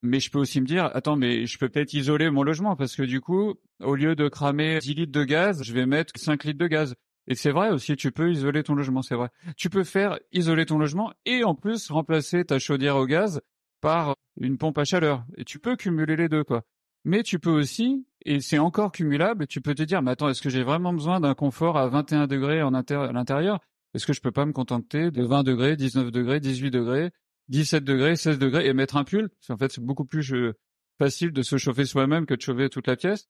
Mais 0.02 0.20
je 0.20 0.30
peux 0.30 0.38
aussi 0.38 0.60
me 0.60 0.66
dire, 0.66 0.90
attends, 0.94 1.16
mais 1.16 1.46
je 1.46 1.58
peux 1.58 1.68
peut-être 1.68 1.92
isoler 1.92 2.30
mon 2.30 2.42
logement 2.42 2.76
parce 2.76 2.94
que 2.94 3.02
du 3.02 3.20
coup, 3.20 3.54
au 3.82 3.94
lieu 3.96 4.14
de 4.14 4.28
cramer 4.28 4.78
10 4.78 4.94
litres 4.94 5.12
de 5.12 5.24
gaz, 5.24 5.62
je 5.64 5.72
vais 5.72 5.86
mettre 5.86 6.12
5 6.16 6.44
litres 6.44 6.58
de 6.58 6.68
gaz. 6.68 6.94
Et 7.26 7.34
c'est 7.34 7.50
vrai 7.50 7.70
aussi, 7.70 7.96
tu 7.96 8.12
peux 8.12 8.30
isoler 8.30 8.62
ton 8.62 8.74
logement, 8.74 9.02
c'est 9.02 9.16
vrai. 9.16 9.28
Tu 9.56 9.68
peux 9.70 9.84
faire 9.84 10.18
isoler 10.32 10.66
ton 10.66 10.78
logement 10.78 11.12
et 11.26 11.44
en 11.44 11.54
plus 11.54 11.90
remplacer 11.90 12.44
ta 12.44 12.58
chaudière 12.58 12.96
au 12.96 13.06
gaz 13.06 13.40
par 13.80 14.14
une 14.40 14.56
pompe 14.56 14.78
à 14.78 14.84
chaleur. 14.84 15.24
Et 15.36 15.44
tu 15.44 15.58
peux 15.58 15.76
cumuler 15.76 16.16
les 16.16 16.28
deux, 16.28 16.44
quoi. 16.44 16.62
Mais 17.04 17.22
tu 17.22 17.38
peux 17.38 17.50
aussi, 17.50 18.06
et 18.24 18.40
c'est 18.40 18.58
encore 18.58 18.92
cumulable, 18.92 19.46
tu 19.46 19.60
peux 19.60 19.74
te 19.74 19.82
dire, 19.82 20.00
mais 20.00 20.12
attends, 20.12 20.28
est-ce 20.28 20.42
que 20.42 20.50
j'ai 20.50 20.62
vraiment 20.62 20.92
besoin 20.92 21.20
d'un 21.20 21.34
confort 21.34 21.76
à 21.76 21.88
21 21.88 22.26
degrés 22.26 22.62
en 22.62 22.72
à 22.72 23.12
l'intérieur? 23.12 23.60
Est-ce 23.94 24.06
que 24.06 24.12
je 24.12 24.20
peux 24.20 24.32
pas 24.32 24.46
me 24.46 24.52
contenter 24.52 25.10
de 25.10 25.22
20 25.22 25.42
degrés, 25.42 25.76
19 25.76 26.10
degrés, 26.10 26.40
18 26.40 26.70
degrés, 26.70 27.10
17 27.48 27.84
degrés, 27.84 28.16
16 28.16 28.38
degrés 28.38 28.66
et 28.66 28.72
mettre 28.72 28.96
un 28.96 29.04
pull? 29.04 29.30
En 29.48 29.56
fait, 29.56 29.72
c'est 29.72 29.84
beaucoup 29.84 30.04
plus 30.04 30.32
euh, 30.34 30.52
facile 30.98 31.32
de 31.32 31.42
se 31.42 31.56
chauffer 31.56 31.84
soi-même 31.84 32.26
que 32.26 32.34
de 32.34 32.40
chauffer 32.40 32.68
toute 32.68 32.86
la 32.86 32.96
pièce. 32.96 33.28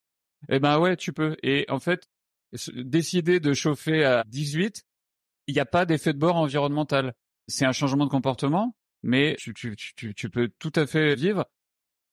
Eh 0.49 0.59
ben 0.59 0.79
ouais, 0.79 0.97
tu 0.97 1.13
peux. 1.13 1.37
Et 1.43 1.67
en 1.69 1.79
fait, 1.79 2.09
décider 2.75 3.41
de 3.41 3.53
chauffer 3.53 4.05
à 4.05 4.25
18, 4.29 4.83
il 5.47 5.55
n'y 5.55 5.61
a 5.61 5.67
pas 5.67 5.87
d'effet 5.87 6.13
de 6.13 6.19
bord 6.19 6.37
environnemental. 6.37 7.15
C'est 7.47 7.65
un 7.65 7.73
changement 7.73 8.05
de 8.05 8.11
comportement, 8.11 8.77
mais 9.03 9.37
tu, 9.39 9.55
tu, 9.55 9.77
tu, 9.77 10.15
tu 10.15 10.31
peux 10.31 10.51
tout 10.59 10.73
à 10.75 10.87
fait 10.87 11.15
vivre. 11.15 11.47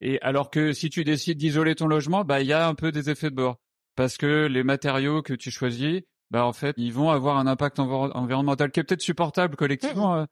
Et 0.01 0.19
alors 0.21 0.49
que 0.49 0.73
si 0.73 0.89
tu 0.89 1.03
décides 1.03 1.37
d'isoler 1.37 1.75
ton 1.75 1.87
logement, 1.87 2.23
bah 2.23 2.41
il 2.41 2.47
y 2.47 2.53
a 2.53 2.67
un 2.67 2.75
peu 2.75 2.91
des 2.91 3.09
effets 3.09 3.29
de 3.29 3.35
bord 3.35 3.59
parce 3.95 4.17
que 4.17 4.47
les 4.47 4.63
matériaux 4.63 5.21
que 5.21 5.33
tu 5.33 5.51
choisis, 5.51 6.01
bah 6.31 6.45
en 6.45 6.53
fait, 6.53 6.73
ils 6.77 6.93
vont 6.93 7.09
avoir 7.09 7.37
un 7.37 7.47
impact 7.47 7.79
environnemental 7.79 8.71
qui 8.71 8.79
est 8.79 8.83
peut-être 8.83 9.01
supportable 9.01 9.55
collectivement. 9.55 10.15
Hein. 10.15 10.27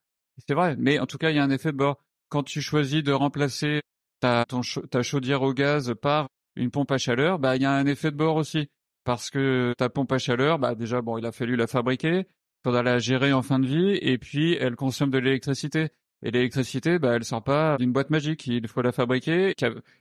C'est 0.48 0.54
vrai, 0.54 0.76
mais 0.78 1.00
en 1.00 1.06
tout 1.06 1.18
cas, 1.18 1.30
il 1.30 1.36
y 1.36 1.40
a 1.40 1.44
un 1.44 1.50
effet 1.50 1.72
de 1.72 1.78
bord. 1.78 1.98
Quand 2.30 2.44
tu 2.44 2.62
choisis 2.62 3.04
de 3.04 3.12
remplacer 3.12 3.82
ta, 4.20 4.46
ton, 4.46 4.62
ta 4.90 5.04
chaudière 5.04 5.44
au 5.44 5.54
gaz 5.54 5.94
par 6.02 6.28
une 6.56 6.72
pompe 6.72 6.92
à 6.92 6.98
chaleur, 6.98 7.40
bah 7.40 7.56
il 7.56 7.62
y 7.62 7.66
a 7.66 7.72
un 7.72 7.86
effet 7.86 8.12
de 8.12 8.18
bord 8.18 8.36
aussi 8.36 8.70
parce 9.04 9.30
que 9.30 9.74
ta 9.78 9.90
pompe 9.90 10.12
à 10.12 10.18
chaleur, 10.18 10.60
bah 10.60 10.76
déjà 10.76 11.02
bon, 11.02 11.18
il 11.18 11.26
a 11.26 11.32
fallu 11.32 11.56
la 11.56 11.68
fabriquer, 11.68 12.26
faudra 12.64 12.84
la 12.84 13.00
gérer 13.00 13.34
en 13.34 13.42
fin 13.42 13.60
de 13.60 13.68
vie, 13.68 13.98
et 14.02 14.18
puis 14.18 14.54
elle 14.56 14.76
consomme 14.76 15.10
de 15.10 15.18
l'électricité. 15.18 15.90
Et 16.26 16.32
l'électricité, 16.32 17.00
bah 17.00 17.16
elle 17.16 17.26
sort 17.26 17.44
pas 17.44 17.78
d'une 17.78 17.92
boîte 17.92 18.10
magique, 18.10 18.48
il 18.48 18.68
faut 18.68 18.82
la 18.82 18.94
fabriquer 18.94 19.54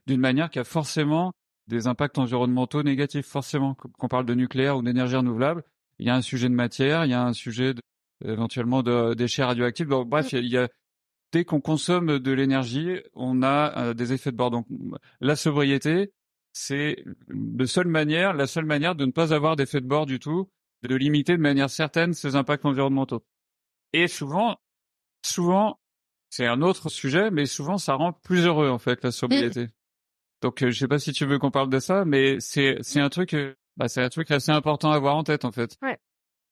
d'une 0.07 0.21
manière 0.21 0.51
qui 0.51 0.61
a 0.61 0.65
forcément 0.65 1.33
des 1.67 1.87
impacts 1.87 2.19
environnementaux 2.19 2.83
négatifs, 2.83 3.27
forcément. 3.27 3.75
Qu'on 3.75 4.09
parle 4.09 4.27
de 4.27 4.35
nucléaire 4.35 4.77
ou 4.77 4.83
d'énergie 4.83 5.17
renouvelable, 5.17 5.65
il 5.99 6.07
y 6.07 6.11
a 6.11 6.15
un 6.15 6.23
sujet 6.23 6.49
de 6.49 6.55
matière, 6.55 7.05
il 7.05 7.11
y 7.11 7.15
a 7.15 7.23
un 7.23 7.33
sujet 7.33 7.75
éventuellement 8.25 8.83
de 8.83 9.15
déchets 9.15 9.45
radioactifs. 9.45 9.89
Donc, 9.89 10.09
bref, 10.09 10.33
il 10.33 10.47
y 10.47 10.57
a, 10.57 10.69
dès 11.33 11.45
qu'on 11.45 11.61
consomme 11.61 12.19
de 12.19 12.33
l'énergie, 12.33 13.01
on 13.15 13.43
a 13.43 13.79
euh, 13.79 13.95
des 13.95 14.13
effets 14.13 14.31
de 14.31 14.37
bord. 14.37 14.51
Donc 14.51 14.67
la 15.21 15.35
sobriété, 15.35 16.13
c'est 16.53 17.03
de 17.29 17.65
seule 17.65 17.89
manière, 17.89 18.35
la 18.35 18.47
seule 18.47 18.67
manière 18.67 18.95
de 18.95 19.07
ne 19.07 19.11
pas 19.11 19.33
avoir 19.33 19.57
d'effet 19.57 19.81
de 19.81 19.87
bord 19.87 20.07
du 20.07 20.19
tout, 20.19 20.51
de 20.83 20.95
limiter 20.95 21.37
de 21.37 21.43
manière 21.43 21.71
certaine 21.71 22.13
ces 22.13 22.37
impacts 22.37 22.67
environnementaux. 22.67 23.25
Et 23.95 24.09
souvent, 24.09 24.59
souvent, 25.25 25.81
c'est 26.29 26.47
un 26.47 26.63
autre 26.63 26.89
sujet, 26.89 27.31
mais 27.31 27.47
souvent 27.47 27.79
ça 27.79 27.95
rend 27.95 28.13
plus 28.13 28.47
heureux 28.47 28.69
en 28.69 28.79
fait 28.79 29.03
la 29.03 29.11
sobriété. 29.11 29.69
Donc 30.43 30.63
euh, 30.63 30.71
je 30.71 30.79
sais 30.79 30.89
pas 30.89 30.99
si 30.99 31.13
tu 31.13 31.25
veux 31.25 31.39
qu'on 31.39 31.51
parle 31.51 31.71
de 31.71 31.79
ça, 31.79 32.05
mais 32.05 32.41
c'est 32.41 32.77
c'est 32.83 33.01
un 33.01 33.09
truc, 33.09 33.35
euh, 33.35 33.55
bah, 33.77 33.89
c'est 33.89 34.03
un 34.03 34.09
truc 34.09 34.31
assez 34.31 34.51
important 34.51 34.93
à 34.93 34.97
avoir 34.97 35.17
en 35.17 35.25
tête 35.25 35.45
en 35.45 35.53
fait. 35.53 35.77
Ouais. 35.83 35.99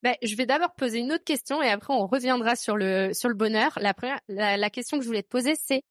Ben, 0.02 0.14
je 0.22 0.34
vais 0.34 0.46
d'abord 0.46 0.74
poser 0.74 0.98
une 0.98 1.12
autre 1.12 1.24
question 1.24 1.62
et 1.62 1.68
après 1.68 1.92
on 1.92 2.06
reviendra 2.06 2.56
sur 2.56 2.76
le 2.76 3.12
sur 3.12 3.28
le 3.28 3.34
bonheur. 3.34 3.78
La 3.80 3.92
première, 3.92 4.20
la, 4.28 4.56
la 4.56 4.70
question 4.70 4.96
que 4.96 5.02
je 5.02 5.08
voulais 5.08 5.22
te 5.22 5.28
poser, 5.28 5.54
c'est 5.56 5.82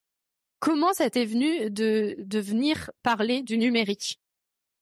Comment 0.59 0.91
ça 0.91 1.09
t'est 1.09 1.25
venu 1.25 1.69
de, 1.69 2.15
de 2.19 2.39
venir 2.39 2.91
parler 3.01 3.41
du 3.41 3.57
numérique? 3.57 4.19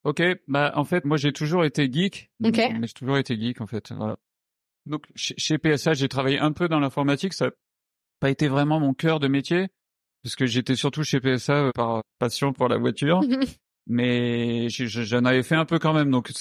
Ok, 0.03 0.21
bah 0.47 0.71
en 0.75 0.85
fait 0.85 1.05
moi 1.05 1.17
j'ai 1.17 1.33
toujours 1.33 1.65
été 1.65 1.91
geek. 1.91 2.31
Ok. 2.43 2.57
Mais 2.57 2.87
j'ai 2.87 2.93
toujours 2.93 3.17
été 3.17 3.39
geek 3.39 3.61
en 3.61 3.67
fait. 3.67 3.91
Voilà. 3.91 4.17
Donc 4.85 5.05
chez 5.15 5.57
PSA 5.57 5.93
j'ai 5.93 6.07
travaillé 6.07 6.39
un 6.39 6.51
peu 6.51 6.67
dans 6.67 6.79
l'informatique, 6.79 7.33
ça 7.33 7.45
n'a 7.45 7.51
pas 8.19 8.29
été 8.29 8.47
vraiment 8.47 8.79
mon 8.79 8.93
cœur 8.93 9.19
de 9.19 9.27
métier 9.27 9.67
parce 10.23 10.35
que 10.35 10.45
j'étais 10.45 10.75
surtout 10.75 11.03
chez 11.03 11.19
PSA 11.19 11.53
euh, 11.53 11.71
par 11.73 12.01
passion 12.17 12.53
pour 12.53 12.69
la 12.69 12.77
voiture. 12.77 13.21
mais 13.87 14.69
j'en 14.69 15.25
avais 15.25 15.43
fait 15.43 15.55
un 15.55 15.65
peu 15.65 15.79
quand 15.79 15.93
même 15.93 16.11
donc 16.11 16.31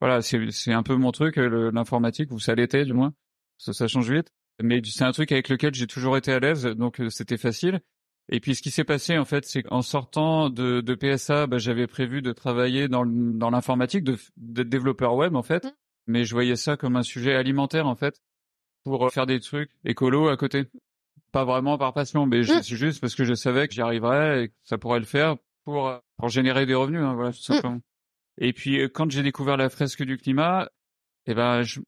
voilà 0.00 0.22
c'est 0.22 0.72
un 0.72 0.82
peu 0.82 0.96
mon 0.96 1.12
truc 1.12 1.36
l'informatique 1.36 2.30
ou 2.32 2.38
ça 2.38 2.54
l'était 2.54 2.84
du 2.84 2.92
moins 2.92 3.14
ça, 3.56 3.72
ça 3.72 3.86
change 3.86 4.10
vite 4.10 4.32
mais 4.62 4.80
c'est 4.84 5.04
un 5.04 5.12
truc 5.12 5.32
avec 5.32 5.48
lequel 5.48 5.74
j'ai 5.74 5.86
toujours 5.86 6.16
été 6.16 6.32
à 6.32 6.40
l'aise, 6.40 6.64
donc 6.64 7.00
euh, 7.00 7.10
c'était 7.10 7.38
facile. 7.38 7.80
Et 8.28 8.40
puis 8.40 8.54
ce 8.54 8.62
qui 8.62 8.70
s'est 8.70 8.84
passé 8.84 9.18
en 9.18 9.24
fait, 9.24 9.44
c'est 9.44 9.62
qu'en 9.62 9.82
sortant 9.82 10.50
de, 10.50 10.80
de 10.80 10.94
PSA, 10.94 11.46
bah, 11.46 11.58
j'avais 11.58 11.86
prévu 11.86 12.22
de 12.22 12.32
travailler 12.32 12.88
dans, 12.88 13.04
dans 13.06 13.50
l'informatique, 13.50 14.04
d'être 14.04 14.68
développeur 14.68 15.14
web 15.14 15.34
en 15.34 15.42
fait, 15.42 15.64
mmh. 15.64 15.72
mais 16.06 16.24
je 16.24 16.32
voyais 16.32 16.56
ça 16.56 16.76
comme 16.76 16.96
un 16.96 17.02
sujet 17.02 17.34
alimentaire 17.34 17.86
en 17.86 17.96
fait, 17.96 18.20
pour 18.84 19.06
euh, 19.06 19.10
faire 19.10 19.26
des 19.26 19.40
trucs 19.40 19.70
écolo 19.84 20.28
à 20.28 20.36
côté. 20.36 20.66
Pas 21.32 21.44
vraiment 21.44 21.78
par 21.78 21.92
passion, 21.92 22.26
mais 22.26 22.40
mmh. 22.40 22.62
juste 22.62 23.00
parce 23.00 23.14
que 23.14 23.24
je 23.24 23.34
savais 23.34 23.66
que 23.68 23.74
j'y 23.74 23.82
arriverais 23.82 24.44
et 24.44 24.48
que 24.48 24.54
ça 24.64 24.78
pourrait 24.78 25.00
le 25.00 25.06
faire 25.06 25.36
pour 25.64 25.88
euh, 25.88 25.98
pour 26.16 26.28
générer 26.28 26.66
des 26.66 26.74
revenus, 26.74 27.02
hein, 27.02 27.14
voilà 27.14 27.32
tout 27.32 27.38
mmh. 27.38 27.54
simplement. 27.54 27.80
Et 28.38 28.52
puis 28.52 28.80
quand 28.92 29.10
j'ai 29.10 29.22
découvert 29.22 29.56
la 29.56 29.68
fresque 29.68 30.02
du 30.02 30.16
climat, 30.16 30.68
eh 31.26 31.34
ben 31.34 31.62
je, 31.62 31.80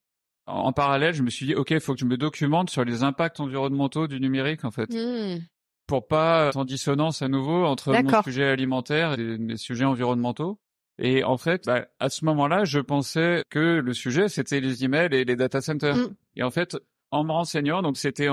en 0.47 0.73
parallèle, 0.73 1.15
je 1.15 1.23
me 1.23 1.31
suis 1.31 1.47
dit, 1.47 1.55
OK, 1.55 1.71
il 1.71 1.81
faut 1.81 1.95
que 1.95 2.01
je 2.01 2.05
me 2.05 2.17
documente 2.17 2.71
sur 2.71 2.85
les 2.85 3.03
impacts 3.03 3.41
environnementaux 3.41 4.09
du 4.09 4.21
numérique, 4.21 4.65
en 4.65 4.71
fait. 4.71 4.91
Mmh. 4.93 5.41
Pour 5.87 6.07
pas 6.07 6.49
être 6.49 6.57
en 6.57 6.65
dissonance 6.65 7.23
à 7.23 7.29
nouveau 7.29 7.65
entre 7.65 7.93
mon 7.93 8.23
sujet 8.23 8.45
alimentaire 8.45 9.19
et 9.19 9.39
mes 9.39 9.57
sujets 9.57 9.85
environnementaux. 9.85 10.59
Et 10.99 11.25
en 11.25 11.37
fait, 11.37 11.67
bah, 11.67 11.87
à 11.99 12.09
ce 12.09 12.25
moment-là, 12.25 12.65
je 12.65 12.81
pensais 12.81 13.45
que 13.51 13.59
le 13.59 13.95
sujet, 13.95 14.29
c'était 14.29 14.61
les 14.61 14.85
emails 14.85 15.15
et 15.15 15.25
les 15.25 15.37
data 15.37 15.61
centers. 15.61 15.97
Mmh. 15.97 16.15
Et 16.37 16.43
en 16.43 16.51
fait, 16.51 16.77
en 17.11 17.25
me 17.25 17.33
renseignant, 17.33 17.83
donc 17.83 17.97
c'était, 17.97 18.29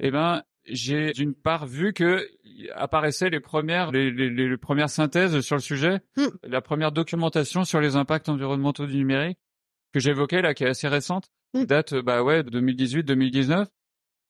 eh 0.00 0.10
ben, 0.10 0.42
j'ai 0.68 1.12
d'une 1.12 1.34
part 1.34 1.66
vu 1.66 1.92
que 1.92 2.28
apparaissaient 2.74 3.30
les 3.30 3.40
premières, 3.40 3.92
les, 3.92 4.10
les, 4.10 4.30
les 4.30 4.56
premières 4.56 4.90
synthèses 4.90 5.40
sur 5.40 5.56
le 5.56 5.62
sujet, 5.62 6.00
mmh. 6.16 6.26
la 6.44 6.60
première 6.60 6.92
documentation 6.92 7.64
sur 7.64 7.80
les 7.80 7.96
impacts 7.96 8.28
environnementaux 8.28 8.86
du 8.86 8.96
numérique 8.96 9.38
que 9.92 10.00
j'évoquais 10.00 10.42
là, 10.42 10.54
qui 10.54 10.64
est 10.64 10.68
assez 10.68 10.88
récente, 10.88 11.30
mmh. 11.54 11.64
date 11.64 11.94
bah 11.94 12.22
ouais 12.22 12.42
de 12.42 12.60
2018-2019. 12.60 13.66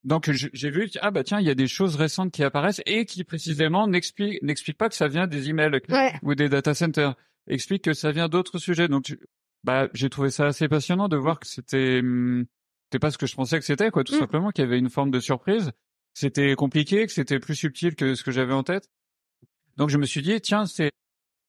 Donc 0.04 0.30
j'ai 0.30 0.70
vu 0.70 0.88
ah 1.00 1.10
bah 1.10 1.24
tiens 1.24 1.40
il 1.40 1.46
y 1.46 1.50
a 1.50 1.54
des 1.54 1.66
choses 1.66 1.96
récentes 1.96 2.32
qui 2.32 2.44
apparaissent 2.44 2.80
et 2.86 3.04
qui 3.04 3.24
précisément 3.24 3.88
n'expliquent 3.88 4.40
n'expliquent 4.42 4.78
pas 4.78 4.88
que 4.88 4.94
ça 4.94 5.08
vient 5.08 5.26
des 5.26 5.50
emails 5.50 5.80
ou 6.22 6.34
des 6.34 6.48
data 6.48 6.72
centers, 6.74 7.14
expliquent 7.48 7.84
que 7.84 7.94
ça 7.94 8.12
vient 8.12 8.28
d'autres 8.28 8.58
sujets. 8.58 8.88
Donc 8.88 9.16
bah 9.64 9.88
j'ai 9.94 10.08
trouvé 10.08 10.30
ça 10.30 10.46
assez 10.46 10.68
passionnant 10.68 11.08
de 11.08 11.16
voir 11.16 11.40
que 11.40 11.46
c'était 11.48 12.00
hmm, 12.00 12.46
c'était 12.86 13.00
pas 13.00 13.10
ce 13.10 13.18
que 13.18 13.26
je 13.26 13.34
pensais 13.34 13.58
que 13.58 13.64
c'était 13.64 13.90
quoi, 13.90 14.04
tout 14.04 14.14
mmh. 14.14 14.18
simplement 14.18 14.50
qu'il 14.50 14.64
y 14.64 14.66
avait 14.66 14.78
une 14.78 14.88
forme 14.88 15.10
de 15.10 15.20
surprise. 15.20 15.72
C'était 16.20 16.56
compliqué, 16.56 17.06
que 17.06 17.12
c'était 17.12 17.38
plus 17.38 17.54
subtil 17.54 17.94
que 17.94 18.16
ce 18.16 18.24
que 18.24 18.32
j'avais 18.32 18.52
en 18.52 18.64
tête. 18.64 18.90
Donc 19.76 19.88
je 19.88 19.98
me 19.98 20.04
suis 20.04 20.20
dit 20.20 20.40
tiens 20.40 20.66
c'est 20.66 20.90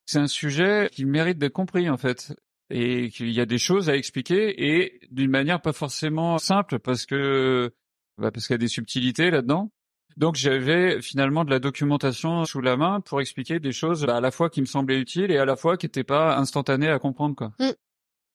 c'est 0.05 0.19
un 0.19 0.27
sujet 0.27 0.89
qui 0.91 1.05
mérite 1.05 1.39
d'être 1.39 1.53
compris 1.53 1.89
en 1.89 1.97
fait 1.97 2.35
et 2.69 3.09
qu'il 3.09 3.31
y 3.31 3.41
a 3.41 3.47
des 3.47 3.57
choses 3.57 3.89
à 3.89 3.95
expliquer 3.95 4.77
et 4.77 4.99
d'une 5.09 5.31
manière 5.31 5.59
pas 5.59 5.73
forcément 5.73 6.37
simple 6.37 6.77
parce 6.77 7.07
que 7.07 7.73
bah 8.19 8.29
parce 8.29 8.45
qu'il 8.45 8.53
y 8.53 8.55
a 8.55 8.59
des 8.59 8.67
subtilités 8.67 9.31
là-dedans. 9.31 9.71
Donc 10.17 10.35
j'avais 10.35 11.01
finalement 11.01 11.45
de 11.45 11.49
la 11.49 11.57
documentation 11.57 12.45
sous 12.45 12.61
la 12.61 12.77
main 12.77 13.01
pour 13.01 13.21
expliquer 13.21 13.59
des 13.59 13.71
choses 13.71 14.05
bah, 14.05 14.17
à 14.17 14.21
la 14.21 14.29
fois 14.29 14.51
qui 14.51 14.61
me 14.61 14.67
semblaient 14.67 14.99
utiles 14.99 15.31
et 15.31 15.39
à 15.39 15.45
la 15.45 15.55
fois 15.55 15.77
qui 15.77 15.87
n'étaient 15.87 16.03
pas 16.03 16.37
instantanées 16.37 16.89
à 16.89 16.99
comprendre 16.99 17.35
quoi. 17.35 17.53
Mm. 17.59 17.71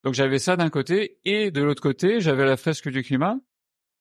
Donc 0.03 0.15
j'avais 0.15 0.41
ça 0.41 0.57
d'un 0.57 0.69
côté 0.69 1.21
et 1.25 1.53
de 1.53 1.63
l'autre 1.63 1.81
côté 1.81 2.19
j'avais 2.19 2.45
la 2.45 2.57
fresque 2.57 2.89
du 2.89 3.05
climat 3.05 3.39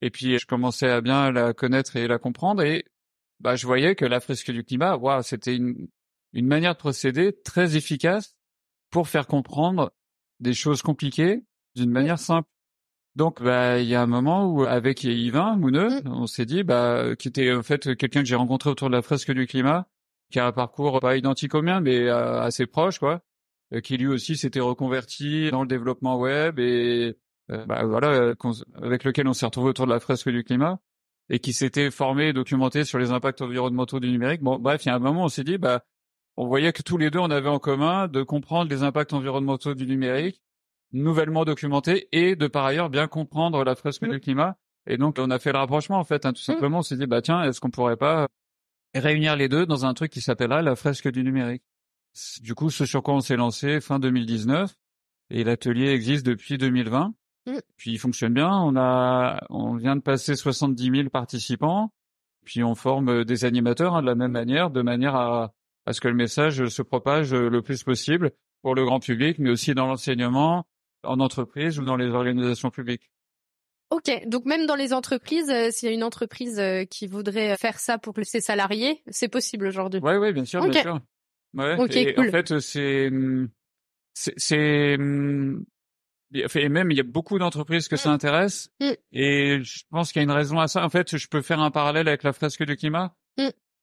et 0.04 0.10
puis 0.12 0.38
je 0.38 0.46
commençais 0.46 0.90
à 0.90 1.02
bien 1.02 1.32
la 1.32 1.54
connaître 1.54 1.96
et 1.96 2.08
la 2.08 2.20
comprendre 2.20 2.62
et 2.62 2.86
bah 3.40 3.56
je 3.56 3.66
voyais 3.66 3.96
que 3.96 4.06
la 4.06 4.20
fresque 4.20 4.52
du 4.52 4.64
climat, 4.64 4.96
waouh, 4.98 5.24
c'était 5.24 5.56
une 5.56 5.88
une 6.34 6.48
manière 6.48 6.74
de 6.74 6.80
procéder 6.80 7.34
très 7.44 7.78
efficace 7.78 8.36
pour 8.90 9.08
faire 9.08 9.28
comprendre 9.28 9.94
des 10.40 10.54
choses 10.54 10.82
compliquées 10.82 11.44
d'une 11.76 11.92
manière 11.92 12.20
simple. 12.20 12.50
Donc, 13.16 13.42
bah, 13.42 13.80
il 13.80 13.88
y 13.88 13.96
a 13.96 14.02
un 14.02 14.08
moment 14.08 14.48
où, 14.48 14.64
avec 14.64 15.04
Yvain 15.04 15.56
Mouneux, 15.56 16.02
mm. 16.02 16.08
on 16.08 16.28
s'est 16.28 16.46
dit, 16.46 16.64
bah, 16.64 17.16
qui 17.18 17.28
était 17.28 17.54
en 17.54 17.62
fait 17.62 17.96
quelqu'un 17.96 18.22
que 18.22 18.28
j'ai 18.28 18.36
rencontré 18.36 18.72
autour 18.72 18.90
de 18.90 18.96
la 18.96 19.04
fresque 19.04 19.32
du 19.32 19.46
climat, 19.46 19.88
qui 20.32 20.40
a 20.40 20.48
un 20.48 20.52
parcours 20.52 21.00
pas 21.00 21.16
identique 21.16 21.54
au 21.54 21.62
mien, 21.62 21.80
mais 21.80 22.08
euh, 22.08 22.42
assez 22.42 22.66
proche, 22.66 22.98
quoi. 22.98 23.22
qui 23.84 23.98
lui 23.98 24.08
aussi 24.08 24.36
s'était 24.36 24.60
reconverti 24.60 25.52
dans 25.52 25.62
le 25.62 25.68
développement 25.68 26.18
web 26.18 26.60
et 26.60 27.16
bah, 27.50 27.84
voilà, 27.86 28.34
avec 28.82 29.04
lequel 29.04 29.28
on 29.28 29.34
s'est 29.34 29.46
retrouvé 29.46 29.70
autour 29.70 29.86
de 29.86 29.92
la 29.92 30.00
fresque 30.00 30.30
du 30.30 30.44
climat 30.44 30.80
et 31.30 31.40
qui 31.40 31.54
s'était 31.54 31.92
formé 31.92 32.30
et 32.30 32.34
documenté 32.34 32.84
sur 32.84 33.00
les 33.00 33.12
impacts 33.12 33.42
environnementaux 33.42 34.00
du 34.00 34.10
numérique. 34.10 34.42
Bon, 34.42 34.60
bref, 34.60 34.86
il 34.86 34.90
y 34.90 34.92
a 34.92 34.96
un 34.96 35.00
moment, 35.00 35.26
on 35.26 35.30
s'est 35.30 35.44
dit, 35.44 35.58
bah, 35.58 35.84
on 36.36 36.48
voyait 36.48 36.74
que 36.74 36.82
tous 36.82 36.98
les 36.98 37.10
deux, 37.10 37.20
on 37.20 37.30
avait 37.30 37.50
en 37.50 37.60
commun 37.60 38.08
de 38.08 38.24
comprendre 38.24 38.70
les 38.70 38.84
impacts 38.84 39.14
environnementaux 39.14 39.76
du 39.76 39.86
numérique, 39.86 40.42
nouvellement 40.92 41.46
documentés, 41.46 42.08
et 42.12 42.36
de 42.36 42.48
par 42.48 42.66
ailleurs 42.66 42.90
bien 42.90 43.08
comprendre 43.08 43.64
la 43.64 43.76
fresque 43.76 44.06
du 44.06 44.20
climat. 44.20 44.58
Et 44.86 44.98
donc, 44.98 45.18
on 45.18 45.30
a 45.30 45.40
fait 45.40 45.52
le 45.52 45.60
rapprochement, 45.60 45.98
en 45.98 46.04
fait, 46.04 46.26
hein, 46.26 46.34
tout 46.34 46.42
mmh. 46.42 46.54
simplement. 46.54 46.80
On 46.80 46.82
s'est 46.82 46.98
dit, 46.98 47.08
bah, 47.08 47.22
tiens, 47.22 47.44
est-ce 47.44 47.62
qu'on 47.62 47.70
pourrait 47.70 47.98
pas 47.98 48.28
réunir 48.94 49.36
les 49.36 49.48
deux 49.48 49.66
dans 49.66 49.86
un 49.86 49.94
truc 49.94 50.12
qui 50.12 50.22
s'appellera 50.22 50.62
la 50.62 50.76
fresque 50.76 51.10
du 51.10 51.24
numérique? 51.24 51.64
Du 52.42 52.54
coup, 52.54 52.70
ce 52.70 52.86
sur 52.86 53.02
quoi 53.02 53.16
on 53.16 53.22
s'est 53.22 53.38
lancé 53.38 53.80
fin 53.82 53.98
2019, 53.98 54.76
et 55.30 55.44
l'atelier 55.44 55.90
existe 55.90 56.26
depuis 56.26 56.58
2020. 56.58 57.14
Mmh. 57.46 57.58
Puis 57.78 57.92
il 57.92 58.00
fonctionne 58.00 58.34
bien. 58.34 58.50
On 58.50 58.76
a, 58.76 59.46
on 59.50 59.76
vient 59.76 59.96
de 59.96 60.02
passer 60.02 60.36
70 60.36 60.92
000 60.96 61.10
participants. 61.10 61.92
Puis 62.46 62.64
on 62.64 62.76
forme 62.76 63.24
des 63.24 63.46
animateurs 63.46 63.96
hein, 63.96 64.02
de 64.02 64.08
la 64.08 64.16
même 64.16 64.32
manière, 64.32 64.70
de 64.70 64.82
manière 64.82 65.16
à, 65.16 65.54
à 65.86 65.94
ce 65.94 66.02
que 66.02 66.08
le 66.08 66.14
message 66.14 66.68
se 66.68 66.82
propage 66.82 67.34
le 67.34 67.62
plus 67.62 67.84
possible 67.84 68.32
pour 68.62 68.76
le 68.76 68.86
grand 68.86 69.00
public, 69.00 69.40
mais 69.40 69.50
aussi 69.50 69.74
dans 69.74 69.88
l'enseignement, 69.88 70.66
en 71.04 71.20
entreprise 71.20 71.80
ou 71.80 71.86
dans 71.86 71.98
les 71.98 72.08
organisations 72.08 72.72
publiques. 72.72 73.12
Ok, 73.90 74.10
donc 74.26 74.46
même 74.46 74.66
dans 74.66 74.76
les 74.76 74.92
entreprises, 74.92 75.52
euh, 75.52 75.70
s'il 75.70 75.88
y 75.88 75.92
a 75.92 75.94
une 75.94 76.04
entreprise 76.04 76.60
euh, 76.60 76.84
qui 76.84 77.06
voudrait 77.06 77.56
faire 77.58 77.80
ça 77.80 78.00
pour 78.00 78.16
ses 78.24 78.42
salariés, 78.42 79.04
c'est 79.08 79.28
possible 79.28 79.68
aujourd'hui. 79.68 80.00
Oui, 80.02 80.16
oui, 80.16 80.34
bien 80.34 80.46
sûr, 80.46 80.68
bien 80.68 80.82
sûr. 80.82 81.00
Ouais. 81.54 81.76
et 81.92 82.20
En 82.20 82.24
fait, 82.32 82.60
c'est 82.60 83.12
c'est 84.16 84.98
et 86.34 86.70
même 86.70 86.92
il 86.92 86.98
y 86.98 87.00
a 87.00 87.04
beaucoup 87.04 87.38
d'entreprises 87.38 87.88
que 87.88 87.96
ça 87.96 88.10
mmh. 88.10 88.14
intéresse 88.14 88.70
mmh. 88.80 88.92
et 89.12 89.64
je 89.64 89.84
pense 89.90 90.12
qu'il 90.12 90.20
y 90.20 90.24
a 90.24 90.24
une 90.24 90.32
raison 90.32 90.60
à 90.60 90.68
ça. 90.68 90.84
En 90.84 90.90
fait, 90.90 91.18
je 91.18 91.28
peux 91.28 91.42
faire 91.42 91.60
un 91.60 91.72
parallèle 91.72 92.08
avec 92.08 92.24
la 92.24 92.34
fresque 92.34 92.64
du 92.64 92.76
climat. 92.76 93.16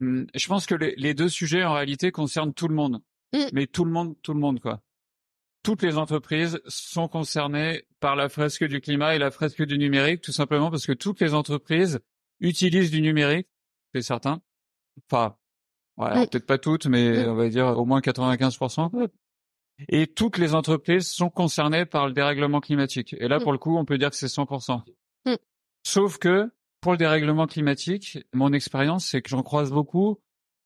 Mmh. 0.01 0.25
Je 0.35 0.47
pense 0.49 0.67
que 0.67 0.75
les, 0.75 1.15
deux 1.15 1.29
sujets 1.29 1.63
en 1.63 1.75
réalité 1.75 2.11
concernent 2.11 2.55
tout 2.55 2.69
le 2.69 2.75
monde, 2.75 3.03
mais 3.53 3.67
tout 3.67 3.85
le 3.85 3.91
monde, 3.91 4.17
tout 4.23 4.33
le 4.33 4.41
monde 4.41 4.61
quoi. 4.61 4.83
Toutes 5.63 5.83
les 5.83 5.99
entreprises 5.99 6.59
sont 6.67 7.07
concernées 7.07 7.85
par 8.01 8.17
la 8.17 8.31
fresque 8.31 8.65
du 8.65 8.81
climat 8.81 9.15
et 9.15 9.19
la 9.19 9.31
fresque 9.31 9.63
du 9.63 9.77
numérique, 9.77 10.23
tout 10.23 10.33
simplement 10.33 10.71
parce 10.71 10.87
que 10.87 10.93
toutes 10.93 11.21
les 11.21 11.35
entreprises 11.35 12.01
utilisent 12.41 12.91
du 12.91 13.03
numérique, 13.03 13.47
c'est 13.95 14.01
certain. 14.01 14.41
Enfin, 15.11 15.37
ouais, 15.99 16.27
peut-être 16.27 16.47
pas 16.47 16.57
toutes, 16.57 16.87
mais 16.87 17.27
on 17.27 17.35
va 17.35 17.51
dire 17.51 17.67
au 17.79 17.85
moins 17.85 18.01
95%. 18.01 19.11
Et 19.89 20.07
toutes 20.07 20.39
les 20.39 20.55
entreprises 20.55 21.09
sont 21.09 21.31
concernées 21.31 21.87
par 21.87 22.07
le 22.07 22.13
dérèglement 22.13 22.61
climatique. 22.61 23.15
Et 23.19 23.29
là, 23.29 23.39
mm. 23.39 23.43
pour 23.43 23.53
le 23.53 23.59
coup, 23.59 23.77
on 23.77 23.85
peut 23.85 23.99
dire 23.99 24.11
que 24.11 24.17
c'est 24.17 24.27
100%. 24.27 24.83
Mm. 25.27 25.35
Sauf 25.83 26.19
que 26.19 26.51
pour 26.81 26.93
le 26.93 26.99
dérèglement 26.99 27.47
climatique, 27.47 28.19
mon 28.33 28.53
expérience, 28.53 29.07
c'est 29.07 29.23
que 29.23 29.31
j'en 29.31 29.43
croise 29.43 29.71
beaucoup 29.71 30.19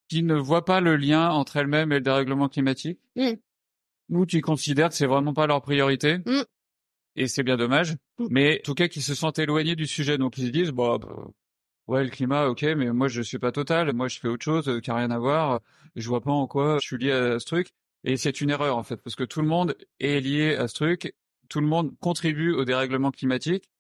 qui 0.09 0.23
ne 0.23 0.35
voient 0.35 0.65
pas 0.65 0.81
le 0.81 0.97
lien 0.97 1.31
entre 1.31 1.57
elles-mêmes 1.57 1.93
et 1.93 1.97
le 1.97 2.01
dérèglement 2.03 2.49
climatique, 2.49 3.01
mm. 3.17 3.33
ou 4.11 4.27
qui 4.27 4.41
considèrent 4.41 4.91
que 4.91 4.95
c'est 4.95 5.07
vraiment 5.07 5.35
pas 5.35 5.47
leur 5.47 5.63
priorité. 5.63 6.19
Et 7.17 7.29
c'est 7.29 7.43
bien 7.43 7.57
dommage. 7.57 7.97
Mais 8.31 8.59
en 8.59 8.63
tout 8.65 8.75
cas, 8.75 8.89
qui 8.89 9.01
se 9.01 9.15
sentent 9.15 9.39
éloignés 9.39 9.77
du 9.77 9.87
sujet. 9.87 10.19
Donc 10.19 10.37
ils 10.37 10.47
se 10.47 10.51
disent, 10.51 10.71
bah, 10.73 10.99
ouais, 11.87 12.05
le 12.05 12.11
climat, 12.11 12.47
ok, 12.47 12.63
mais 12.63 12.93
moi 12.93 13.09
je 13.09 13.23
suis 13.23 13.39
pas 13.39 13.53
total. 13.53 13.93
Moi 13.93 14.09
je 14.09 14.19
fais 14.19 14.29
autre 14.29 14.45
chose 14.45 14.69
euh, 14.69 14.81
qui 14.81 14.91
a 14.91 14.97
rien 14.97 15.11
à 15.11 15.19
voir. 15.19 15.61
Je 15.97 16.09
vois 16.09 16.21
pas 16.21 16.33
en 16.33 16.47
quoi 16.47 16.79
je 16.81 16.87
suis 16.87 16.99
lié 16.99 17.13
à 17.13 17.39
ce 17.39 17.47
truc. 17.47 17.73
Et 18.05 18.17
c'est 18.17 18.41
une 18.41 18.51
erreur 18.51 18.77
en 18.77 18.83
fait, 18.83 18.97
parce 18.97 19.17
que 19.17 19.25
tout 19.25 19.41
le 19.41 19.49
monde 19.49 19.77
est 19.99 20.21
lié 20.21 20.57
à 20.57 20.69
ce 20.69 20.75
truc, 20.75 21.15
tout 21.49 21.61
le 21.61 21.67
monde 21.67 21.95
contribue 22.01 22.53
au 22.53 22.65
dérèglement 22.65 23.11
climatique. 23.11 23.71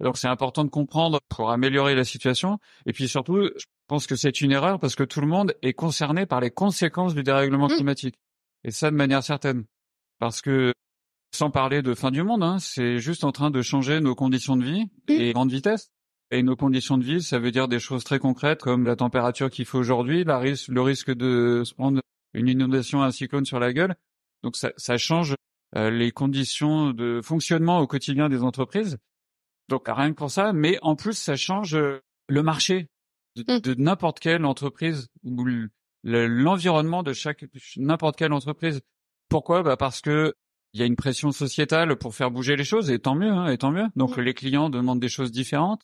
Alors 0.00 0.16
c'est 0.16 0.28
important 0.28 0.64
de 0.64 0.70
comprendre 0.70 1.20
pour 1.28 1.50
améliorer 1.50 1.94
la 1.94 2.04
situation. 2.04 2.58
Et 2.86 2.92
puis 2.92 3.08
surtout, 3.08 3.50
je 3.56 3.64
pense 3.86 4.06
que 4.06 4.16
c'est 4.16 4.40
une 4.40 4.52
erreur 4.52 4.80
parce 4.80 4.96
que 4.96 5.04
tout 5.04 5.20
le 5.20 5.26
monde 5.26 5.54
est 5.62 5.74
concerné 5.74 6.26
par 6.26 6.40
les 6.40 6.50
conséquences 6.50 7.14
du 7.14 7.22
dérèglement 7.22 7.68
mmh. 7.68 7.74
climatique. 7.76 8.16
Et 8.64 8.70
ça 8.70 8.90
de 8.90 8.96
manière 8.96 9.22
certaine. 9.22 9.64
Parce 10.18 10.40
que 10.40 10.72
sans 11.32 11.50
parler 11.50 11.82
de 11.82 11.94
fin 11.94 12.10
du 12.10 12.22
monde, 12.22 12.42
hein, 12.42 12.58
c'est 12.58 12.98
juste 12.98 13.24
en 13.24 13.32
train 13.32 13.50
de 13.50 13.62
changer 13.62 14.00
nos 14.00 14.14
conditions 14.14 14.56
de 14.56 14.64
vie 14.64 14.84
mmh. 15.08 15.12
et 15.12 15.32
grande 15.32 15.50
vitesse. 15.50 15.90
Et 16.30 16.42
nos 16.42 16.56
conditions 16.56 16.98
de 16.98 17.04
vie, 17.04 17.22
ça 17.22 17.38
veut 17.38 17.50
dire 17.50 17.68
des 17.68 17.78
choses 17.78 18.02
très 18.02 18.18
concrètes 18.18 18.62
comme 18.62 18.86
la 18.86 18.96
température 18.96 19.50
qu'il 19.50 19.66
faut 19.66 19.78
aujourd'hui, 19.78 20.24
le 20.24 20.80
risque 20.80 21.12
de 21.12 21.62
se 21.64 21.74
prendre 21.74 22.00
une 22.34 22.48
inondation, 22.48 23.02
un 23.02 23.10
cyclone 23.10 23.44
sur 23.44 23.58
la 23.58 23.72
gueule. 23.72 23.94
Donc 24.42 24.56
ça, 24.56 24.72
ça 24.76 24.98
change 24.98 25.34
euh, 25.76 25.90
les 25.90 26.12
conditions 26.12 26.90
de 26.90 27.20
fonctionnement 27.22 27.80
au 27.80 27.86
quotidien 27.86 28.28
des 28.28 28.42
entreprises. 28.42 28.98
Donc 29.68 29.88
rien 29.88 30.10
que 30.10 30.16
pour 30.16 30.30
ça, 30.30 30.52
mais 30.52 30.78
en 30.82 30.94
plus 30.94 31.14
ça 31.14 31.36
change 31.36 31.74
euh, 31.74 32.00
le 32.28 32.42
marché 32.42 32.88
de, 33.36 33.72
mmh. 33.72 33.82
n'importe 33.82 34.20
quelle 34.20 34.44
entreprise 34.44 35.08
ou 35.24 35.46
l'environnement 36.04 37.02
de 37.02 37.12
chaque 37.12 37.44
n'importe 37.76 38.16
quelle 38.16 38.32
entreprise. 38.32 38.82
Pourquoi? 39.28 39.62
Bah 39.62 39.76
parce 39.76 40.00
que 40.00 40.34
il 40.74 40.80
y 40.80 40.82
a 40.82 40.86
une 40.86 40.96
pression 40.96 41.32
sociétale 41.32 41.96
pour 41.96 42.14
faire 42.14 42.30
bouger 42.30 42.56
les 42.56 42.64
choses 42.64 42.90
et 42.90 42.98
tant 42.98 43.14
mieux, 43.14 43.30
hein, 43.30 43.46
et 43.46 43.58
tant 43.58 43.70
mieux. 43.70 43.86
Donc 43.96 44.16
mmh. 44.16 44.20
les 44.20 44.34
clients 44.34 44.70
demandent 44.70 45.00
des 45.00 45.08
choses 45.08 45.32
différentes 45.32 45.82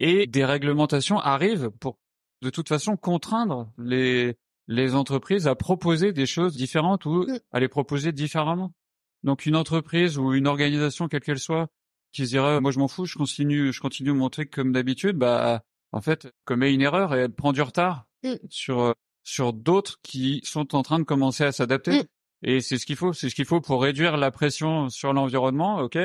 et 0.00 0.26
des 0.26 0.44
réglementations 0.44 1.18
arrivent 1.18 1.70
pour 1.80 1.98
de 2.42 2.50
toute 2.50 2.68
façon 2.68 2.96
contraindre 2.96 3.72
les 3.78 4.36
les 4.66 4.94
entreprises 4.94 5.46
à 5.46 5.54
proposer 5.54 6.12
des 6.12 6.26
choses 6.26 6.56
différentes 6.56 7.04
ou 7.06 7.26
à 7.52 7.60
les 7.60 7.68
proposer 7.68 8.12
différemment. 8.12 8.72
Donc 9.22 9.46
une 9.46 9.56
entreprise 9.56 10.18
ou 10.18 10.32
une 10.34 10.46
organisation 10.46 11.08
quelle 11.08 11.22
qu'elle 11.22 11.38
soit 11.38 11.68
qui 12.12 12.24
se 12.26 12.30
dirait 12.30 12.60
moi 12.60 12.70
je 12.70 12.78
m'en 12.78 12.88
fous, 12.88 13.06
je 13.06 13.16
continue 13.16 13.72
je 13.72 13.80
continue 13.80 14.12
mon 14.12 14.30
truc 14.30 14.50
comme 14.50 14.72
d'habitude, 14.72 15.16
bah 15.16 15.62
en 15.92 16.00
fait 16.00 16.32
commet 16.44 16.72
une 16.72 16.82
erreur 16.82 17.14
et 17.14 17.20
elle 17.20 17.32
prend 17.32 17.52
du 17.52 17.62
retard 17.62 18.06
mm. 18.22 18.34
sur 18.48 18.94
sur 19.22 19.52
d'autres 19.52 20.00
qui 20.02 20.40
sont 20.44 20.74
en 20.76 20.82
train 20.82 20.98
de 20.98 21.04
commencer 21.04 21.44
à 21.44 21.52
s'adapter. 21.52 22.02
Mm. 22.02 22.06
Et 22.46 22.60
c'est 22.60 22.76
ce 22.76 22.84
qu'il 22.84 22.96
faut, 22.96 23.14
c'est 23.14 23.30
ce 23.30 23.34
qu'il 23.34 23.46
faut 23.46 23.62
pour 23.62 23.82
réduire 23.82 24.18
la 24.18 24.30
pression 24.30 24.90
sur 24.90 25.14
l'environnement, 25.14 25.78
ok, 25.78 25.98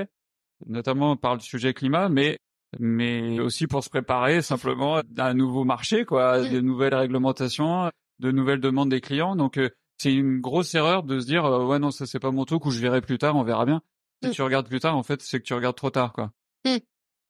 notamment 0.67 1.17
par 1.17 1.33
le 1.35 1.41
sujet 1.41 1.73
climat, 1.73 2.07
mais 2.07 2.39
mais 2.79 3.39
aussi 3.39 3.67
pour 3.67 3.83
se 3.83 3.89
préparer 3.89 4.41
simplement 4.41 4.97
à 4.97 5.25
un 5.25 5.33
nouveau 5.33 5.63
marché, 5.65 6.05
quoi, 6.05 6.47
des 6.47 6.61
nouvelles 6.61 6.93
réglementations, 6.93 7.89
de 8.19 8.31
nouvelles 8.31 8.61
demandes 8.61 8.89
des 8.89 9.01
clients. 9.01 9.35
Donc 9.35 9.57
euh, 9.57 9.69
c'est 9.97 10.13
une 10.13 10.39
grosse 10.39 10.73
erreur 10.75 11.03
de 11.03 11.19
se 11.19 11.25
dire 11.25 11.45
euh, 11.45 11.65
ouais 11.65 11.79
non 11.79 11.91
ça 11.91 12.05
c'est 12.05 12.19
pas 12.19 12.31
mon 12.31 12.45
truc 12.45 12.65
ou 12.65 12.71
je 12.71 12.79
verrai 12.79 13.01
plus 13.01 13.17
tard, 13.17 13.35
on 13.35 13.43
verra 13.43 13.65
bien. 13.65 13.81
Si 14.23 14.29
mm. 14.29 14.33
tu 14.33 14.41
regardes 14.41 14.67
plus 14.67 14.79
tard, 14.79 14.97
en 14.97 15.03
fait, 15.03 15.21
c'est 15.21 15.39
que 15.39 15.45
tu 15.45 15.53
regardes 15.53 15.75
trop 15.75 15.89
tard 15.89 16.13
quoi. 16.13 16.31
Mm. 16.65 16.77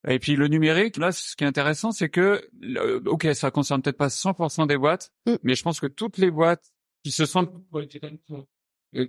Et 0.08 0.20
puis 0.20 0.36
le 0.36 0.48
numérique, 0.48 0.98
là, 0.98 1.12
ce 1.12 1.36
qui 1.36 1.44
est 1.44 1.48
intéressant, 1.48 1.92
c'est 1.92 2.08
que, 2.08 2.50
ok, 3.06 3.28
ça 3.34 3.52
concerne 3.52 3.82
peut-être 3.82 3.98
pas 3.98 4.08
100% 4.08 4.66
des 4.68 4.78
boîtes, 4.78 5.12
mm. 5.26 5.36
mais 5.44 5.56
je 5.56 5.64
pense 5.64 5.80
que 5.80 5.88
toutes 5.88 6.18
les 6.18 6.32
boîtes 6.32 6.72
qui 7.04 7.12
se 7.12 7.26
sentent 7.26 7.52
euh, 8.96 9.08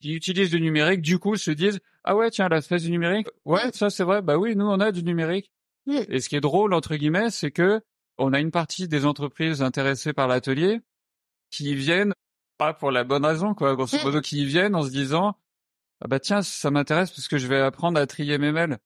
qui 0.00 0.14
utilisent 0.14 0.50
du 0.50 0.60
numérique, 0.60 1.02
du 1.02 1.18
coup, 1.18 1.36
se 1.36 1.50
disent 1.50 1.80
ah 2.04 2.16
ouais 2.16 2.30
tiens 2.30 2.48
la 2.48 2.62
phase 2.62 2.84
du 2.84 2.90
numérique, 2.90 3.26
ouais 3.44 3.72
ça 3.72 3.90
c'est 3.90 4.04
vrai, 4.04 4.22
bah 4.22 4.38
oui 4.38 4.54
nous 4.56 4.66
on 4.66 4.80
a 4.80 4.92
du 4.92 5.02
numérique. 5.02 5.52
Et 5.86 6.20
ce 6.20 6.28
qui 6.28 6.36
est 6.36 6.40
drôle 6.40 6.74
entre 6.74 6.96
guillemets, 6.96 7.30
c'est 7.30 7.50
que 7.50 7.80
on 8.18 8.32
a 8.32 8.40
une 8.40 8.50
partie 8.50 8.88
des 8.88 9.06
entreprises 9.06 9.62
intéressées 9.62 10.12
par 10.12 10.28
l'atelier 10.28 10.80
qui 11.50 11.74
viennent 11.74 12.12
pas 12.58 12.74
pour 12.74 12.90
la 12.90 13.04
bonne 13.04 13.24
raison, 13.24 13.54
quoi. 13.54 13.74
Grosso 13.74 13.98
mmh. 13.98 14.04
modo, 14.04 14.20
qui 14.20 14.44
viennent 14.44 14.74
en 14.74 14.82
se 14.82 14.90
disant, 14.90 15.36
ah 16.00 16.08
bah 16.08 16.20
tiens, 16.20 16.42
ça 16.42 16.70
m'intéresse 16.70 17.10
parce 17.10 17.28
que 17.28 17.38
je 17.38 17.46
vais 17.46 17.60
apprendre 17.60 18.00
à 18.00 18.06
trier 18.06 18.38
mes 18.38 18.52
mails. 18.52 18.78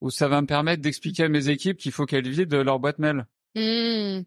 Ou 0.00 0.10
ça 0.10 0.28
va 0.28 0.40
me 0.40 0.46
permettre 0.46 0.82
d'expliquer 0.82 1.24
à 1.24 1.28
mes 1.28 1.50
équipes 1.50 1.76
qu'il 1.76 1.92
faut 1.92 2.06
qu'elles 2.06 2.28
vident 2.28 2.62
leur 2.62 2.78
boîte 2.78 2.98
mail. 2.98 3.26
Mmh. 3.54 4.22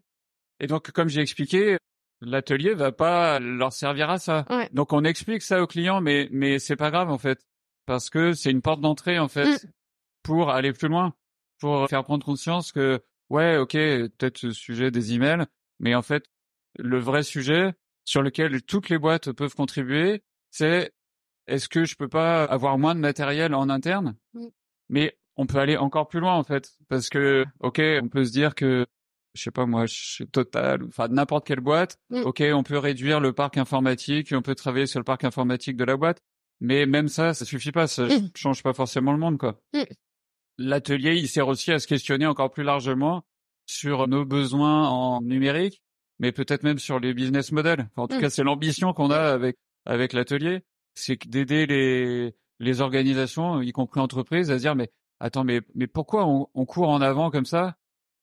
Et 0.60 0.66
donc, 0.68 0.92
comme 0.92 1.08
j'ai 1.08 1.20
expliqué, 1.20 1.78
l'atelier 2.20 2.74
va 2.74 2.92
pas 2.92 3.40
leur 3.40 3.72
servir 3.72 4.08
à 4.10 4.18
ça. 4.18 4.46
Donc, 4.72 4.92
on 4.92 5.02
explique 5.02 5.42
ça 5.42 5.60
aux 5.60 5.66
clients, 5.66 6.00
mais, 6.00 6.28
mais 6.30 6.60
c'est 6.60 6.76
pas 6.76 6.90
grave, 6.92 7.10
en 7.10 7.18
fait. 7.18 7.44
Parce 7.86 8.08
que 8.08 8.32
c'est 8.32 8.52
une 8.52 8.62
porte 8.62 8.80
d'entrée, 8.80 9.18
en 9.18 9.28
fait, 9.28 9.64
mmh. 9.64 9.68
pour 10.22 10.50
aller 10.50 10.72
plus 10.72 10.88
loin. 10.88 11.14
Pour 11.58 11.88
faire 11.88 12.04
prendre 12.04 12.24
conscience 12.24 12.72
que, 12.72 13.02
ouais, 13.30 13.56
ok, 13.56 13.72
peut-être 13.72 14.38
ce 14.38 14.52
sujet 14.52 14.90
des 14.90 15.14
emails, 15.14 15.46
mais 15.80 15.94
en 15.94 16.02
fait, 16.02 16.24
le 16.78 16.98
vrai 16.98 17.22
sujet 17.22 17.74
sur 18.04 18.22
lequel 18.22 18.62
toutes 18.62 18.88
les 18.88 18.98
boîtes 18.98 19.32
peuvent 19.32 19.54
contribuer, 19.54 20.22
c'est 20.50 20.92
est-ce 21.46 21.68
que 21.68 21.84
je 21.84 21.96
peux 21.96 22.08
pas 22.08 22.44
avoir 22.44 22.78
moins 22.78 22.94
de 22.94 23.00
matériel 23.00 23.54
en 23.54 23.68
interne? 23.68 24.16
Mmh. 24.34 24.46
Mais 24.88 25.18
on 25.36 25.46
peut 25.46 25.58
aller 25.58 25.76
encore 25.76 26.08
plus 26.08 26.20
loin 26.20 26.34
en 26.34 26.44
fait, 26.44 26.72
parce 26.88 27.08
que 27.08 27.44
ok, 27.60 27.80
on 28.02 28.08
peut 28.08 28.24
se 28.24 28.32
dire 28.32 28.54
que 28.54 28.86
je 29.34 29.42
sais 29.42 29.50
pas 29.50 29.66
moi, 29.66 29.86
chez 29.86 30.26
Total, 30.26 30.82
enfin 30.84 31.08
n'importe 31.08 31.46
quelle 31.46 31.60
boîte, 31.60 31.98
mmh. 32.10 32.22
ok, 32.22 32.42
on 32.52 32.62
peut 32.62 32.78
réduire 32.78 33.20
le 33.20 33.32
parc 33.32 33.56
informatique, 33.56 34.32
on 34.32 34.42
peut 34.42 34.54
travailler 34.54 34.86
sur 34.86 35.00
le 35.00 35.04
parc 35.04 35.24
informatique 35.24 35.76
de 35.76 35.84
la 35.84 35.96
boîte, 35.96 36.20
mais 36.60 36.86
même 36.86 37.08
ça, 37.08 37.34
ça 37.34 37.44
suffit 37.44 37.72
pas, 37.72 37.86
ça 37.86 38.06
mmh. 38.06 38.30
change 38.36 38.62
pas 38.62 38.74
forcément 38.74 39.12
le 39.12 39.18
monde 39.18 39.38
quoi. 39.38 39.60
L'atelier, 40.56 41.16
il 41.16 41.28
sert 41.28 41.48
aussi 41.48 41.72
à 41.72 41.80
se 41.80 41.88
questionner 41.88 42.26
encore 42.26 42.52
plus 42.52 42.62
largement 42.62 43.24
sur 43.66 44.06
nos 44.06 44.24
besoins 44.24 44.88
en 44.88 45.20
numérique, 45.20 45.82
mais 46.24 46.32
peut-être 46.32 46.62
même 46.62 46.78
sur 46.78 46.98
les 46.98 47.12
business 47.12 47.52
models. 47.52 47.86
en 47.96 48.08
tout 48.08 48.16
mmh. 48.16 48.20
cas, 48.20 48.30
c'est 48.30 48.42
l'ambition 48.42 48.94
qu'on 48.94 49.10
a 49.10 49.20
avec 49.20 49.58
avec 49.84 50.14
l'atelier. 50.14 50.62
c'est 50.94 51.18
d'aider 51.28 51.66
les 51.66 52.34
les 52.60 52.80
organisations, 52.80 53.60
y 53.60 53.72
compris 53.72 54.00
entreprises, 54.00 54.50
à 54.50 54.54
se 54.54 54.62
dire 54.62 54.74
mais 54.74 54.90
attends 55.20 55.44
mais 55.44 55.60
mais 55.74 55.86
pourquoi 55.86 56.26
on, 56.26 56.48
on 56.54 56.64
court 56.64 56.88
en 56.88 57.02
avant 57.02 57.30
comme 57.30 57.44
ça? 57.44 57.76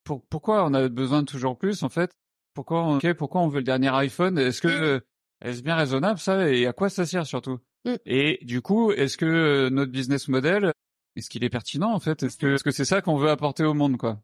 Pour, 0.03 0.25
Pourquoi 0.25 0.65
on 0.65 0.73
a 0.73 0.89
besoin 0.89 1.21
de 1.21 1.27
toujours 1.27 1.59
plus 1.59 1.83
en 1.83 1.89
fait? 1.89 2.11
Pourquoi 2.55 2.83
on, 2.83 2.99
pourquoi 3.13 3.41
on 3.41 3.49
veut 3.49 3.59
le 3.59 3.65
dernier 3.65 3.89
iPhone? 3.89 4.39
Est-ce 4.39 4.61
que 4.61 4.97
mm. 4.97 5.01
est-ce 5.41 5.61
bien 5.61 5.75
raisonnable 5.75 6.17
ça? 6.17 6.49
Et 6.49 6.65
à 6.65 6.73
quoi 6.73 6.89
ça 6.89 7.05
sert 7.05 7.27
surtout? 7.27 7.59
Mm. 7.85 7.95
Et 8.07 8.39
du 8.41 8.63
coup, 8.63 8.91
est-ce 8.93 9.15
que 9.15 9.69
notre 9.69 9.91
business 9.91 10.27
model 10.27 10.73
est-ce 11.15 11.29
qu'il 11.29 11.43
est 11.43 11.49
pertinent 11.49 11.93
en 11.93 11.99
fait? 11.99 12.23
Est-ce 12.23 12.37
que 12.37 12.55
est-ce 12.55 12.63
que 12.63 12.71
c'est 12.71 12.85
ça 12.85 13.01
qu'on 13.01 13.17
veut 13.17 13.29
apporter 13.29 13.63
au 13.63 13.75
monde 13.75 13.97
quoi? 13.97 14.19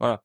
Voilà. 0.00 0.22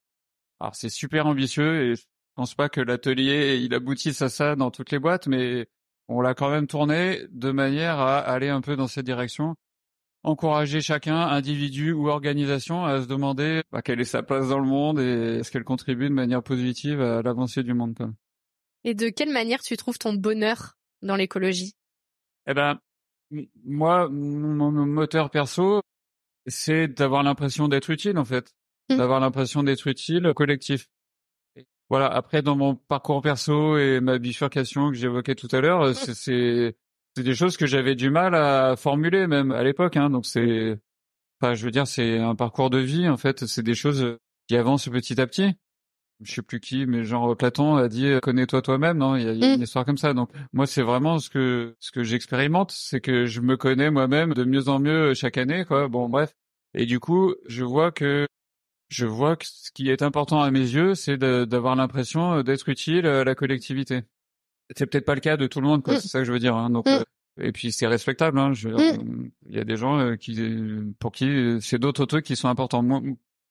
Alors 0.62 0.76
c'est 0.76 0.90
super 0.90 1.28
ambitieux 1.28 1.92
et 1.92 1.96
je 1.96 2.06
pense 2.38 2.54
pas 2.54 2.70
que 2.70 2.80
l'atelier 2.80 3.58
il 3.58 3.74
aboutisse 3.74 4.22
à 4.22 4.30
ça 4.30 4.56
dans 4.56 4.70
toutes 4.70 4.92
les 4.92 5.00
boîtes, 5.00 5.26
mais 5.26 5.68
on 6.08 6.22
l'a 6.22 6.36
quand 6.36 6.52
même 6.52 6.68
tourné 6.68 7.22
de 7.32 7.50
manière 7.50 8.00
à 8.00 8.20
aller 8.20 8.48
un 8.48 8.62
peu 8.62 8.76
dans 8.76 8.88
cette 8.88 9.06
direction, 9.06 9.56
encourager 10.22 10.80
chacun, 10.80 11.18
individu 11.18 11.94
ou 11.94 12.10
organisation, 12.10 12.86
à 12.86 13.02
se 13.02 13.08
demander 13.08 13.64
bah, 13.72 13.82
quelle 13.82 14.00
est 14.00 14.06
sa 14.06 14.22
place 14.22 14.50
dans 14.50 14.60
le 14.60 14.68
monde 14.68 15.00
et 15.00 15.40
est-ce 15.40 15.50
qu'elle 15.50 15.64
contribue 15.64 16.10
de 16.10 16.14
manière 16.14 16.44
positive 16.44 17.02
à 17.02 17.24
l'avancée 17.24 17.64
du 17.64 17.74
monde. 17.74 17.96
Quoi. 17.96 18.12
Et 18.84 18.94
de 18.94 19.10
quelle 19.10 19.34
manière 19.34 19.62
tu 19.62 19.76
trouves 19.76 19.98
ton 19.98 20.14
bonheur 20.14 20.78
dans 21.02 21.16
l'écologie? 21.16 21.74
Eh 22.46 22.54
ben, 22.54 22.80
moi, 23.66 24.10
mon 24.10 24.72
moteur 24.86 25.32
perso, 25.32 25.82
c'est 26.46 26.88
d'avoir 26.88 27.24
l'impression 27.24 27.68
d'être 27.68 27.90
utile 27.90 28.20
en 28.20 28.26
fait, 28.26 28.54
mmh. 28.90 28.98
d'avoir 28.98 29.20
l'impression 29.22 29.64
d'être 29.64 29.88
utile 29.88 30.32
collectif. 30.36 30.88
Voilà. 31.90 32.08
Après, 32.08 32.42
dans 32.42 32.56
mon 32.56 32.76
parcours 32.76 33.22
perso 33.22 33.78
et 33.78 34.00
ma 34.00 34.18
bifurcation 34.18 34.90
que 34.90 34.96
j'évoquais 34.98 35.36
tout 35.36 35.48
à 35.52 35.62
l'heure, 35.62 35.96
c'est 35.96 36.76
c'est 37.18 37.24
des 37.24 37.34
choses 37.34 37.58
que 37.58 37.66
j'avais 37.66 37.96
du 37.96 38.12
mal 38.12 38.36
à 38.36 38.76
formuler 38.76 39.26
même 39.26 39.52
à 39.52 39.64
l'époque. 39.64 39.98
Hein, 39.98 40.12
donc 40.12 40.28
c'est, 40.28 40.78
enfin, 41.42 41.56
je 41.56 41.66
veux 41.66 41.72
dire, 41.72 41.88
c'est 41.88 42.20
un 42.20 42.36
parcours 42.36 42.70
de 42.70 42.78
vie 42.78 43.10
en 43.10 43.18
fait. 43.18 43.48
C'est 43.48 43.64
des 43.64 43.74
choses 43.74 44.18
qui 44.48 44.56
avancent 44.56 44.88
petit 44.88 45.20
à 45.20 45.26
petit. 45.26 45.56
Je 46.22 46.34
sais 46.34 46.42
plus 46.44 46.60
qui, 46.60 46.86
mais 46.86 47.04
genre 47.04 47.36
Platon 47.36 47.76
a 47.76 47.88
dit 47.88 48.12
connais-toi 48.22 48.62
toi-même. 48.62 49.00
Non, 49.00 49.16
il 49.16 49.24
y 49.24 49.28
a, 49.28 49.34
une 49.34 49.60
mmh. 49.60 49.64
histoire 49.64 49.84
comme 49.86 49.98
ça. 49.98 50.14
Donc 50.14 50.30
moi, 50.54 50.68
c'est 50.68 50.84
vraiment 50.84 51.18
ce 51.18 51.32
que 51.32 51.76
ce 51.80 51.92
que 51.92 52.04
j'expérimente, 52.04 52.72
c'est 52.72 53.02
que 53.02 53.26
je 53.26 53.42
me 53.42 53.58
connais 53.58 53.90
moi-même 53.90 54.36
de 54.36 54.44
mieux 54.44 54.70
en 54.70 54.80
mieux 54.80 55.16
chaque 55.16 55.38
année. 55.38 55.66
Quoi. 55.66 55.88
Bon, 55.88 56.10
bref. 56.10 56.34
Et 56.76 56.86
du 56.86 57.00
coup, 57.00 57.34
je 57.48 57.64
vois 57.64 57.92
que 57.92 58.28
je 58.90 59.06
vois 59.06 59.36
que 59.36 59.46
ce 59.46 59.72
qui 59.72 59.90
est 59.90 60.02
important 60.02 60.42
à 60.42 60.52
mes 60.52 60.60
yeux, 60.60 60.96
c'est 60.96 61.18
d'avoir 61.18 61.76
l'impression 61.76 62.36
euh, 62.36 62.44
d'être 62.44 62.70
utile 62.70 63.06
à 63.06 63.24
la 63.24 63.36
collectivité. 63.36 64.04
C'est 64.76 64.86
peut-être 64.86 65.06
pas 65.06 65.16
le 65.16 65.22
cas 65.22 65.38
de 65.38 65.48
tout 65.48 65.62
le 65.62 65.68
monde, 65.68 65.84
quoi. 65.84 65.96
Mm. 65.96 66.00
C'est 66.00 66.08
ça 66.08 66.20
que 66.20 66.26
je 66.26 66.32
veux 66.32 66.40
dire. 66.40 66.56
Hein. 66.56 66.70
Donc, 66.70 66.86
mm. 66.88 66.92
euh, 66.92 67.04
et 67.40 67.52
puis 67.52 67.72
c'est 67.72 67.88
respectable. 67.88 68.40
Hein. 68.40 68.52
Mm. 68.52 69.30
Il 69.48 69.56
y 69.56 69.60
a 69.60 69.64
des 69.64 69.76
gens 69.76 70.00
euh, 70.00 70.16
qui, 70.16 70.40
pour 71.00 71.12
qui 71.12 71.58
c'est 71.62 71.80
d'autres 71.80 72.06
trucs 72.06 72.26
qui 72.26 72.36
sont 72.36 72.48
importants. 72.48 72.82
Moi, 72.82 73.02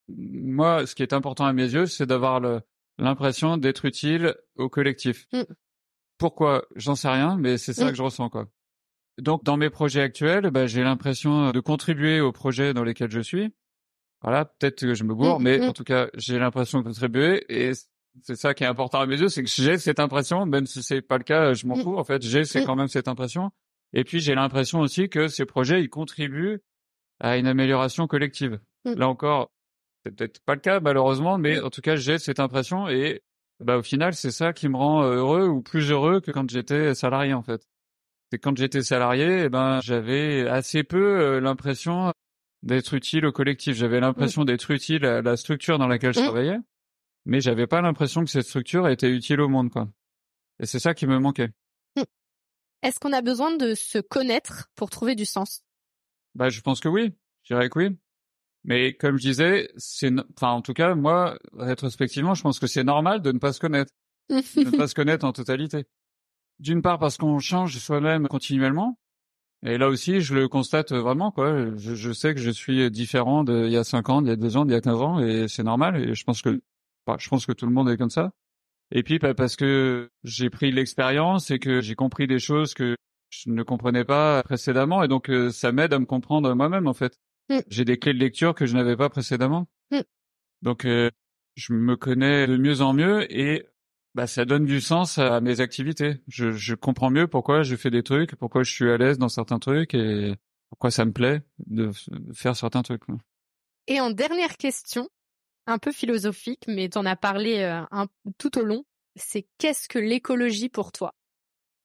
moi, 0.08 0.86
ce 0.86 0.94
qui 0.94 1.02
est 1.02 1.12
important 1.12 1.44
à 1.44 1.52
mes 1.52 1.70
yeux, 1.70 1.86
c'est 1.86 2.06
d'avoir 2.06 2.40
l'impression 2.98 3.56
d'être 3.56 3.84
utile 3.84 4.36
au 4.56 4.68
collectif. 4.68 5.26
Pourquoi? 6.16 6.64
J'en 6.76 6.94
sais 6.94 7.08
rien, 7.08 7.36
mais 7.36 7.58
c'est 7.58 7.72
ça 7.72 7.90
que 7.90 7.96
je 7.96 8.02
ressens, 8.02 8.30
quoi. 8.30 8.46
Donc, 9.18 9.42
dans 9.44 9.56
mes 9.56 9.68
projets 9.68 10.02
actuels, 10.02 10.50
bah, 10.50 10.66
j'ai 10.66 10.84
l'impression 10.84 11.50
de 11.50 11.60
contribuer 11.60 12.20
aux 12.20 12.32
projets 12.32 12.72
dans 12.72 12.84
lesquels 12.84 13.10
je 13.10 13.20
suis 13.20 13.52
voilà, 14.26 14.44
peut-être 14.44 14.80
que 14.80 14.94
je 14.94 15.04
me 15.04 15.14
bourre, 15.14 15.38
mmh, 15.38 15.42
mais 15.44 15.58
mmh. 15.58 15.68
en 15.68 15.72
tout 15.72 15.84
cas, 15.84 16.08
j'ai 16.14 16.40
l'impression 16.40 16.80
de 16.80 16.84
contribuer 16.84 17.44
et 17.48 17.74
c'est 18.22 18.34
ça 18.34 18.54
qui 18.54 18.64
est 18.64 18.66
important 18.66 18.98
à 18.98 19.06
mes 19.06 19.20
yeux, 19.20 19.28
c'est 19.28 19.44
que 19.44 19.48
j'ai 19.48 19.78
cette 19.78 20.00
impression, 20.00 20.46
même 20.46 20.66
si 20.66 20.82
c'est 20.82 21.00
pas 21.00 21.16
le 21.16 21.22
cas, 21.22 21.52
je 21.52 21.64
m'en 21.68 21.76
mmh. 21.76 21.82
fous. 21.82 21.96
En 21.96 22.02
fait, 22.02 22.22
j'ai 22.22 22.44
c'est 22.44 22.64
quand 22.64 22.74
même 22.74 22.88
cette 22.88 23.06
impression. 23.06 23.52
Et 23.92 24.02
puis 24.02 24.18
j'ai 24.18 24.34
l'impression 24.34 24.80
aussi 24.80 25.08
que 25.08 25.28
ces 25.28 25.46
projets, 25.46 25.80
ils 25.80 25.88
contribuent 25.88 26.58
à 27.20 27.36
une 27.36 27.46
amélioration 27.46 28.08
collective. 28.08 28.58
Là 28.84 29.08
encore, 29.08 29.52
c'est 30.04 30.10
peut-être 30.10 30.40
pas 30.40 30.54
le 30.54 30.60
cas 30.60 30.80
malheureusement, 30.80 31.38
mais 31.38 31.60
en 31.60 31.70
tout 31.70 31.80
cas, 31.80 31.94
j'ai 31.94 32.18
cette 32.18 32.40
impression 32.40 32.88
et 32.88 33.22
bah 33.60 33.78
au 33.78 33.82
final, 33.82 34.12
c'est 34.14 34.32
ça 34.32 34.52
qui 34.52 34.68
me 34.68 34.76
rend 34.76 35.04
heureux 35.04 35.46
ou 35.46 35.62
plus 35.62 35.92
heureux 35.92 36.20
que 36.20 36.32
quand 36.32 36.50
j'étais 36.50 36.96
salarié 36.96 37.32
en 37.32 37.42
fait. 37.42 37.64
C'est 38.32 38.40
quand 38.40 38.56
j'étais 38.58 38.82
salarié, 38.82 39.44
eh 39.44 39.48
ben 39.48 39.80
j'avais 39.82 40.48
assez 40.48 40.82
peu 40.82 41.20
euh, 41.20 41.40
l'impression 41.40 42.12
d'être 42.62 42.94
utile 42.94 43.26
au 43.26 43.32
collectif. 43.32 43.76
J'avais 43.76 44.00
l'impression 44.00 44.42
mm. 44.42 44.46
d'être 44.46 44.70
utile 44.70 45.04
à 45.04 45.22
la 45.22 45.36
structure 45.36 45.78
dans 45.78 45.88
laquelle 45.88 46.14
je 46.14 46.20
mm. 46.20 46.24
travaillais, 46.24 46.58
mais 47.24 47.40
j'avais 47.40 47.66
pas 47.66 47.80
l'impression 47.80 48.24
que 48.24 48.30
cette 48.30 48.46
structure 48.46 48.88
était 48.88 49.10
utile 49.10 49.40
au 49.40 49.48
monde, 49.48 49.70
quoi. 49.70 49.88
Et 50.58 50.66
c'est 50.66 50.78
ça 50.78 50.94
qui 50.94 51.06
me 51.06 51.18
manquait. 51.18 51.50
Mm. 51.96 52.02
Est-ce 52.82 53.00
qu'on 53.00 53.12
a 53.12 53.22
besoin 53.22 53.56
de 53.56 53.74
se 53.74 53.98
connaître 53.98 54.68
pour 54.74 54.90
trouver 54.90 55.14
du 55.14 55.24
sens? 55.24 55.62
Bah, 56.34 56.48
je 56.48 56.60
pense 56.60 56.80
que 56.80 56.88
oui. 56.88 57.14
Je 57.42 57.54
dirais 57.54 57.68
que 57.68 57.78
oui. 57.78 57.96
Mais 58.64 58.94
comme 58.94 59.16
je 59.16 59.28
disais, 59.28 59.70
c'est, 59.76 60.10
enfin, 60.36 60.50
en 60.50 60.60
tout 60.60 60.74
cas, 60.74 60.94
moi, 60.96 61.38
rétrospectivement, 61.52 62.34
je 62.34 62.42
pense 62.42 62.58
que 62.58 62.66
c'est 62.66 62.82
normal 62.82 63.22
de 63.22 63.30
ne 63.30 63.38
pas 63.38 63.52
se 63.52 63.60
connaître, 63.60 63.92
de 64.28 64.36
ne 64.36 64.76
pas 64.76 64.88
se 64.88 64.94
connaître 64.94 65.24
en 65.24 65.32
totalité. 65.32 65.86
D'une 66.58 66.82
part 66.82 66.98
parce 66.98 67.16
qu'on 67.16 67.38
change 67.38 67.78
soi-même 67.78 68.26
continuellement, 68.28 68.98
et 69.66 69.78
là 69.78 69.88
aussi, 69.88 70.20
je 70.20 70.34
le 70.34 70.48
constate 70.48 70.92
vraiment, 70.92 71.32
quoi. 71.32 71.74
Je, 71.76 71.94
je 71.94 72.12
sais 72.12 72.34
que 72.34 72.40
je 72.40 72.50
suis 72.50 72.90
différent 72.90 73.42
d'il 73.42 73.70
y 73.70 73.76
a 73.76 73.84
5 73.84 74.08
ans, 74.08 74.22
d'il 74.22 74.28
y 74.28 74.32
a 74.32 74.36
2 74.36 74.56
ans, 74.56 74.64
d'il 74.64 74.72
y 74.72 74.76
a 74.76 74.80
15 74.80 75.02
ans, 75.02 75.20
et 75.20 75.48
c'est 75.48 75.64
normal. 75.64 75.96
Et 75.96 76.14
je 76.14 76.24
pense 76.24 76.40
que, 76.40 76.60
bah, 77.06 77.16
je 77.18 77.28
pense 77.28 77.46
que 77.46 77.52
tout 77.52 77.66
le 77.66 77.72
monde 77.72 77.90
est 77.90 77.96
comme 77.96 78.10
ça. 78.10 78.30
Et 78.92 79.02
puis, 79.02 79.18
bah, 79.18 79.34
parce 79.34 79.56
que 79.56 80.10
j'ai 80.22 80.50
pris 80.50 80.70
l'expérience 80.70 81.50
et 81.50 81.58
que 81.58 81.80
j'ai 81.80 81.96
compris 81.96 82.28
des 82.28 82.38
choses 82.38 82.74
que 82.74 82.96
je 83.30 83.50
ne 83.50 83.62
comprenais 83.64 84.04
pas 84.04 84.42
précédemment, 84.44 85.02
et 85.02 85.08
donc 85.08 85.28
euh, 85.28 85.50
ça 85.50 85.72
m'aide 85.72 85.92
à 85.92 85.98
me 85.98 86.06
comprendre 86.06 86.54
moi-même, 86.54 86.86
en 86.86 86.94
fait. 86.94 87.18
Mm. 87.50 87.58
J'ai 87.68 87.84
des 87.84 87.98
clés 87.98 88.14
de 88.14 88.18
lecture 88.18 88.54
que 88.54 88.66
je 88.66 88.74
n'avais 88.74 88.96
pas 88.96 89.08
précédemment. 89.08 89.66
Mm. 89.90 90.00
Donc, 90.62 90.84
euh, 90.84 91.10
je 91.56 91.72
me 91.72 91.96
connais 91.96 92.46
de 92.46 92.56
mieux 92.56 92.82
en 92.82 92.92
mieux, 92.92 93.26
et 93.36 93.66
bah, 94.16 94.26
ça 94.26 94.46
donne 94.46 94.64
du 94.64 94.80
sens 94.80 95.18
à 95.18 95.42
mes 95.42 95.60
activités. 95.60 96.22
Je, 96.26 96.50
je 96.52 96.74
comprends 96.74 97.10
mieux 97.10 97.28
pourquoi 97.28 97.62
je 97.62 97.76
fais 97.76 97.90
des 97.90 98.02
trucs, 98.02 98.34
pourquoi 98.36 98.62
je 98.62 98.72
suis 98.72 98.90
à 98.90 98.96
l'aise 98.96 99.18
dans 99.18 99.28
certains 99.28 99.58
trucs 99.58 99.92
et 99.92 100.34
pourquoi 100.70 100.90
ça 100.90 101.04
me 101.04 101.12
plaît 101.12 101.42
de 101.66 101.90
faire 102.32 102.56
certains 102.56 102.80
trucs. 102.80 103.02
Et 103.86 104.00
en 104.00 104.10
dernière 104.10 104.56
question, 104.56 105.10
un 105.66 105.76
peu 105.76 105.92
philosophique, 105.92 106.64
mais 106.66 106.88
tu 106.88 106.96
en 106.96 107.04
as 107.04 107.14
parlé 107.14 107.58
euh, 107.58 107.82
un, 107.90 108.06
tout 108.38 108.58
au 108.58 108.62
long, 108.62 108.86
c'est 109.16 109.46
qu'est-ce 109.58 109.86
que 109.86 109.98
l'écologie 109.98 110.70
pour 110.70 110.92
toi? 110.92 111.14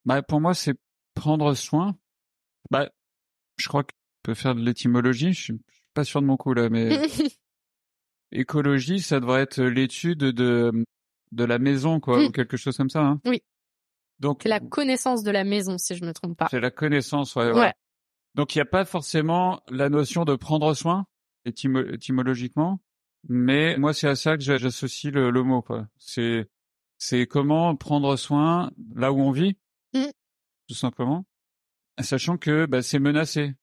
Bah, 0.06 0.22
Pour 0.22 0.40
moi, 0.40 0.54
c'est 0.54 0.80
prendre 1.16 1.54
soin. 1.54 1.98
Bah, 2.70 2.90
je 3.58 3.68
crois 3.68 3.84
que 3.84 3.92
peut 4.24 4.36
faire 4.36 4.56
de 4.56 4.62
l'étymologie, 4.62 5.34
je 5.34 5.42
suis 5.42 5.62
pas 5.94 6.06
sûr 6.06 6.22
de 6.22 6.28
mon 6.28 6.38
coup 6.38 6.54
là, 6.54 6.70
mais 6.70 6.98
écologie, 8.32 9.02
ça 9.02 9.20
devrait 9.20 9.42
être 9.42 9.62
l'étude 9.62 10.20
de 10.20 10.86
de 11.32 11.44
la 11.44 11.60
maison, 11.60 12.00
quoi, 12.00 12.24
ou 12.24 12.32
quelque 12.32 12.58
chose 12.58 12.78
comme 12.78 12.90
ça. 12.90 13.02
Hein. 13.02 13.22
Oui. 13.26 13.42
Donc 14.20 14.42
c'est 14.44 14.50
la 14.50 14.60
connaissance 14.60 15.24
de 15.24 15.32
la 15.32 15.44
maison, 15.44 15.78
si 15.78 15.96
je 15.96 16.06
me 16.06 16.14
trompe 16.14 16.38
pas. 16.38 16.48
C'est 16.52 16.60
la 16.60 16.72
connaissance, 16.72 17.36
ouais. 17.36 17.52
ouais. 17.52 17.74
Donc 18.36 18.56
il 18.56 18.60
n'y 18.60 18.64
a 18.64 18.66
pas 18.66 18.86
forcément 18.86 19.62
la 19.68 19.90
notion 19.90 20.26
de 20.26 20.36
prendre 20.36 20.74
soin 20.74 21.06
étymologiquement, 21.44 22.82
mais 23.28 23.78
moi 23.78 23.94
c'est 23.94 24.08
à 24.08 24.16
ça 24.16 24.38
que 24.38 24.44
j'associe 24.44 25.12
le, 25.12 25.32
le, 25.32 25.44
mot, 25.44 25.64
quoi. 25.64 25.88
C'est 25.98 26.48
c'est 27.00 27.26
comment 27.26 27.76
prendre 27.76 28.16
soin 28.16 28.72
là 28.94 29.12
où 29.12 29.20
on 29.20 29.32
vit, 29.32 29.58
mmh. 29.94 30.06
tout 30.68 30.76
simplement, 30.76 31.26
sachant 32.00 32.38
que 32.38 32.68
bah, 32.68 32.84
c'est 32.84 33.00
menacé. 33.00 33.56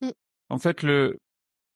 Mmh. 0.00 0.10
En 0.48 0.58
fait, 0.58 0.82
le 0.82 1.18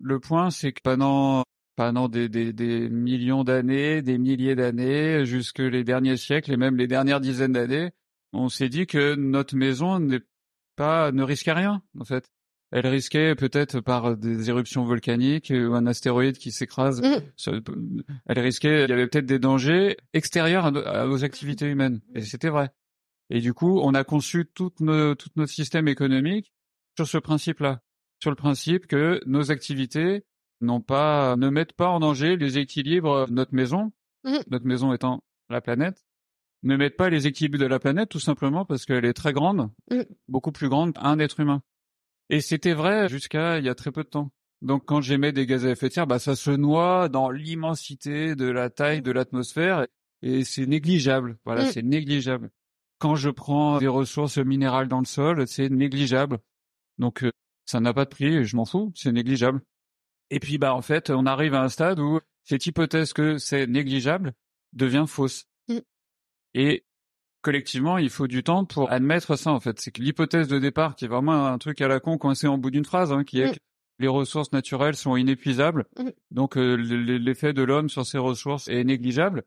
le 0.01 0.18
point, 0.18 0.51
c'est 0.51 0.72
que 0.72 0.80
pendant 0.82 1.45
pendant 1.77 2.09
des, 2.09 2.29
des, 2.29 2.53
des 2.53 2.89
millions 2.89 3.45
d'années, 3.45 4.03
des 4.03 4.18
milliers 4.18 4.57
d'années, 4.57 5.24
jusque 5.27 5.59
les 5.59 5.85
derniers 5.85 6.16
siècles 6.16 6.53
et 6.53 6.57
même 6.57 6.77
les 6.77 6.87
dernières 6.87 7.20
dizaines 7.20 7.53
d'années, 7.53 7.91
on 8.33 8.49
s'est 8.49 8.68
dit 8.68 8.87
que 8.87 9.14
notre 9.14 9.55
maison 9.57 10.01
n'est 10.01 10.22
pas 10.74 11.12
ne 11.12 11.22
risquait 11.22 11.53
rien 11.53 11.83
en 11.99 12.05
fait. 12.05 12.31
Elle 12.72 12.87
risquait 12.89 13.37
peut-être 13.37 13.81
par 13.81 14.16
des 14.16 14.51
éruptions 14.51 14.85
volcaniques 14.85 15.53
ou 15.55 15.74
un 15.74 15.87
astéroïde 15.87 16.37
qui 16.37 16.51
s'écrase. 16.51 17.01
Mmh. 17.01 18.03
Elle 18.27 18.41
risquait, 18.41 18.85
il 18.85 18.91
y 18.91 18.93
avait 18.93 19.07
peut-être 19.07 19.27
des 19.27 19.39
dangers 19.39 19.97
extérieurs 20.14 20.66
à, 20.66 21.07
nos 21.07 21.24
activités 21.24 21.66
humaines. 21.66 22.01
Et 22.14 22.22
c'était 22.22 22.49
vrai. 22.49 22.70
Et 23.31 23.41
du 23.41 23.55
coup, 23.55 23.81
on 23.81 23.95
a 23.95 24.03
conçu 24.03 24.47
tout, 24.53 24.72
nos, 24.81 25.14
tout 25.14 25.31
notre 25.37 25.53
système 25.53 25.87
économique 25.87 26.53
sur 26.97 27.07
ce 27.07 27.18
principe-là, 27.18 27.83
sur 28.20 28.31
le 28.31 28.37
principe 28.37 28.87
que 28.87 29.20
nos 29.27 29.51
activités 29.53 30.24
non 30.61 30.80
pas, 30.80 31.36
ne 31.36 31.48
mettent 31.48 31.72
pas 31.72 31.88
en 31.88 32.00
danger 32.00 32.36
les 32.36 32.59
équilibres 32.59 33.26
de 33.26 33.32
notre 33.32 33.54
maison, 33.54 33.92
mmh. 34.24 34.38
notre 34.50 34.66
maison 34.66 34.92
étant 34.92 35.22
la 35.48 35.61
planète, 35.61 36.04
ne 36.62 36.76
mettent 36.76 36.96
pas 36.96 37.11
les 37.11 37.26
équilibres 37.26 37.59
de 37.59 37.66
la 37.66 37.78
planète 37.78 38.09
tout 38.09 38.20
simplement 38.20 38.64
parce 38.64 38.84
qu'elle 38.84 39.04
est 39.04 39.12
très 39.12 39.32
grande, 39.32 39.70
mmh. 39.90 40.02
beaucoup 40.28 40.52
plus 40.52 40.68
grande 40.68 40.94
qu'un 40.94 41.18
être 41.18 41.40
humain. 41.40 41.62
Et 42.28 42.40
c'était 42.40 42.74
vrai 42.74 43.09
jusqu'à 43.09 43.59
il 43.59 43.64
y 43.64 43.68
a 43.68 43.74
très 43.74 43.92
peu 43.92 44.02
de 44.02 44.09
temps. 44.09 44.32
Donc 44.62 44.84
quand 44.86 45.00
j'émets 45.00 45.32
des 45.32 45.46
gaz 45.46 45.66
à 45.66 45.70
effet 45.70 45.88
de 45.88 45.92
serre, 45.92 46.07
bah 46.07 46.18
ça 46.18 46.34
se 46.34 46.50
noie 46.50 47.09
dans 47.09 47.30
l'immensité 47.30 48.34
de 48.34 48.46
la 48.46 48.70
taille 48.70 49.02
de 49.02 49.12
l'atmosphère 49.12 49.86
et 50.22 50.44
c'est 50.44 50.66
négligeable. 50.66 51.38
Voilà, 51.44 51.64
mmh. 51.64 51.72
c'est 51.72 51.82
négligeable. 51.82 52.50
quand 52.98 53.14
je 53.14 53.30
prends 53.30 53.78
des 53.78 53.88
ressources 53.88 54.38
minérales 54.38 54.88
dans 54.88 55.00
le 55.00 55.04
sol, 55.07 55.46
c'est 55.46 55.68
négligeable. 55.68 56.38
Donc 56.98 57.22
euh, 57.22 57.30
ça 57.66 57.80
n'a 57.80 57.92
pas 57.92 58.04
de 58.04 58.11
prix, 58.11 58.44
je 58.44 58.57
m'en 58.57 58.64
fous, 58.64 58.92
c'est 58.94 59.12
négligeable. 59.12 59.61
Et 60.31 60.41
puis 60.41 60.59
bah 60.59 60.74
en 60.74 60.83
fait, 60.83 61.11
on 61.11 61.27
arrive 61.27 61.55
à 61.55 61.62
un 61.62 61.68
stade 61.68 62.01
où 62.01 62.20
cette 62.45 62.66
hypothèse 62.66 63.12
que 63.12 63.39
c'est 63.39 63.66
négligeable 63.66 64.33
devient 64.72 65.05
fausse. 65.07 65.45
Mm. 65.68 65.79
Et 66.55 66.85
collectivement, 67.43 67.99
il 67.99 68.11
faut 68.11 68.27
du 68.27 68.43
temps 68.43 68.64
pour 68.64 68.91
admettre 68.91 69.37
ça 69.37 69.53
en 69.53 69.61
fait. 69.61 69.79
C'est 69.81 69.91
que 69.93 70.03
l'hypothèse 70.03 70.49
de 70.49 70.59
départ, 70.59 70.97
qui 70.97 71.05
est 71.05 71.09
vraiment 71.09 71.47
un 71.47 71.59
truc 71.59 71.81
à 71.81 71.89
la 71.89 72.01
con 72.01 72.18
coincé 72.18 72.47
en 72.49 72.59
bout 72.59 72.70
d'une 72.70 72.85
phrase, 72.85 73.12
hein, 73.12 73.24
qui 73.24 73.41
est 73.41 73.49
Mm. 73.49 73.53
que 73.53 73.59
les 73.99 74.09
ressources 74.09 74.53
naturelles 74.53 74.97
sont 74.97 75.16
inépuisables, 75.16 75.87
Mm. 75.99 76.09
donc 76.33 76.57
euh, 76.57 76.74
l'effet 76.77 77.53
de 77.53 77.62
l'homme 77.62 77.89
sur 77.89 78.05
ces 78.05 78.18
ressources 78.18 78.68
est 78.68 78.85
négligeable. 78.85 79.45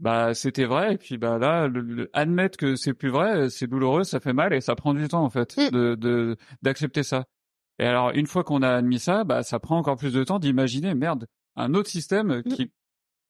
Bah 0.00 0.34
c'était 0.34 0.64
vrai 0.64 0.94
et 0.94 0.98
puis 0.98 1.16
bah 1.18 1.38
là 1.38 1.68
le- 1.68 1.80
le- 1.82 2.10
admettre 2.12 2.56
que 2.58 2.74
c'est 2.74 2.94
plus 2.94 3.10
vrai, 3.10 3.50
c'est 3.50 3.68
douloureux, 3.68 4.02
ça 4.02 4.18
fait 4.18 4.32
mal 4.32 4.52
et 4.52 4.60
ça 4.60 4.74
prend 4.74 4.94
du 4.94 5.06
temps 5.06 5.22
en 5.22 5.30
fait 5.30 5.56
de 5.58 6.36
d'accepter 6.62 7.02
ça. 7.04 7.26
Et 7.78 7.84
alors 7.86 8.10
une 8.10 8.26
fois 8.26 8.44
qu'on 8.44 8.62
a 8.62 8.68
admis 8.70 8.98
ça, 8.98 9.24
bah 9.24 9.42
ça 9.42 9.58
prend 9.58 9.78
encore 9.78 9.96
plus 9.96 10.12
de 10.12 10.22
temps 10.24 10.38
d'imaginer 10.38 10.94
merde 10.94 11.26
un 11.56 11.74
autre 11.74 11.88
système 11.90 12.38
Mm. 12.38 12.42
qui 12.44 12.72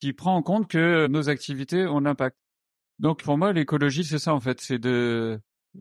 qui 0.01 0.12
prend 0.12 0.34
en 0.36 0.43
compte 0.43 0.68
que 0.68 1.07
nos 1.07 1.28
activités 1.28 1.86
ont 1.86 2.01
l'impact. 2.01 2.36
Donc 2.99 3.22
pour 3.22 3.38
moi 3.38 3.53
l'écologie 3.53 4.05
c'est 4.05 4.18
ça 4.18 4.34
en 4.34 4.40
fait, 4.40 4.61
c'est 4.61 4.78
de 4.78 5.40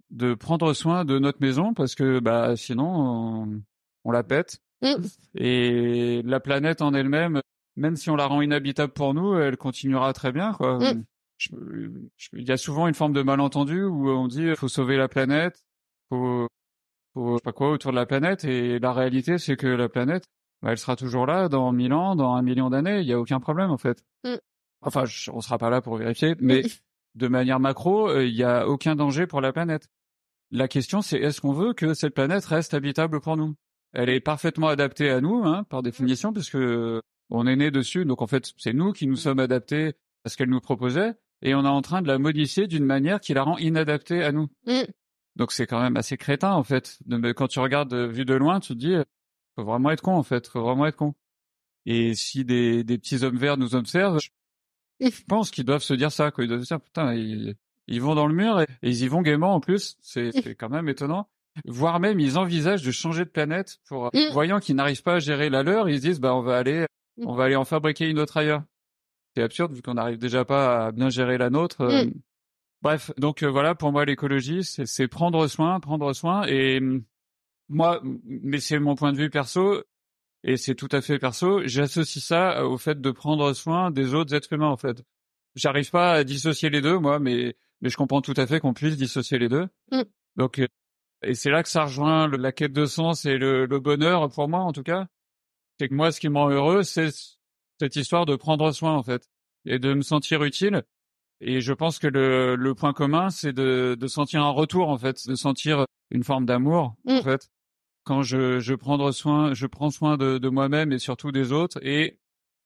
de 0.10 0.34
prendre 0.36 0.74
soin 0.74 1.04
de 1.06 1.20
notre 1.20 1.42
maison 1.42 1.74
parce 1.74 1.96
que 1.96 2.20
bah 2.20 2.56
sinon 2.56 2.88
on, 3.46 3.62
on 4.06 4.12
la 4.12 4.24
pète 4.24 4.60
Mm. 4.84 4.96
et 5.36 6.22
la 6.26 6.40
planète 6.40 6.82
en 6.82 6.94
elle-même 6.96 7.42
même 7.76 7.96
si 7.96 8.10
on 8.10 8.16
la 8.16 8.26
rend 8.26 8.42
inhabitable 8.42 8.92
pour 8.94 9.14
nous, 9.14 9.36
elle 9.38 9.56
continuera 9.58 10.12
très 10.14 10.32
bien 10.32 10.54
quoi. 10.54 10.78
Mm. 10.80 11.04
Je- 11.38 11.50
je- 12.18 12.30
Il 12.34 12.48
y 12.48 12.52
a 12.52 12.58
souvent 12.58 12.88
une 12.88 12.94
forme 12.94 13.14
de 13.14 13.22
malentendu 13.22 13.84
où 13.84 14.10
on 14.10 14.28
dit 14.28 14.56
faut 14.56 14.68
sauver 14.68 14.98
la 14.98 15.08
planète, 15.08 15.64
faut 16.10 16.48
faut 17.14 17.34
je 17.34 17.38
sais 17.38 17.44
pas 17.44 17.52
quoi 17.54 17.72
autour 17.72 17.92
de 17.92 17.96
la 17.98 18.06
planète 18.06 18.44
et 18.46 18.80
la 18.80 18.94
réalité 18.94 19.38
c'est 19.38 19.56
que 19.58 19.68
la 19.68 19.90
planète 19.90 20.26
bah, 20.62 20.72
elle 20.72 20.78
sera 20.78 20.96
toujours 20.96 21.26
là 21.26 21.50
dans 21.50 21.72
mille 21.72 21.94
ans, 21.94 22.16
dans 22.16 22.34
un 22.34 22.42
million 22.44 22.70
d'années, 22.70 23.00
il 23.02 23.08
y 23.08 23.14
a 23.14 23.20
aucun 23.20 23.40
problème 23.40 23.72
en 23.72 23.78
fait. 23.80 24.04
Mm. 24.24 24.36
Enfin, 24.82 25.06
je- 25.06 25.32
on 25.32 25.42
sera 25.42 25.58
pas 25.58 25.70
là 25.72 25.82
pour 25.82 25.96
vérifier, 25.98 26.36
mais 26.40 26.62
de 27.16 27.28
manière 27.28 27.60
macro, 27.60 28.08
euh, 28.10 28.26
il 28.26 28.36
y 28.36 28.44
a 28.44 28.68
aucun 28.68 28.96
danger 28.96 29.26
pour 29.26 29.42
la 29.42 29.52
planète. 29.54 29.88
La 30.52 30.68
question 30.68 31.02
c'est 31.02 31.18
est-ce 31.18 31.42
qu'on 31.42 31.54
veut 31.54 31.74
que 31.74 31.94
cette 31.96 32.14
planète 32.14 32.46
reste 32.46 32.74
habitable 32.76 33.22
pour 33.22 33.38
nous? 33.38 33.56
Elle 33.94 34.10
est 34.10 34.20
parfaitement 34.20 34.68
adaptée 34.68 35.10
à 35.10 35.20
nous, 35.20 35.44
hein, 35.44 35.64
par 35.70 35.82
définition, 35.82 36.32
puisque 36.32 36.58
on 37.30 37.48
est 37.48 37.56
né 37.56 37.72
dessus, 37.72 38.06
donc 38.06 38.22
en 38.22 38.28
fait 38.28 38.52
c'est 38.58 38.74
nous 38.74 38.92
qui 38.94 39.08
nous 39.08 39.16
sommes 39.16 39.40
adaptés 39.40 39.94
à 40.26 40.30
ce 40.30 40.38
qu'elle 40.38 40.50
nous 40.50 40.62
proposait, 40.62 41.14
et 41.42 41.56
on 41.56 41.66
est 41.66 41.68
en 41.68 41.82
train 41.82 42.02
de 42.04 42.08
la 42.08 42.20
modifier 42.20 42.68
d'une 42.68 42.86
manière 42.86 43.20
qui 43.20 43.34
la 43.34 43.42
rend 43.44 43.58
inadaptée 43.58 44.24
à 44.24 44.32
nous. 44.32 44.48
Mm. 44.68 44.84
Donc 45.38 45.52
c'est 45.52 45.66
quand 45.68 45.82
même 45.82 45.98
assez 45.98 46.18
crétin 46.18 46.52
en 46.54 46.64
fait. 46.64 46.98
De- 47.06 47.32
Quand 47.32 47.48
tu 47.48 47.60
regardes 47.60 47.94
euh, 47.94 48.08
vu 48.08 48.26
de 48.26 48.34
loin, 48.34 48.60
tu 48.60 48.70
te 48.74 48.78
dis 48.80 48.94
euh, 48.96 49.04
faut 49.56 49.64
vraiment 49.64 49.92
être 49.92 50.02
con 50.02 50.16
en 50.16 50.24
fait, 50.24 50.48
faut 50.48 50.62
vraiment 50.62 50.86
être 50.86 50.98
con. 50.98 51.14
Et 51.86 52.14
si 52.16 52.46
des, 52.46 52.84
des 52.84 52.98
petits 52.98 53.24
hommes 53.24 53.38
verts 53.38 53.58
nous 53.58 53.74
observent, 53.76 54.20
je 55.10 55.24
pense 55.28 55.50
qu'ils 55.52 55.66
doivent 55.66 55.82
se 55.84 55.94
dire 55.96 56.12
ça, 56.12 56.30
quoi. 56.32 56.44
Ils 56.44 56.48
doivent 56.48 56.62
se 56.62 56.68
dire 56.68 56.80
putain, 56.82 57.14
ils, 57.16 57.56
ils 57.88 58.02
vont 58.02 58.14
dans 58.14 58.28
le 58.28 58.36
mur 58.36 58.62
et, 58.62 58.68
et 58.84 58.90
ils 58.90 59.02
y 59.04 59.08
vont 59.08 59.22
gaiement 59.22 59.56
en 59.56 59.60
plus. 59.60 59.98
C'est 60.02 60.32
quand 60.56 60.70
même 60.70 60.88
étonnant. 60.90 61.28
Voire 61.66 62.00
même 62.00 62.20
ils 62.20 62.38
envisagent 62.38 62.84
de 62.84 62.92
changer 62.92 63.26
de 63.26 63.30
planète 63.30 63.80
pour 63.88 64.10
voyant 64.32 64.60
qu'ils 64.60 64.76
n'arrivent 64.76 65.04
pas 65.04 65.16
à 65.16 65.20
gérer 65.20 65.50
la 65.50 65.64
leur, 65.64 65.90
ils 65.90 65.98
se 65.98 66.02
disent 66.02 66.20
bah 66.22 66.34
on 66.36 66.42
va 66.42 66.58
aller 66.58 66.86
on 67.26 67.36
va 67.36 67.44
aller 67.46 67.56
en 67.58 67.66
fabriquer 67.66 68.08
une 68.10 68.20
autre 68.20 68.38
ailleurs. 68.38 68.64
C'est 69.36 69.44
absurde 69.44 69.74
vu 69.74 69.82
qu'on 69.82 69.96
n'arrive 69.96 70.18
déjà 70.18 70.46
pas 70.46 70.86
à 70.88 70.92
bien 70.92 71.10
gérer 71.10 71.38
la 71.38 71.50
nôtre. 71.50 71.82
euh. 71.82 72.04
Bref, 72.82 73.12
donc 73.18 73.44
euh, 73.44 73.48
voilà, 73.50 73.76
pour 73.76 73.92
moi 73.92 74.06
l'écologie, 74.06 74.64
c'est 74.64 75.08
prendre 75.08 75.48
soin, 75.48 75.80
prendre 75.80 76.14
soin. 76.14 76.46
Et 76.48 76.78
hum, 76.80 77.04
moi, 77.70 78.00
m- 78.04 78.20
mais 78.26 78.60
c'est 78.60 78.80
mon 78.80 78.96
point 78.96 79.12
de 79.14 79.18
vue 79.18 79.30
perso, 79.30 79.84
et 80.44 80.58
c'est 80.58 80.76
tout 80.76 80.90
à 80.92 81.02
fait 81.02 81.20
perso, 81.20 81.62
j'associe 81.68 82.24
ça 82.24 82.66
au 82.66 82.78
fait 82.78 83.00
de 83.02 83.12
prendre 83.12 83.54
soin 83.54 83.92
des 83.92 84.14
autres 84.16 84.34
êtres 84.36 84.54
humains, 84.54 84.70
en 84.70 84.78
fait. 84.78 85.04
J'arrive 85.56 85.92
pas 85.92 86.14
à 86.14 86.24
dissocier 86.24 86.70
les 86.70 86.82
deux, 86.82 86.98
moi, 87.00 87.20
mais, 87.20 87.56
mais 87.82 87.90
je 87.90 87.98
comprends 87.98 88.22
tout 88.22 88.34
à 88.38 88.48
fait 88.48 88.60
qu'on 88.60 88.74
puisse 88.74 88.98
dissocier 88.98 89.38
les 89.40 89.50
deux. 89.50 89.68
Mm. 89.92 90.02
Donc, 90.38 90.60
euh, 90.60 90.68
et 91.24 91.36
c'est 91.36 91.52
là 91.52 91.62
que 91.64 91.70
ça 91.70 91.84
rejoint 91.86 92.28
le- 92.28 92.38
la 92.38 92.52
quête 92.52 92.74
de 92.74 92.86
sens 92.86 93.26
et 93.26 93.38
le, 93.38 93.66
le 93.68 93.80
bonheur, 93.80 94.30
pour 94.30 94.48
moi, 94.50 94.62
en 94.62 94.74
tout 94.74 94.84
cas. 94.84 95.08
C'est 95.80 95.90
que 95.90 95.94
moi, 95.96 96.12
ce 96.12 96.20
qui 96.20 96.30
me 96.30 96.38
rend 96.38 96.50
heureux, 96.50 96.84
c'est 96.84 97.10
cette 97.80 97.96
histoire 97.96 98.26
de 98.26 98.36
prendre 98.36 98.72
soin, 98.72 98.96
en 98.96 99.04
fait, 99.04 99.28
et 99.66 99.80
de 99.80 99.94
me 99.94 100.02
sentir 100.02 100.44
utile. 100.44 100.84
Et 101.42 101.60
je 101.62 101.74
pense 101.74 101.98
que 102.00 102.08
le, 102.08 102.56
le 102.56 102.76
point 102.76 102.94
commun, 102.94 103.30
c'est 103.32 103.52
de, 103.54 103.98
de 104.00 104.08
sentir 104.08 104.44
un 104.44 104.50
retour, 104.52 104.90
en 104.90 104.98
fait, 104.98 105.28
de 105.28 105.36
sentir 105.36 105.86
une 106.12 106.24
forme 106.24 106.46
d'amour, 106.46 106.96
en 107.08 107.18
Mm. 107.20 107.22
fait, 107.24 107.50
quand 108.04 108.22
je, 108.22 108.60
je 108.60 108.74
prendre 108.76 109.12
soin, 109.12 109.54
je 109.54 109.66
prends 109.68 109.90
soin 109.92 110.18
de, 110.18 110.38
de 110.38 110.50
moi-même 110.50 110.92
et 110.92 111.00
surtout 111.00 111.32
des 111.32 111.52
autres 111.52 111.80
et 111.84 112.20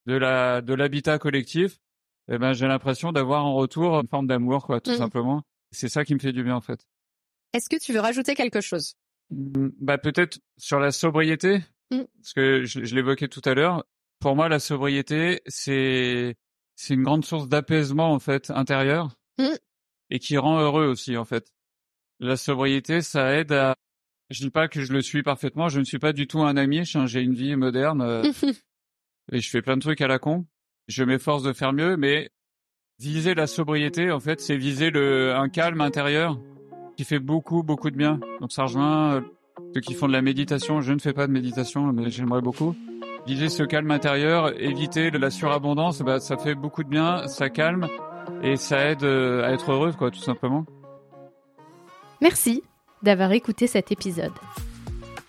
de 0.05 0.15
la 0.15 0.61
de 0.61 0.73
l'habitat 0.73 1.17
collectif. 1.19 1.77
Eh 2.31 2.37
ben, 2.37 2.53
j'ai 2.53 2.67
l'impression 2.67 3.11
d'avoir 3.11 3.45
en 3.45 3.53
retour 3.55 3.99
une 3.99 4.07
forme 4.07 4.27
d'amour, 4.27 4.65
quoi, 4.65 4.81
tout 4.81 4.91
Mm. 4.91 4.97
simplement. 4.97 5.43
C'est 5.71 5.89
ça 5.89 6.03
qui 6.05 6.13
me 6.13 6.19
fait 6.19 6.31
du 6.33 6.43
bien, 6.43 6.55
en 6.55 6.61
fait. 6.61 6.85
Est-ce 7.53 7.69
que 7.69 7.77
tu 7.79 7.93
veux 7.93 7.99
rajouter 8.01 8.35
quelque 8.35 8.61
chose? 8.61 8.95
Mm, 9.29 9.69
Bah 9.79 9.97
peut-être 9.97 10.39
sur 10.57 10.79
la 10.79 10.91
sobriété, 10.91 11.59
Mm. 11.91 12.01
parce 12.17 12.33
que 12.33 12.63
je, 12.65 12.83
je 12.83 12.95
l'évoquais 12.95 13.27
tout 13.27 13.41
à 13.45 13.53
l'heure. 13.53 13.85
Pour 14.19 14.35
moi, 14.35 14.49
la 14.49 14.59
sobriété, 14.59 15.41
c'est 15.47 16.35
c'est 16.75 16.93
une 16.93 17.03
grande 17.03 17.25
source 17.25 17.47
d'apaisement 17.47 18.11
en 18.11 18.19
fait 18.19 18.51
intérieur 18.51 19.15
Mm. 19.37 19.55
et 20.11 20.19
qui 20.19 20.37
rend 20.37 20.59
heureux 20.59 20.85
aussi 20.87 21.17
en 21.17 21.25
fait. 21.25 21.51
La 22.19 22.37
sobriété, 22.37 23.01
ça 23.01 23.33
aide 23.33 23.51
à. 23.51 23.75
Je 24.29 24.41
dis 24.43 24.49
pas 24.49 24.67
que 24.67 24.81
je 24.83 24.93
le 24.93 25.01
suis 25.01 25.21
parfaitement. 25.23 25.67
Je 25.67 25.79
ne 25.79 25.83
suis 25.83 25.99
pas 25.99 26.13
du 26.13 26.27
tout 26.27 26.41
un 26.41 26.57
ami. 26.57 26.83
J'ai 26.85 27.21
une 27.21 27.33
vie 27.33 27.55
moderne 27.55 28.01
euh, 28.01 28.23
et 29.31 29.41
je 29.41 29.49
fais 29.49 29.61
plein 29.61 29.75
de 29.75 29.81
trucs 29.81 30.01
à 30.01 30.07
la 30.07 30.17
con. 30.17 30.45
Je 30.87 31.03
m'efforce 31.03 31.43
de 31.43 31.53
faire 31.53 31.73
mieux, 31.73 31.97
mais 31.97 32.29
viser 32.99 33.35
la 33.35 33.47
sobriété, 33.47 34.11
en 34.11 34.19
fait, 34.19 34.39
c'est 34.39 34.55
viser 34.57 34.89
le 34.89 35.35
un 35.35 35.49
calme 35.49 35.81
intérieur 35.81 36.39
qui 36.95 37.03
fait 37.03 37.19
beaucoup, 37.19 37.61
beaucoup 37.61 37.91
de 37.91 37.97
bien. 37.97 38.19
Donc 38.39 38.51
ça 38.51 38.63
rejoint 38.63 39.15
euh, 39.15 39.21
ceux 39.73 39.81
qui 39.81 39.93
font 39.93 40.07
de 40.07 40.13
la 40.13 40.21
méditation. 40.21 40.81
Je 40.81 40.93
ne 40.93 40.99
fais 40.99 41.13
pas 41.13 41.27
de 41.27 41.31
méditation, 41.33 41.91
mais 41.91 42.09
j'aimerais 42.09 42.41
beaucoup. 42.41 42.75
Viser 43.27 43.49
ce 43.49 43.63
calme 43.63 43.89
intérieur, 43.89 44.53
éviter 44.61 45.09
la 45.09 45.31
surabondance, 45.31 46.01
bah, 46.01 46.19
ça 46.19 46.37
fait 46.37 46.53
beaucoup 46.53 46.83
de 46.83 46.89
bien, 46.89 47.27
ça 47.27 47.49
calme 47.49 47.87
et 48.43 48.55
ça 48.55 48.91
aide 48.91 49.03
euh, 49.03 49.43
à 49.43 49.51
être 49.51 49.71
heureux, 49.71 49.93
quoi, 49.93 50.11
tout 50.11 50.19
simplement. 50.19 50.65
Merci 52.21 52.63
d'avoir 53.01 53.31
écouté 53.31 53.65
cet 53.65 53.91
épisode. 53.91 54.33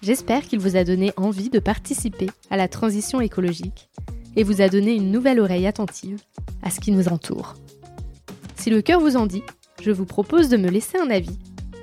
J'espère 0.03 0.43
qu'il 0.43 0.61
vous 0.61 0.77
a 0.77 0.85
donné 0.85 1.13
envie 1.17 1.49
de 1.49 1.59
participer 1.59 2.29
à 2.51 2.57
la 2.57 2.69
transition 2.69 3.21
écologique 3.21 3.89
et 4.37 4.45
vous 4.45 4.61
a 4.61 4.69
donné 4.69 4.95
une 4.95 5.11
nouvelle 5.11 5.41
oreille 5.41 5.67
attentive 5.67 6.21
à 6.63 6.71
ce 6.71 6.81
qui 6.81 6.93
nous 6.93 7.09
entoure. 7.09 7.55
Si 8.57 8.69
le 8.69 8.83
cœur 8.83 9.01
vous 9.01 9.17
en 9.17 9.27
dit, 9.27 9.43
je 9.83 9.91
vous 9.91 10.07
propose 10.07 10.49
de 10.49 10.59
me 10.59 10.69
laisser 10.69 10.99
un 10.99 11.11
avis, 11.11 11.39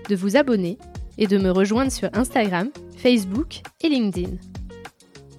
de 0.09 0.15
vous 0.15 0.37
abonner 0.37 0.77
et 1.17 1.27
de 1.27 1.37
me 1.37 1.49
rejoindre 1.49 1.91
sur 1.91 2.09
Instagram, 2.13 2.69
Facebook 2.97 3.61
et 3.81 3.89
LinkedIn. 3.89 4.37